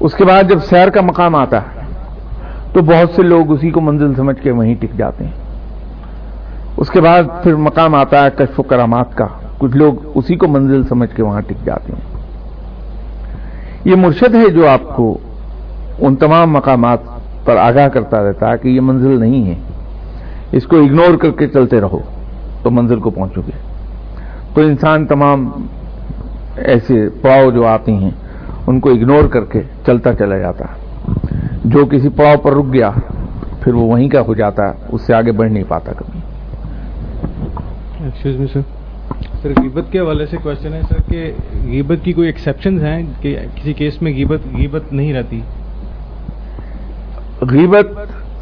اس 0.00 0.14
کے 0.14 0.24
بعد 0.24 0.42
جب 0.48 0.58
سیر 0.62 0.88
کا 0.88 1.00
مقام 1.00 1.34
آتا 1.34 1.56
ہے، 1.56 1.80
تو 2.72 2.82
بہت 2.82 3.10
سے 3.16 3.22
لوگ 3.22 3.52
اسی 3.52 3.70
کو 3.70 3.80
منزل 3.80 4.14
سمجھ 4.14 4.42
کے 4.42 4.50
وہیں 4.50 4.74
ٹک 4.74 4.96
جاتے 4.96 5.24
ہیں۔ 5.24 5.32
اس 6.76 6.90
کے 6.90 7.00
بعد 7.00 7.22
پھر 7.42 7.54
مقام 7.54 7.94
آتا 7.94 8.24
ہے 8.24 8.30
کشف 8.36 8.60
و 8.60 8.62
کرامات 8.62 9.16
کا، 9.16 9.26
کچھ 9.58 9.76
لوگ 9.76 9.94
اسی 10.14 10.36
کو 10.36 10.48
منزل 10.48 10.82
سمجھ 10.82 11.16
کے 11.16 11.22
وہاں 11.22 11.40
ٹک 11.40 11.66
جاتے 11.66 11.92
ہیں۔ 11.92 12.20
یہ 13.84 13.96
مرشد 13.96 14.34
ہے 14.34 14.48
جو 14.48 14.68
آپ 14.68 14.96
کو 14.96 15.18
ان 15.98 16.16
تمام 16.16 16.52
مقامات 16.52 16.98
پر 17.44 17.56
آگاہ 17.56 17.88
کرتا 17.88 18.28
رہتا 18.28 18.52
ہے 18.52 18.58
کہ 18.58 18.68
یہ 18.68 18.80
منزل 18.80 19.20
نہیں 19.20 19.46
ہے۔ 19.46 19.54
اس 20.52 20.66
کو 20.66 20.76
اگنور 20.76 21.16
کر 21.16 21.30
کے 21.30 21.46
چلتے 21.46 21.80
رہو، 21.80 21.98
تو 22.62 22.70
منزل 22.70 23.00
کو 23.00 23.10
پہنچو 23.10 23.40
گے۔ 23.40 23.58
تو 24.54 24.60
انسان 24.60 25.06
تمام 25.06 25.50
ایسے 26.56 27.08
پڑاؤ 27.22 27.50
جو 27.50 27.66
آتے 27.66 27.92
ہیں 27.92 28.10
ان 28.70 28.80
کو 28.80 28.90
اگنور 28.90 29.24
کر 29.24 29.44
کے 29.44 29.60
چلتا 29.86 30.14
چلا 30.14 30.38
جاتا۔ 30.38 30.64
جو 31.64 31.86
کسی 31.86 32.08
پڑاؤ 32.08 32.36
پر 32.36 32.52
رک 32.52 32.72
گیا 32.72 32.90
پھر 33.60 33.74
وہ 33.74 33.82
وہیں 33.82 34.08
کا 34.08 34.20
ہو 34.20 34.34
جاتا 34.34 34.68
ہے 34.68 34.72
اس 34.92 35.02
سے 35.02 35.14
آگے 35.14 35.32
بڑھ 35.32 35.52
نہیں 35.52 35.64
پاتا 35.68 35.92
کبھی۔ 35.92 36.20
سر 39.42 39.48
غیبت 39.62 39.92
کے 39.92 39.98
حوالے 39.98 40.26
سے 40.26 40.36
کوشچن 40.42 40.72
ہے 40.72 40.80
سر 40.88 41.10
کہ 41.10 41.32
غیبت 41.64 42.04
کی 42.04 42.12
کوئی 42.12 42.26
ایکسیپشنز 42.26 42.84
ہیں؟ 42.84 43.02
کہ 43.20 43.36
کسی 43.54 43.72
کیس 43.72 44.02
میں 44.02 44.12
غیبت 44.12 44.40
غیبت 44.56 44.92
نہیں 44.92 45.12
رہتی؟ 45.12 45.40
غیبت 47.40 47.86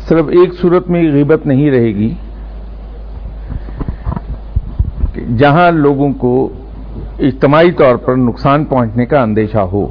صرف 0.09 0.29
ایک 0.29 0.53
صورت 0.53 0.91
میں 0.91 1.13
غیبت 1.13 1.47
نہیں 1.47 1.71
رہے 1.71 1.95
گی۔ 1.95 2.15
جہاں 5.37 5.71
لوگوں 5.71 6.13
کو 6.13 6.49
اجتماعی 7.19 7.73
طور 7.73 7.97
پر 7.97 8.17
نقصان 8.17 8.65
پہنچنے 8.65 9.07
کا 9.07 9.23
اندیشہ 9.23 9.59
ہو 9.59 9.87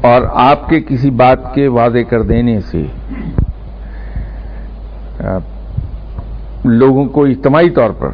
اور 0.00 0.22
آپ 0.32 0.68
کے 0.68 0.80
کسی 0.80 1.10
بات 1.10 1.54
کے 1.54 1.68
واضح 1.68 2.02
کر 2.08 2.22
دینے 2.22 2.60
سے 2.60 2.86
لوگوں 6.64 7.04
کو 7.04 7.24
اجتماعی 7.24 7.70
طور 7.70 7.90
پر 7.90 8.08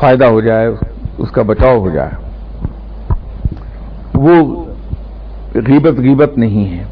فائدہ 0.00 0.24
ہو 0.24 0.40
جائے، 0.40 0.68
اس 1.18 1.30
کا 1.30 1.42
بچاؤ 1.42 1.78
ہو 1.78 1.90
جائے، 1.90 2.10
وہ 4.14 4.64
غیبت 5.54 5.98
غیبت 5.98 6.38
نہیں 6.38 6.78
ہے۔ 6.78 6.84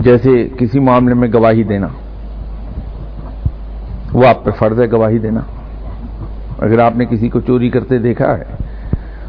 جیسے 0.00 0.48
کسی 0.58 0.80
معاملے 0.80 1.14
میں 1.14 1.28
گواہی 1.34 1.62
دینا، 1.62 1.88
وہ 4.12 4.26
آپ 4.26 4.44
پہ 4.44 4.50
فرض 4.50 4.80
ہے 4.80 4.90
گواہی 4.92 5.18
دینا۔ 5.18 5.40
اگر 6.58 6.78
آپ 6.78 6.96
نے 6.96 7.04
کسی 7.04 7.28
کو 7.28 7.40
چوری 7.40 7.70
کرتے 7.70 7.98
دیکھا 7.98 8.38
ہے 8.38 8.44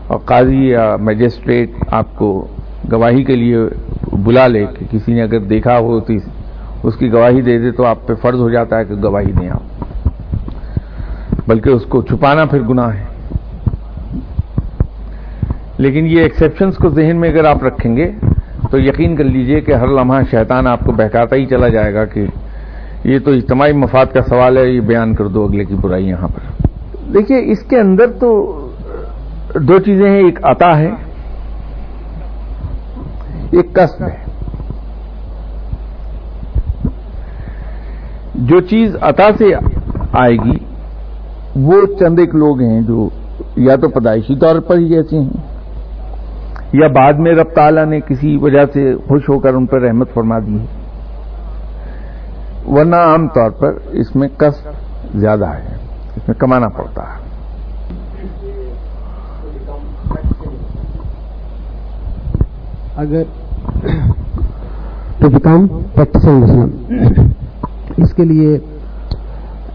اور 0.08 0.18
قاضی 0.18 0.70
یا 0.70 0.96
میجسٹریٹ 1.00 1.72
آپ 1.92 2.16
کو 2.16 2.48
گواہی 2.92 3.24
کے 3.24 3.36
لیے 3.36 3.58
بلا 4.12 4.48
لے 4.48 4.66
کہ 4.80 4.86
کسی 4.92 5.14
نے 5.14 5.22
اگر 5.22 5.40
دیکھا 5.40 5.80
ہو 5.80 6.00
تو 6.00 6.14
اس 6.84 6.96
کی 6.96 7.14
گواہی 7.14 7.42
دے 7.42 7.60
دے 7.60 7.72
تو 7.72 7.86
آپ 7.86 8.08
پہ 8.08 8.14
فرض 8.14 8.40
ہو 8.40 8.50
جاتا 8.50 8.80
ہے 8.80 8.86
کہ 8.86 8.96
گواہی 9.04 9.32
دیں 9.32 9.50
آپ۔ 9.50 9.64
بلکہ 11.48 11.70
اس 11.70 11.86
کو 11.86 12.02
چھپانا 12.02 12.46
پھر 12.46 12.62
گناہ 12.62 12.90
ہے۔ 12.90 13.04
لیکن 15.78 16.06
یہ 16.06 16.22
ایکسیپشنز 16.22 16.78
کو 16.78 16.90
ذہن 16.90 17.16
میں 17.16 17.30
اگر 17.30 17.46
آپ 17.46 17.64
رکھیں 17.64 17.98
گے 17.98 18.12
تو 18.72 18.80
یقین 18.80 19.16
کر 19.16 19.24
لیجیے 19.24 19.62
کہ 19.62 19.72
ہر 19.72 19.88
لمحہ 19.88 20.22
شیطان 20.32 20.68
آپ 20.68 20.80
کو 20.80 20.92
بہکاتا 20.92 21.36
ہی 21.36 21.46
چلا 21.46 21.68
جائے 21.68 21.94
گا 21.94 22.06
کہ 22.06 22.26
یہ 23.04 23.20
تو 23.20 23.32
اجتماعی 23.32 23.72
مفاد 23.72 24.06
کا 24.14 24.22
سوال 24.22 24.58
ہے، 24.58 24.70
یہ 24.70 24.80
بیان 24.80 25.16
کر 25.16 25.28
دو 25.28 25.46
اگلے 25.46 25.66
کی 25.66 25.76
برائی 25.76 26.08
یہاں 26.08 26.28
پر۔ 26.28 26.68
دیکھیے، 27.14 27.52
اس 27.52 27.60
کے 27.60 27.80
اندر 27.80 28.06
تو 28.20 28.60
دو 29.56 29.80
چیزیں 29.80 30.10
ہیں، 30.10 30.24
ایک 30.24 30.40
عطا 30.44 30.78
ہے 30.78 30.92
ایک 33.56 33.74
قصب 33.74 34.04
ہے۔ 34.04 34.24
جو 38.36 38.62
چیز 38.62 38.96
عطا 39.02 39.30
سے 39.38 39.46
آئے 40.14 40.34
گی، 40.34 40.58
وہ 41.56 41.82
چند 42.00 42.20
ایک 42.20 42.36
لوگ 42.36 42.62
ہیں 42.62 42.82
جو 42.82 43.10
یا 43.56 43.76
تو 43.76 43.90
پیدائشی 43.90 44.36
طور 44.36 44.60
پر 44.60 44.78
ہی 44.78 44.96
ایسے 44.96 45.20
ہیں، 45.20 45.30
یا 46.74 46.88
بعد 46.88 47.14
میں 47.14 47.32
رب 47.32 47.54
تعالیٰ 47.56 47.86
نے 47.86 48.00
کسی 48.00 48.38
وجہ 48.38 48.66
سے 48.74 48.96
خوش 48.96 49.30
ہو 49.30 49.40
کر 49.40 49.54
ان 49.54 49.66
پر 49.66 49.82
رحمت 49.82 50.14
فرما 50.14 50.40
دی 50.40 50.60
ہے۔ 50.60 50.66
ورنہ 52.72 52.96
عام 52.96 53.28
طور 53.28 53.50
پر 53.50 53.72
اس 53.92 54.16
میں 54.16 54.28
کس 54.38 54.68
زیادہ 55.16 55.46
ہے، 55.46 55.76
اس 56.16 56.28
میں 56.28 56.36
کمانا 56.36 56.68
پڑتا 56.68 57.02
ہے۔ 57.02 57.24
اگر 62.96 63.24
تو 65.20 65.30
بیکم 65.30 65.66
پریکٹس 65.96 66.26
اس 67.98 68.14
کے 68.16 68.24
لیے 68.26 68.58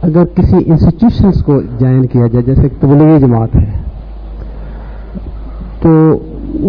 اگر 0.03 0.25
کسی 0.35 0.57
انسٹیٹیوشنس 0.57 1.43
کو 1.45 1.61
جوائن 1.81 2.07
کیا 2.07 2.27
جائے، 2.27 2.45
جیسے 2.45 2.69
تبلیغی 2.81 3.19
جماعت 3.21 3.55
ہے، 3.57 3.67
تو 5.83 5.91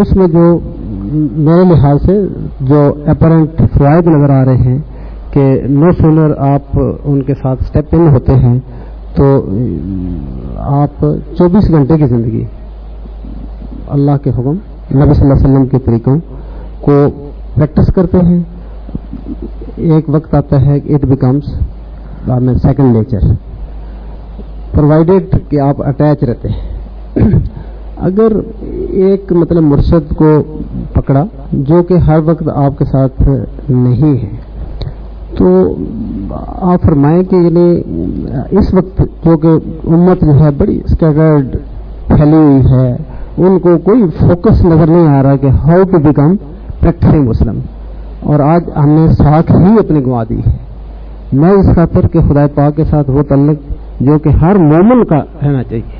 اس 0.01 0.15
میں 0.15 0.27
جو 0.27 0.45
میرے 1.11 1.63
لحاظ 1.69 2.01
سے 2.05 2.19
جو 2.69 2.81
اپرنٹ 3.11 3.61
فوائد 3.77 4.07
نظر 4.07 4.29
آ 4.29 4.43
رہے 4.45 4.57
ہیں 4.63 4.77
کہ 5.31 5.43
نو 5.69 5.91
سونر 5.99 6.31
آپ 6.47 6.79
ان 6.79 7.21
کے 7.23 7.33
ساتھ 7.41 7.63
اسٹیپ 7.63 7.95
ان 7.95 8.07
ہوتے 8.13 8.35
ہیں، 8.43 8.57
تو 9.15 9.25
آپ 10.75 11.05
چوبیس 11.37 11.69
گھنٹے 11.69 11.97
کی 11.97 12.07
زندگی 12.07 12.43
اللہ 13.95 14.17
کے 14.23 14.29
حکم، 14.29 14.55
نبی 14.91 15.13
صلی 15.13 15.21
اللہ 15.21 15.33
علیہ 15.33 15.45
وسلم 15.45 15.65
کے 15.67 15.79
طریقوں 15.85 16.17
کو 16.81 16.95
پریکٹس 17.59 17.93
کرتے 17.93 18.17
ہیں۔ 18.25 18.39
ایک 19.75 20.09
وقت 20.09 20.33
آتا 20.35 20.61
ہے 20.61 20.75
it 20.95 21.05
becomes 21.05 21.45
second 22.61 22.95
nature 22.95 23.25
provided 24.71 25.35
کہ 25.49 25.59
آپ 25.59 25.81
اٹیچ 25.81 26.23
رہتے 26.23 26.49
ہیں۔ 26.49 27.29
اگر 28.07 28.31
ایک 29.03 29.31
مطلب 29.33 29.63
مرشد 29.63 30.13
کو 30.15 30.31
پکڑا 30.93 31.23
جو 31.67 31.81
کہ 31.83 31.97
ہر 32.07 32.19
وقت 32.25 32.49
آپ 32.55 32.77
کے 32.79 32.85
ساتھ 32.85 33.21
نہیں 33.69 34.15
ہے، 34.17 34.29
تو 35.37 35.47
آپ 36.71 36.81
فرمائیں 36.83 37.21
کہ 37.23 37.35
یعنی 37.35 37.67
اس 38.59 38.73
وقت 38.73 39.01
جو 39.25 39.37
کہ 39.37 39.51
امت 39.87 40.21
جو 40.21 40.39
ہے 40.39 40.51
بڑی 40.57 40.79
اسکیٹرڈ 40.85 41.55
پھیلی 42.07 42.35
ہوئی 42.35 42.61
ہے، 42.71 42.91
ان 43.37 43.59
کو 43.59 43.77
کوئی 43.83 44.03
فوکس 44.19 44.65
نظر 44.65 44.87
نہیں 44.87 45.07
آ 45.07 45.21
رہا 45.23 45.35
کہ 45.35 45.49
how 45.65 45.83
to 45.83 45.99
become 45.99 46.35
practicing 46.79 47.25
Muslim. 47.29 47.59
اور 48.19 48.39
آج 48.39 48.61
ہم 48.77 48.89
نے 48.89 49.07
ساتھ 49.07 49.51
ہی 49.51 49.79
اپنی 49.79 50.03
گوا 50.03 50.23
دی 50.29 50.37
ہے۔ 50.37 50.57
میں 51.33 51.49
اس 51.49 51.75
خاطر 51.75 52.07
کہ 52.07 52.19
خدا 52.19 52.45
پاک 52.55 52.75
کے 52.75 52.83
ساتھ 52.83 53.09
وہ 53.09 53.21
تعلق 53.21 53.71
جو 54.01 54.19
کہ 54.19 54.29
ہر 54.29 54.55
مومن 54.55 55.05
کا 55.05 55.17
رہنا 55.43 55.63
چاہیے۔ 55.63 55.99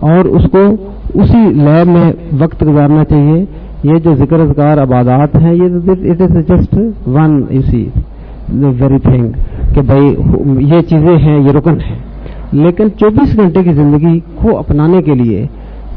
اور 0.00 0.24
اس 0.24 0.42
کو 0.52 0.58
اسی 1.14 1.52
لیے 1.52 1.84
میں 1.84 2.12
وقت 2.38 2.62
گزارنا 2.62 3.04
چاہیے۔ 3.04 3.44
یہ 3.82 3.94
جو 3.94 4.14
ذکر 4.14 4.40
اذکار 4.40 4.78
عبادات 4.78 5.36
ہیں، 5.36 5.54
یہ 5.54 5.64
اٹ 5.86 6.20
از 6.20 6.36
جسٹ 6.48 6.74
ون 7.06 7.42
اسی 7.50 7.88
ویری 8.52 8.98
تھنگ 8.98 9.30
کہ 9.74 9.80
بھائی، 9.80 10.16
یہ 10.60 10.80
چیزیں 10.80 11.16
ہیں، 11.16 11.40
یہ 11.40 11.50
رکن 11.50 11.80
ہیں۔ 11.80 11.98
لیکن 12.52 12.88
چوبیس 12.96 13.36
گھنٹے 13.36 13.62
کی 13.62 13.72
زندگی 13.72 14.20
کو 14.34 14.58
اپنانے 14.58 15.02
کے 15.02 15.14
لیے 15.14 15.46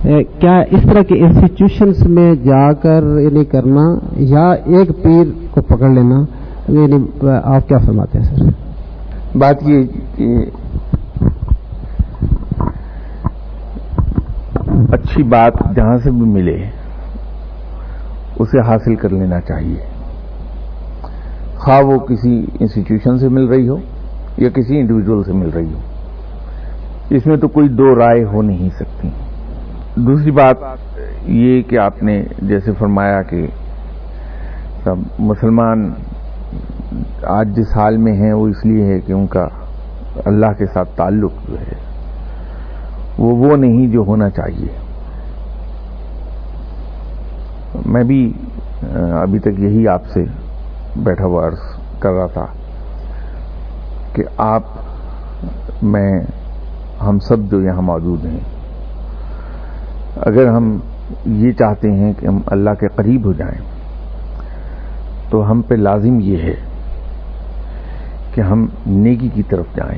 کیا 0.03 0.59
اس 0.71 0.83
طرح 0.83 1.01
کے 1.01 1.15
انسٹیٹیوشنس 1.25 2.07
میں 2.07 2.35
جا 2.35 2.73
کر 2.73 3.03
یعنی 3.21 3.45
کرنا، 3.45 3.83
یا 4.17 4.51
ایک 4.51 5.03
پیر 5.03 5.25
کو 5.51 5.61
پکڑ 5.61 5.89
لینا 5.89 6.19
یعنی 6.67 7.27
آپ 7.43 7.67
کیا 7.67 7.77
فرماتے 7.77 8.19
ہیں 8.19 8.25
سر؟ 8.25 9.37
بات 9.37 9.55
یہ 9.63 9.83
کہ 10.15 10.35
اچھی 14.93 15.23
بات 15.23 15.53
جہاں 15.75 15.97
سے 16.03 16.11
بھی 16.11 16.21
ملے، 16.21 16.57
اسے 18.39 18.59
حاصل 18.59 18.95
کر 18.95 19.09
لینا 19.09 19.39
چاہیے۔ 19.41 19.77
خواہ 21.55 21.81
وہ 21.81 21.97
کسی 21.99 22.45
انسٹیٹیوشن 22.59 23.17
سے 23.17 23.27
مل 23.27 23.45
رہی 23.45 23.67
ہو 23.67 23.77
یا 24.37 24.49
کسی 24.49 24.79
انڈیویجل 24.79 25.23
سے 25.23 25.33
مل 25.33 25.49
رہی 25.49 25.73
ہو۔ 25.73 25.79
اس 27.09 27.25
میں 27.25 27.37
تو 27.37 27.47
کوئی 27.47 27.67
دو 27.69 27.95
رائے 27.95 28.23
ہو 28.23 28.41
نہیں 28.41 28.69
سکتی۔ 28.79 29.09
دوسری 29.95 30.31
بات 30.31 30.55
یہ 31.27 31.61
کہ 31.61 31.77
آپ 31.77 32.03
نے 32.03 32.23
جیسے 32.41 32.71
فرمایا 32.79 33.21
کہ 33.21 33.45
سب 34.83 34.95
مسلمان 35.19 35.91
آج 37.23 37.55
جس 37.55 37.75
حال 37.75 37.97
میں 37.97 38.13
ہیں، 38.13 38.33
وہ 38.33 38.47
اس 38.47 38.65
لیے 38.65 38.85
ہے 38.85 38.99
کہ 38.99 39.13
ان 39.13 39.27
کا 39.27 39.47
اللہ 40.25 40.53
کے 40.57 40.65
ساتھ 40.65 40.89
تعلق 40.95 41.31
جو 41.49 41.55
ہے، 41.59 41.75
وہ 43.17 43.35
وہ 43.35 43.55
نہیں 43.55 43.87
جو 43.87 43.99
ہونا 43.99 44.29
چاہیے۔ 44.29 44.67
میں 47.85 48.03
بھی 48.03 48.33
ابھی 49.21 49.39
تک 49.39 49.59
یہی 49.59 49.87
آپ 49.87 50.07
سے 50.07 50.23
بیٹھا 50.95 51.25
ہوا 51.25 51.47
عرض 51.47 51.59
کر 51.99 52.11
رہا 52.11 52.27
تھا 52.27 52.45
کہ 54.13 54.23
آپ، 54.37 54.63
میں، 55.81 56.19
ہم 57.01 57.19
سب 57.19 57.37
جو 57.51 57.61
یہاں 57.61 57.81
موجود 57.81 58.25
ہیں 58.25 58.39
اگر 60.17 60.47
ہم 60.47 60.77
یہ 61.25 61.51
چاہتے 61.51 61.91
ہیں 61.91 62.13
کہ 62.19 62.27
ہم 62.27 62.39
اللہ 62.45 62.69
کے 62.69 62.87
قریب 62.95 63.25
ہو 63.25 63.33
جائیں، 63.33 63.61
تو 65.29 65.51
ہم 65.51 65.61
پہ 65.61 65.75
لازم 65.75 66.19
یہ 66.19 66.37
ہے 66.37 66.55
کہ 68.33 68.41
ہم 68.41 68.67
نیکی 68.85 69.29
کی 69.33 69.43
طرف 69.43 69.65
جائیں۔ 69.75 69.97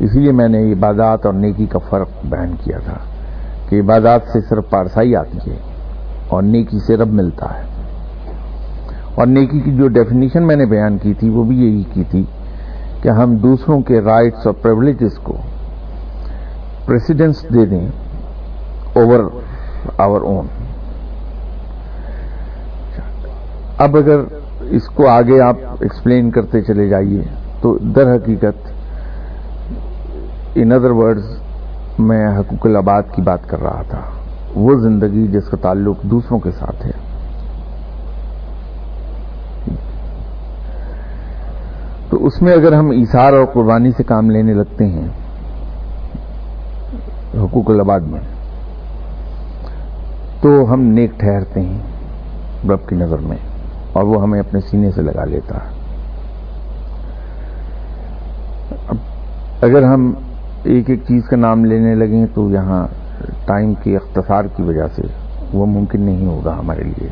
اسی 0.00 0.20
لیے 0.20 0.32
میں 0.32 0.48
نے 0.48 0.72
عبادات 0.72 1.26
اور 1.26 1.34
نیکی 1.34 1.66
کا 1.66 1.78
فرق 1.78 2.08
بیان 2.24 2.54
کیا 2.64 2.78
تھا 2.78 2.96
کہ 3.68 3.80
عبادات 3.80 4.20
سے 4.32 4.40
صرف 4.40 4.70
پارسائی 4.70 5.16
آتی 5.16 5.50
ہے 5.50 5.56
اور 6.28 6.42
نیکی 6.42 6.78
سے 6.86 6.96
رب 6.96 7.08
ملتا 7.08 7.46
ہے۔ 7.58 7.62
اور 9.14 9.26
نیکی 9.26 9.60
کی 9.60 9.76
جو 9.76 9.88
ڈیفینیشن 9.88 10.46
میں 10.46 10.56
نے 10.56 10.66
بیان 10.66 10.98
کی 10.98 11.14
تھی، 11.14 11.28
وہ 11.28 11.44
بھی 11.44 11.56
یہی 11.56 11.82
کی 11.92 12.04
تھی 12.10 12.24
کہ 13.02 13.08
ہم 13.08 13.36
دوسروں 13.36 13.80
کے 13.80 14.00
رائٹس 14.00 14.46
اور 14.46 14.54
پریولیجز 14.54 15.18
کو 15.18 15.36
پریسیڈنس 16.86 17.42
دے 17.54 17.66
دیں۔ 17.66 17.88
اوور 18.92 19.30
آور 19.98 20.20
اون 20.20 20.46
اب 23.78 23.96
اگر 23.96 24.20
اس 24.60 24.88
کو 24.88 25.08
آگے 25.08 25.40
آپ 25.40 25.56
ایکسپلین 25.80 26.30
کرتے 26.30 26.60
چلے 26.60 26.88
جائیے، 26.88 27.22
تو 27.60 27.78
در 27.78 28.14
حقیقت 28.14 28.72
ان 30.54 30.72
ادر 30.72 30.90
ورڈز 30.90 31.24
میں 31.98 32.38
حقوق 32.38 32.66
الآباد 32.66 33.02
کی 33.14 33.22
بات 33.22 33.48
کر 33.48 33.62
رہا 33.62 33.82
تھا۔ 33.88 34.00
وہ 34.54 34.74
زندگی 34.80 35.26
جس 35.26 35.48
کا 35.48 35.56
تعلق 35.56 36.02
دوسروں 36.02 36.38
کے 36.38 36.50
ساتھ 36.50 36.86
ہے۔ 36.86 36.90
تو 42.10 42.26
اس 42.26 42.42
میں 42.42 42.52
اگر 42.52 42.72
ہم 42.72 42.90
ایسار 42.90 43.32
اور 43.32 43.44
قربانی 43.44 43.90
سے 43.96 44.02
کام 44.02 44.30
لینے 44.30 44.54
لگتے 44.54 44.86
ہیں، 44.86 45.08
حقوق 47.34 47.70
الآباد 47.70 48.00
میں 48.00 48.20
تو 50.42 50.50
ہم 50.72 50.80
نیک 50.94 51.10
ٹھہرتے 51.18 51.60
ہیں 51.60 52.68
رب 52.68 52.86
کی 52.88 52.96
نظر 52.96 53.18
میں، 53.18 53.36
اور 53.92 54.04
وہ 54.04 54.22
ہمیں 54.22 54.38
اپنے 54.40 54.60
سینے 54.70 54.90
سے 54.90 55.02
لگا 55.02 55.24
لیتا 55.24 55.56
ہے۔ 55.56 55.80
اگر 59.62 59.82
ہم 59.82 60.12
ایک 60.64 60.90
ایک 60.90 61.00
چیز 61.08 61.28
کا 61.28 61.36
نام 61.36 61.64
لینے 61.64 61.94
لگیں 61.94 62.24
تو 62.34 62.48
یہاں 62.50 62.86
ٹائم 63.46 63.72
کے 63.82 63.96
اختصار 63.96 64.44
کی 64.56 64.62
وجہ 64.62 64.86
سے 64.96 65.02
وہ 65.52 65.66
ممکن 65.66 66.00
نہیں 66.00 66.26
ہوگا 66.26 66.58
ہمارے 66.58 66.84
لیے۔ 66.84 67.08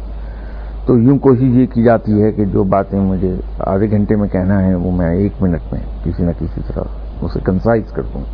تو 0.86 0.98
یوں 0.98 1.18
کوشش 1.18 1.56
یہ 1.56 1.66
کی 1.66 1.82
جاتی 1.82 2.22
ہے 2.22 2.32
کہ 2.32 2.44
جو 2.52 2.64
باتیں 2.74 2.98
مجھے 3.00 3.34
آدھے 3.66 3.90
گھنٹے 3.90 4.16
میں 4.16 4.28
کہنا 4.28 4.62
ہے 4.62 4.74
وہ 4.74 4.90
میں 4.96 5.14
ایک 5.16 5.42
منٹ 5.42 5.72
میں 5.72 5.80
کسی 6.04 6.24
نہ 6.24 6.30
کسی 6.38 6.60
طرح 6.68 7.24
اسے 7.24 7.40
کنسائز 7.44 7.92
کر 7.92 8.02
دوں۔ 8.14 8.24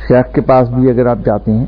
شیخ 0.00 0.34
کے 0.34 0.40
پاس 0.40 0.68
بھی 0.68 0.90
اگر 0.90 1.06
آپ 1.06 1.18
جاتے 1.24 1.52
ہیں، 1.52 1.66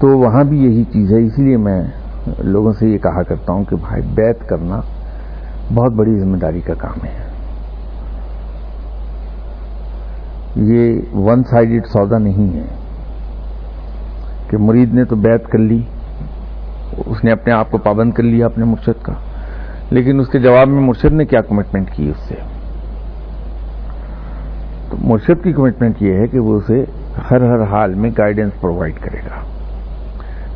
تو 0.00 0.18
وہاں 0.18 0.44
بھی 0.44 0.58
یہی 0.64 0.84
چیز 0.84 1.12
ہے، 1.12 1.18
اسی 1.26 1.42
لیے 1.42 1.56
میں 1.56 1.82
لوگوں 2.38 2.72
سے 2.72 2.88
یہ 2.88 2.98
کہا 2.98 3.22
کرتا 3.22 3.52
ہوں 3.52 3.64
کہ 3.64 3.76
بھائی 3.76 4.02
بیت 4.14 4.48
کرنا 4.48 4.80
بہت 5.74 5.92
بڑی 5.92 6.18
ذمہ 6.20 6.36
داری 6.36 6.60
کا 6.60 6.74
کام 6.74 7.04
ہے۔ 7.04 7.22
یہ 10.56 11.16
ون 11.16 11.42
سائڈڈ 11.42 11.86
سودا 11.86 12.18
نہیں 12.18 12.56
ہے 12.56 12.66
کہ 14.50 14.58
مرید 14.58 14.94
نے 14.94 15.04
تو 15.04 15.16
بیت 15.16 15.48
کر 15.48 15.58
لی، 15.58 15.82
اس 17.06 17.24
نے 17.24 17.32
اپنے 17.32 17.52
آپ 17.52 17.70
کو 17.70 17.78
پابند 17.78 18.12
کر 18.12 18.22
لیا 18.22 18.46
اپنے 18.46 18.64
مرشد 18.64 19.04
کا، 19.04 19.12
لیکن 19.90 20.20
اس 20.20 20.28
کے 20.28 20.38
جواب 20.38 20.68
میں 20.68 20.80
مرشد 20.80 21.12
نے 21.12 21.24
کیا 21.24 21.40
کمٹمنٹ 21.40 21.90
کی 21.90 22.10
اس 22.10 22.28
سے؟ 22.28 22.34
تو 24.94 25.06
مرشد 25.08 25.42
کی 25.44 25.52
کمٹمنٹ 25.52 26.02
یہ 26.02 26.12
ہے 26.14 26.26
کہ 26.26 26.38
وہ 26.38 26.56
اسے 26.56 26.84
ہر 27.30 27.40
ہر 27.40 27.62
حال 27.62 27.94
میں 27.94 28.10
گائیڈنس 28.18 28.60
پرووائڈ 28.60 28.98
کرے 29.00 29.18
گا، 29.18 29.40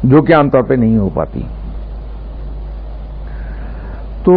جو 0.03 0.22
کہ 0.22 0.34
عام 0.34 0.51
طور 0.51 0.62
پہ 0.62 0.74
نہیں 0.74 0.99
ہو 0.99 1.09
پاتی۔ 1.14 1.43
تو 4.24 4.34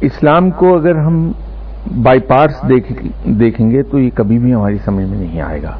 اسلام 0.00 0.50
کو 0.50 0.74
اگر 0.74 0.96
ہم 0.96 1.32
بائی 2.02 2.20
پارٹس 2.20 2.54
دیکھیں 3.40 3.70
گے 3.70 3.82
تو 3.82 3.98
یہ 3.98 4.10
کبھی 4.14 4.38
بھی 4.38 4.54
ہماری 4.54 4.78
سمجھ 4.78 5.04
میں 5.04 5.18
نہیں 5.18 5.40
آئے 5.40 5.62
گا۔ 5.62 5.76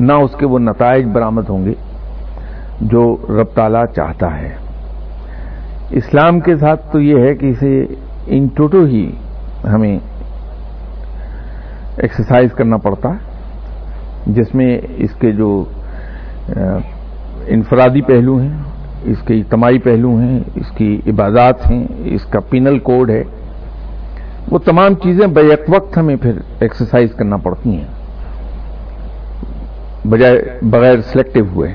نہ 0.00 0.12
اس 0.12 0.36
کے 0.38 0.46
وہ 0.46 0.58
نتائج 0.58 1.06
برآمد 1.06 1.48
ہوں 1.48 1.64
گے 1.64 1.74
جو 2.80 3.16
رب 3.28 3.54
تعالیٰ 3.54 3.86
چاہتا 3.96 4.38
ہے۔ 4.38 4.54
اسلام 5.90 6.40
کے 6.40 6.56
ساتھ 6.56 6.92
تو 6.92 7.00
یہ 7.00 7.18
ہے 7.18 7.34
کہ 7.34 7.46
اسے 7.46 7.84
ان 8.26 8.46
ٹوٹو 8.46 8.84
ہی 8.84 9.10
ہمیں 9.74 9.98
ایکسرسائز 11.96 12.52
کرنا 12.52 12.76
پڑتا 12.76 13.08
ہے، 13.08 14.32
جس 14.32 14.54
میں 14.54 14.78
اس 14.96 15.14
کے 15.14 15.32
جو 15.32 15.64
انفرادی 17.46 18.00
پہلو 18.02 18.36
ہیں، 18.38 18.56
اس 19.04 19.22
کے 19.26 19.34
اجتماعی 19.34 19.78
پہلو 19.78 20.16
ہیں، 20.16 20.40
اس 20.54 20.70
کی 20.76 21.00
عبادات 21.06 21.70
ہیں، 21.70 21.86
اس 22.04 22.24
کا 22.24 22.40
پینل 22.40 22.78
کوڈ 22.78 23.10
ہے، 23.10 23.22
وہ 24.50 24.58
تمام 24.58 24.94
چیزیں 24.94 25.26
بیک 25.26 25.68
وقت 25.68 25.98
ہمیں 25.98 26.16
پھر 26.16 26.38
ایکسرسائز 26.60 27.14
کرنا 27.14 27.36
پڑتی 27.36 27.76
ہیں، 27.76 27.88
بجائے، 30.08 30.58
بغیر 30.62 31.00
سلیکٹو 31.12 31.40
ہوئے۔ 31.54 31.72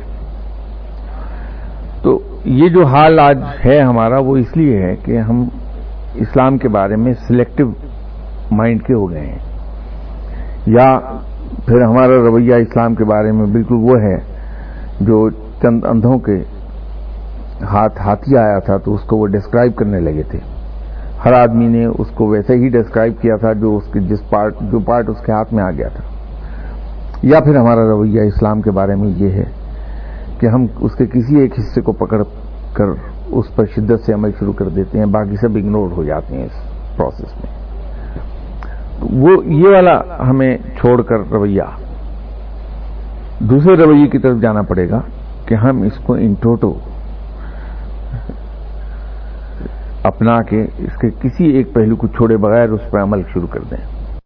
تو 2.01 2.19
یہ 2.45 2.69
جو 2.69 2.85
حال 2.85 3.19
آج 3.19 3.37
ہے 3.65 3.79
ہمارا، 3.81 4.19
وہ 4.19 4.37
اس 4.37 4.57
لیے 4.57 4.81
ہے 4.83 4.95
کہ 4.95 5.17
ہم 5.19 5.47
اسلام 6.15 6.57
کے 6.57 6.67
بارے 6.67 6.95
میں 6.95 7.13
سلیکٹو 7.27 7.71
مائنڈ 8.51 8.83
کے 8.83 8.93
ہو 8.93 9.09
گئے 9.11 9.25
ہیں۔ 9.25 9.48
یا 10.69 10.99
پھر 11.65 11.81
ہمارا 11.81 12.13
رویہ 12.13 12.55
اسلام 12.55 12.95
کے 12.95 13.03
بارے 13.03 13.31
میں 13.31 13.45
بالکل 13.45 13.75
وہ 13.75 13.99
ہے 14.01 14.17
جو 15.01 15.29
چند 15.61 15.85
اندھوں 15.89 16.19
کے 16.19 16.43
ہاتھ 17.61 18.01
ہاتھی 18.01 18.37
آیا 18.37 18.59
تھا 18.59 18.77
تو 18.77 18.93
اس 18.93 19.01
کو 19.01 19.17
وہ 19.17 19.27
ڈسکرائب 19.27 19.75
کرنے 19.75 19.99
لگے 19.99 20.23
تھے۔ 20.23 20.39
ہر 21.25 21.33
آدمی 21.33 21.67
نے 21.67 21.85
اس 21.85 22.07
کو 22.13 22.27
ویسے 22.27 22.53
ہی 22.55 22.69
ڈسکرائب 22.69 23.13
کیا 23.21 23.35
تھا 23.35 23.53
جو 23.53 23.77
اس 23.77 23.93
کے 23.93 23.99
جس 23.99 24.29
پارٹ 24.29 24.55
جو 24.61 24.79
پارٹ 24.79 25.09
اس 25.09 25.25
کے 25.25 25.31
ہاتھ 25.31 25.53
میں 25.53 25.63
آ 25.63 25.71
گیا 25.71 25.87
تھا۔ 25.87 26.03
یا 27.23 27.39
پھر 27.39 27.55
ہمارا 27.57 27.81
رویہ 27.81 28.21
اسلام 28.21 28.61
کے 28.61 28.71
بارے 28.71 28.95
میں 28.95 29.09
یہ 29.09 29.29
ہے 29.29 29.43
کہ 30.39 30.47
ہم 30.47 30.65
اس 30.79 30.95
کے 30.95 31.05
کسی 31.05 31.39
ایک 31.39 31.59
حصے 31.59 31.81
کو 31.81 31.91
پکڑ 31.91 32.23
کر 32.73 32.85
اس 33.27 33.55
پر 33.55 33.65
شدت 33.75 34.05
سے 34.05 34.13
عمل 34.13 34.31
شروع 34.39 34.53
کر 34.53 34.69
دیتے 34.69 34.99
ہیں، 34.99 35.05
باقی 35.05 35.35
سب 35.35 35.55
اگنور 35.55 35.89
ہو 35.91 36.03
جاتے 36.03 36.35
ہیں 36.35 36.45
اس 36.45 36.63
پروسیس 36.97 37.37
میں۔ 37.37 37.58
وہ 39.01 39.45
یہ 39.45 39.67
والا 39.67 40.01
ہمیں 40.29 40.57
چھوڑ 40.79 41.01
کر 41.01 41.17
رویہ۔ 41.31 41.63
دوسرے 43.39 43.75
رویے 43.75 44.07
کی 44.07 44.17
طرف 44.17 44.41
جانا 44.41 44.61
پڑے 44.61 44.89
گا 44.89 44.99
کہ 45.45 45.55
ہم 45.55 45.81
اس 45.81 45.97
کو 46.03 46.13
انٹوٹو 46.13 46.73
اپنا 50.03 50.41
کے 50.41 50.65
اس 50.77 50.97
کے 51.01 51.09
کسی 51.21 51.45
ایک 51.45 51.73
پہلو 51.73 51.95
کو 51.95 52.07
چھوڑے 52.07 52.37
بغیر 52.37 52.69
اس 52.69 52.91
پر 52.91 53.01
عمل 53.01 53.21
شروع 53.33 53.47
کر 53.47 53.59
دیں۔ 53.71 53.98